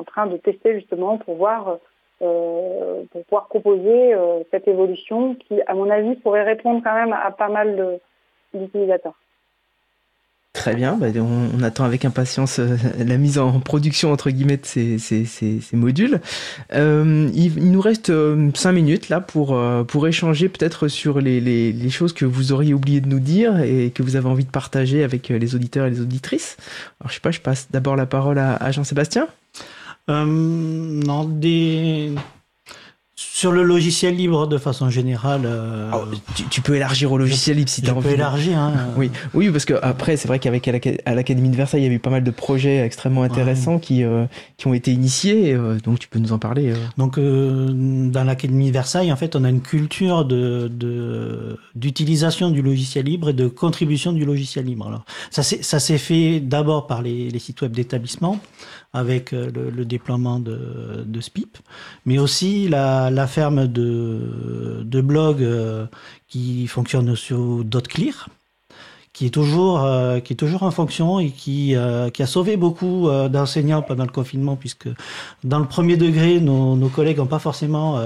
train 0.06 0.28
de 0.28 0.38
tester 0.38 0.74
justement 0.74 1.18
pour 1.18 1.36
voir, 1.36 1.78
euh, 2.22 3.04
pour 3.12 3.24
pouvoir 3.26 3.48
proposer 3.48 4.14
euh, 4.14 4.44
cette 4.52 4.68
évolution 4.68 5.36
qui, 5.36 5.62
à 5.68 5.74
mon 5.74 5.90
avis, 5.90 6.16
pourrait 6.16 6.44
répondre 6.44 6.82
quand 6.84 6.96
même 6.96 7.14
à 7.14 7.32
pas 7.32 7.50
mal 7.50 8.00
d'utilisateurs. 8.54 9.16
Très 10.58 10.74
bien, 10.74 10.98
bah, 10.98 11.06
on, 11.16 11.62
attend 11.62 11.84
avec 11.84 12.04
impatience 12.04 12.58
euh, 12.58 12.78
la 12.98 13.18
mise 13.18 13.38
en 13.38 13.60
production 13.60 14.12
entre 14.12 14.32
guillemets 14.32 14.58
de 14.58 14.66
ces, 14.66 15.62
modules. 15.74 16.20
Euh, 16.74 17.30
il, 17.36 17.72
nous 17.72 17.80
reste 17.80 18.10
euh, 18.10 18.50
cinq 18.56 18.72
minutes 18.72 19.10
là 19.10 19.22
pour, 19.22 19.56
pour 19.88 20.08
échanger 20.08 20.50
peut-être 20.50 20.88
sur 20.88 21.22
les, 21.22 21.90
choses 21.92 22.12
que 22.12 22.26
vous 22.26 22.54
auriez 22.54 22.74
oublié 22.74 23.02
de 23.02 23.08
nous 23.08 23.20
dire 23.20 23.60
et 23.60 23.92
que 23.92 24.02
vous 24.02 24.16
avez 24.16 24.28
envie 24.28 24.46
de 24.46 24.50
partager 24.50 25.04
avec 25.04 25.30
les 25.30 25.54
auditeurs 25.54 25.86
et 25.86 25.92
les 25.92 26.02
auditrices. 26.02 26.58
Alors 27.00 27.12
je 27.12 27.16
sais 27.16 27.22
pas, 27.22 27.32
je 27.32 27.40
passe 27.40 27.68
d'abord 27.70 27.96
la 27.96 28.08
parole 28.08 28.40
à, 28.40 28.56
à 28.56 28.72
Jean-Sébastien. 28.72 29.28
non, 30.08 31.26
des, 31.26 32.14
sur 33.38 33.52
le 33.52 33.62
logiciel 33.62 34.16
libre, 34.16 34.48
de 34.48 34.58
façon 34.58 34.90
générale. 34.90 35.44
Euh, 35.46 35.92
oh, 35.94 36.06
tu, 36.50 36.62
peux 36.62 36.74
élargir 36.74 37.12
au 37.12 37.20
logiciel 37.20 37.58
libre 37.58 37.70
si 37.70 37.84
tu 37.84 37.90
as 37.92 37.94
envie. 37.94 38.02
Tu 38.02 38.08
peux 38.08 38.14
élargir. 38.16 38.58
Hein, 38.58 38.74
oui, 38.98 39.12
oui, 39.36 39.52
parce 39.52 39.66
que 39.66 39.76
après, 39.80 40.18
c'est 40.18 40.28
vrai 40.28 40.40
qu'avec 40.40 40.68
à 41.06 41.14
l'Académie 41.14 41.50
de 41.50 41.56
Versailles, 41.56 41.84
il 41.84 41.88
y 41.88 41.90
a 41.92 41.94
eu 41.94 42.00
pas 42.00 42.10
mal 42.10 42.24
de 42.24 42.32
projets 42.32 42.80
extrêmement 42.80 43.22
intéressants 43.22 43.78
qui, 43.78 44.04
euh, 44.04 44.26
qui 44.58 44.66
ont 44.66 44.74
été 44.74 44.92
initiés. 44.92 45.54
Euh, 45.54 45.78
donc, 45.78 46.00
tu 46.00 46.08
peux 46.08 46.18
nous 46.18 46.34
en 46.34 46.40
parler. 46.40 46.74
Donc, 46.98 47.20
dans 47.20 48.24
l'Académie 48.24 48.70
de 48.70 48.74
Versailles, 48.74 49.12
en 49.12 49.18
fait, 49.18 49.36
on 49.36 49.44
a 49.44 49.50
une 49.50 49.62
culture 49.62 50.26
de 50.26 50.72
d'utilisation 51.76 52.50
du 52.50 52.64
logiciel 52.64 53.06
libre 53.06 53.30
et 53.30 53.34
de 53.34 53.48
contribution 53.48 54.14
du 54.14 54.26
logiciel 54.26 54.66
libre. 54.66 54.88
Alors, 54.88 55.06
ça 55.30 55.44
s'est 55.44 55.98
fait 56.00 56.40
d'abord 56.40 56.88
par 56.88 57.04
les, 57.04 57.30
les 57.30 57.40
sites 57.40 57.62
web 57.62 57.72
d'établissement 57.72 58.40
avec 58.98 59.34
euh, 59.34 59.50
le, 59.54 59.86
déploiement 59.86 60.40
de, 60.40 61.22
SPIP, 61.22 61.58
mais 62.06 62.18
aussi 62.18 62.68
la, 62.68 63.28
ferme 63.28 63.68
de, 63.68 64.82
de 64.84 65.02
blogs 65.02 65.44
euh, 65.44 65.86
qui 66.28 66.68
fonctionne 66.68 67.16
sur 67.16 67.64
.clear, 67.88 68.30
qui 69.14 69.28
est 69.28 69.30
toujours 69.30 69.84
euh, 69.84 70.20
en 70.62 70.72
fonction 70.72 71.20
et 71.20 71.30
qui 71.30 71.76
qui 72.14 72.24
a 72.24 72.28
sauvé 72.28 72.58
beaucoup 72.58 73.08
d'enseignants 73.30 73.82
pendant 73.82 74.04
le 74.04 74.12
confinement 74.12 74.56
puisque 74.56 74.90
dans 75.44 75.60
le 75.60 75.66
premier 75.66 75.98
degré 75.98 76.40
nos, 76.40 76.76
nos 76.76 76.90
collègues 76.90 77.18
n'ont 77.18 77.26
pas 77.26 77.40
forcément 77.40 78.00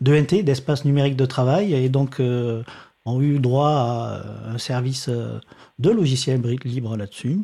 d'ENT 0.00 0.42
d'espace 0.42 0.84
numérique 0.84 1.16
de 1.16 1.26
travail 1.26 1.74
et 1.74 1.88
donc 1.88 2.20
ont 2.20 3.20
eu 3.20 3.38
droit 3.38 3.70
à 3.70 4.22
un 4.54 4.58
service 4.58 5.08
de 5.08 5.90
logiciel 5.90 6.40
libre 6.64 6.96
là-dessus. 6.96 7.38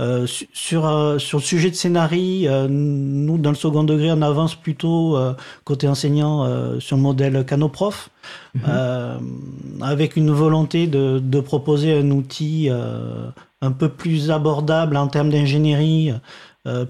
Euh, 0.00 0.26
sur, 0.26 0.86
euh, 0.86 1.18
sur 1.18 1.38
le 1.38 1.44
sujet 1.44 1.70
de 1.70 1.76
scénarii, 1.76 2.48
euh, 2.48 2.66
nous, 2.68 3.38
dans 3.38 3.50
le 3.50 3.56
second 3.56 3.84
degré, 3.84 4.10
on 4.10 4.22
avance 4.22 4.56
plutôt 4.56 5.16
côté 5.64 5.86
enseignant 5.86 6.80
sur 6.80 6.96
le 6.96 7.02
modèle 7.02 7.44
Canoprof, 7.44 8.10
mhm. 8.54 8.62
avec 9.80 10.16
une 10.16 10.30
volonté 10.30 10.86
de, 10.86 11.20
de 11.20 11.40
proposer 11.40 11.96
un 11.96 12.10
outil 12.10 12.68
un 13.60 13.72
peu 13.72 13.88
plus 13.88 14.30
abordable 14.30 14.96
en 14.96 15.08
termes 15.08 15.30
d'ingénierie 15.30 16.12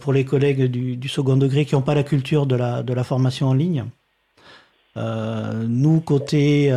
pour 0.01 0.13
les 0.13 0.25
collègues 0.25 0.65
du, 0.71 0.97
du 0.97 1.09
second 1.09 1.37
degré 1.37 1.65
qui 1.65 1.75
n'ont 1.75 1.83
pas 1.83 1.95
la 1.95 2.05
culture 2.05 2.47
de 2.47 2.57
la, 2.57 2.83
de 2.83 2.93
la 2.93 3.05
formation 3.05 3.49
en 3.49 3.55
ligne. 3.55 3.85
Nous, 4.97 6.01
côté, 6.01 6.73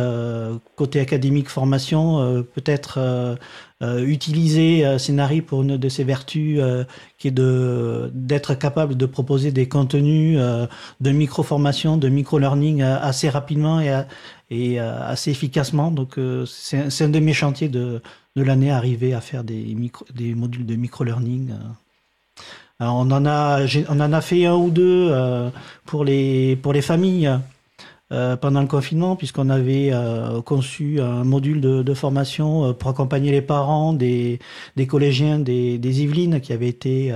côté 0.76 1.00
académique 1.00 1.48
formation, 1.48 2.44
peut-être 2.54 3.38
euh, 3.80 4.04
utiliser 4.04 4.84
euh, 4.84 4.98
Scénari 4.98 5.40
pour 5.40 5.62
une 5.62 5.76
de 5.76 5.88
ses 5.88 6.02
vertus 6.02 6.58
euh, 6.60 6.82
qui 7.16 7.28
est 7.28 7.30
de 7.30 8.10
d'être 8.12 8.54
capable 8.54 8.96
de 8.96 9.06
proposer 9.06 9.52
des 9.52 9.68
contenus 9.68 10.36
de 11.00 11.10
micro-formation, 11.10 11.96
de 11.96 12.08
micro-learning 12.08 12.82
assez 12.82 13.28
rapidement 13.28 13.80
et, 13.80 14.02
et 14.50 14.80
assez 14.80 15.30
efficacement. 15.30 15.92
Donc 15.92 16.18
c'est 16.46 17.04
un 17.04 17.08
de 17.08 17.18
mes 17.20 17.32
chantiers 17.32 17.68
de, 17.68 18.02
de 18.34 18.42
l'année, 18.42 18.70
arriver 18.72 19.14
à 19.14 19.20
faire 19.20 19.44
des, 19.44 19.74
micro, 19.74 20.04
des 20.12 20.34
modules 20.34 20.66
de 20.66 20.74
micro-learning. 20.74 21.52
on 22.80 23.10
en 23.10 23.26
a 23.26 23.60
on 23.88 24.00
en 24.00 24.12
a 24.12 24.20
fait 24.20 24.46
un 24.46 24.56
ou 24.56 24.70
deux 24.70 25.12
pour 25.86 26.04
les 26.04 26.56
pour 26.56 26.72
les 26.72 26.82
familles 26.82 27.30
euh, 28.10 28.36
pendant 28.36 28.62
le 28.62 28.66
confinement, 28.66 29.16
puisqu'on 29.16 29.50
avait 29.50 29.90
euh, 29.92 30.40
conçu 30.40 30.98
un 30.98 31.24
module 31.24 31.60
de, 31.60 31.82
de 31.82 31.92
formation 31.92 32.64
euh, 32.64 32.72
pour 32.72 32.88
accompagner 32.88 33.30
les 33.30 33.42
parents 33.42 33.92
des, 33.92 34.38
des 34.76 34.86
collégiens 34.86 35.38
des, 35.38 35.76
des, 35.76 36.00
Yvelines 36.00 36.40
qui 36.40 36.54
avaient 36.54 36.68
été 36.68 37.12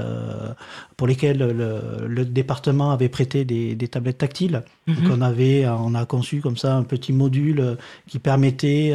pour 0.99 1.07
lesquels 1.07 1.39
le, 1.39 2.07
le, 2.07 2.25
département 2.27 2.91
avait 2.91 3.09
prêté 3.09 3.47
des, 3.47 3.75
des 3.75 3.89
tablettes 3.89 4.19
tactiles. 4.19 4.65
Mhm. 4.87 4.95
Donc 4.97 5.05
on 5.17 5.23
avait, 5.23 5.67
on 5.67 5.95
a 5.95 6.05
conçu 6.05 6.43
comme 6.43 6.59
ça 6.59 6.77
un 6.77 6.83
petit 6.83 7.15
module 7.15 7.79
qui 8.07 8.19
permettait 8.19 8.95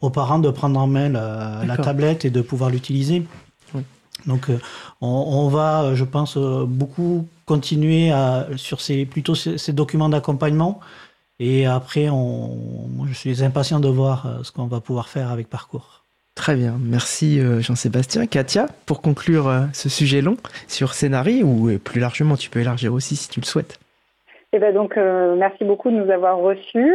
aux 0.00 0.10
parents 0.10 0.38
de 0.38 0.48
prendre 0.48 0.80
en 0.80 0.86
main 0.86 1.10
la, 1.10 1.64
la 1.66 1.76
tablette 1.76 2.24
et 2.24 2.30
de 2.30 2.40
pouvoir 2.40 2.70
l'utiliser. 2.70 3.24
Donc 4.24 4.48
on, 5.02 5.06
on, 5.06 5.48
va, 5.48 5.94
je 5.94 6.04
pense, 6.04 6.38
beaucoup 6.38 7.28
continuer 7.44 8.10
à, 8.10 8.46
sur 8.56 8.80
ces 8.80 9.04
plutôt 9.04 9.34
ces, 9.34 9.58
ces 9.58 9.74
documents 9.74 10.08
d'accompagnement 10.08 10.80
et 11.38 11.66
après, 11.66 12.08
on, 12.08 12.48
je 13.06 13.12
suis 13.12 13.44
impatient 13.44 13.78
de 13.78 13.88
voir 13.88 14.26
euh, 14.26 14.42
ce 14.42 14.52
qu'on 14.52 14.66
va 14.66 14.80
pouvoir 14.80 15.08
faire 15.08 15.30
avec 15.30 15.48
Parcours. 15.50 16.04
Très 16.34 16.54
bien, 16.54 16.74
merci 16.80 17.40
euh, 17.40 17.60
Jean-Sébastien. 17.60 18.26
Katia, 18.26 18.66
pour 18.86 19.02
conclure 19.02 19.48
euh, 19.48 19.60
ce 19.72 19.88
sujet 19.88 20.22
long 20.22 20.36
sur 20.66 20.94
Scénarii, 20.94 21.42
ou 21.42 21.78
plus 21.78 22.00
largement, 22.00 22.36
tu 22.36 22.48
peux 22.48 22.60
élargir 22.60 22.92
aussi 22.94 23.16
si 23.16 23.28
tu 23.28 23.40
le 23.40 23.46
souhaites. 23.46 23.78
Eh 24.52 24.58
ben 24.58 24.72
donc, 24.72 24.96
merci 24.96 25.64
beaucoup 25.64 25.90
de 25.90 25.96
nous 25.96 26.10
avoir 26.10 26.38
reçus. 26.38 26.94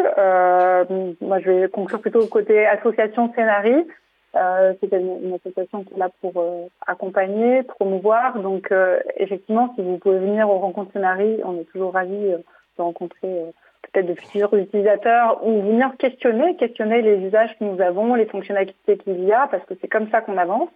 moi, 1.22 1.40
je 1.40 1.52
vais 1.52 1.70
conclure 1.70 2.02
plutôt 2.02 2.26
côté 2.26 2.66
association 2.66 3.32
Scénarii. 3.36 3.86
c'est 4.34 4.92
une, 4.94 5.34
association 5.36 5.84
qui 5.84 5.94
est 5.94 5.98
là 5.98 6.10
pour 6.22 6.44
accompagner, 6.88 7.62
promouvoir. 7.64 8.40
Donc, 8.40 8.74
effectivement, 9.18 9.74
si 9.76 9.84
vous 9.84 9.98
pouvez 9.98 10.18
venir 10.18 10.50
aux 10.50 10.58
rencontres 10.58 10.94
Scénarii, 10.94 11.40
on 11.44 11.60
est 11.60 11.70
toujours 11.72 11.94
ravis 11.94 12.32
de 12.32 12.82
rencontrer 12.82 13.54
peut-être 13.92 14.08
de 14.08 14.16
futurs 14.16 14.54
utilisateurs 14.56 15.46
ou 15.46 15.62
venir 15.62 15.92
questionner, 15.98 16.56
questionner 16.56 17.02
les 17.02 17.18
usages 17.18 17.58
que 17.58 17.64
nous 17.64 17.82
avons, 17.82 18.16
les 18.16 18.26
fonctionnalités 18.26 18.98
qu'il 18.98 19.24
y 19.24 19.34
a, 19.34 19.48
parce 19.48 19.66
que 19.66 19.74
c'est 19.82 19.88
comme 19.88 20.10
ça 20.10 20.22
qu'on 20.22 20.38
avance. 20.38 20.70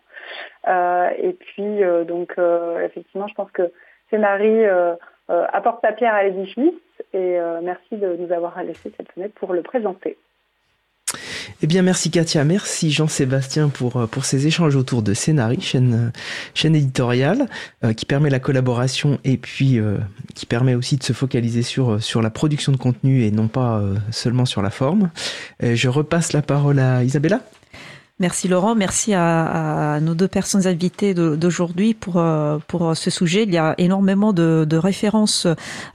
Euh, 0.68 1.10
et 1.18 1.34
puis, 1.34 1.84
euh, 1.84 2.04
donc, 2.04 2.34
euh, 2.38 2.86
effectivement, 2.86 3.28
je 3.28 3.36
pense 3.36 3.52
que 3.52 3.72
Scénarii 4.10 4.66
apporte 5.28 5.82
sa 5.84 5.92
pierre 5.92 6.14
à 6.14 6.24
l'édifice 6.24 6.74
et 7.14 7.40
merci 7.64 7.98
de 7.98 8.16
nous 8.16 8.32
avoir 8.32 8.62
laissé 8.62 8.92
cette 8.96 9.12
fenêtre 9.12 9.34
pour 9.34 9.54
le 9.54 9.64
présenter. 9.64 10.18
Eh 11.62 11.68
bien, 11.68 11.82
merci 11.82 12.12
Katia, 12.12 12.44
merci 12.44 12.92
Jean-Sébastien 12.92 13.70
pour, 13.70 13.98
euh, 13.98 14.08
pour 14.08 14.26
ces 14.26 14.48
échanges 14.48 14.76
autour 14.76 15.02
de 15.02 15.14
Scénarii, 15.14 15.62
chaîne, 15.62 16.12
euh, 16.66 16.70
éditoriale, 16.70 17.48
euh, 17.84 17.94
qui 17.94 18.06
permet 18.06 18.30
la 18.30 18.40
collaboration 18.40 19.20
et 19.24 19.38
puis 19.38 19.80
qui 20.34 20.46
permet 20.46 20.76
aussi 20.76 20.98
de 20.98 21.04
se 21.04 21.14
focaliser 21.14 21.62
sur, 21.62 22.02
sur 22.02 22.22
la 22.22 22.30
production 22.30 22.72
de 22.72 22.78
contenu 22.78 23.24
et 23.24 23.32
non 23.32 23.48
pas 23.48 23.82
seulement 24.12 24.46
sur 24.46 24.62
la 24.62 24.70
forme. 24.70 25.10
je 25.62 25.88
repasse 25.88 26.34
la 26.34 26.42
parole 26.42 26.80
à 26.80 27.04
Isabella. 27.04 27.42
Merci 28.18 28.48
Laurent, 28.48 28.76
merci 28.76 29.14
à, 29.14 29.96
à 29.96 30.00
nos 30.00 30.16
deux 30.16 30.30
personnes 30.30 30.68
invitées 30.68 31.14
d'aujourd'hui 31.14 31.94
pour 31.94 32.16
euh, 32.16 32.60
pour 32.66 32.96
ce 32.96 33.10
sujet. 33.10 33.44
Il 33.44 33.54
y 33.54 33.58
a 33.58 33.76
énormément 33.78 34.32
de, 34.32 34.66
de 34.68 34.78
références 34.78 35.48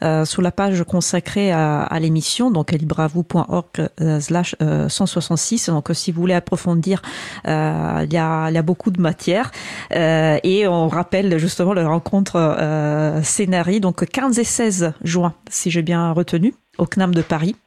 euh, 0.03 0.27
sur 0.27 0.43
la 0.43 0.53
page 0.53 0.85
consacrée 0.85 1.51
à, 1.51 1.81
à 1.81 1.99
l'émission, 1.99 2.51
donc 2.51 2.73
libravou.org/slash 2.73 4.55
166. 4.89 5.71
Donc 5.71 5.89
si 5.95 6.13
vous 6.13 6.21
voulez 6.21 6.35
approfondir, 6.35 7.01
euh, 7.49 8.05
il 8.05 8.13
y 8.13 8.19
a 8.19 8.51
il 8.51 8.55
y 8.55 8.59
a 8.59 8.63
beaucoup 8.63 8.91
de 8.91 9.01
matière 9.01 9.51
et 9.91 10.69
on 10.69 10.89
rappelle 10.89 11.39
justement 11.39 11.73
la 11.73 11.89
rencontre 11.89 12.37
euh, 12.37 13.23
Scénarii, 13.23 13.81
donc 13.81 14.05
15 14.05 14.39
et 14.39 14.45
16 14.45 14.93
juin, 15.03 15.33
si 15.49 15.71
j'ai 15.71 15.81
bien 15.81 16.13
retenu 16.13 16.53
au 16.77 16.85
CNAM 16.85 17.15
de 17.15 17.23
Paris. 17.23 17.57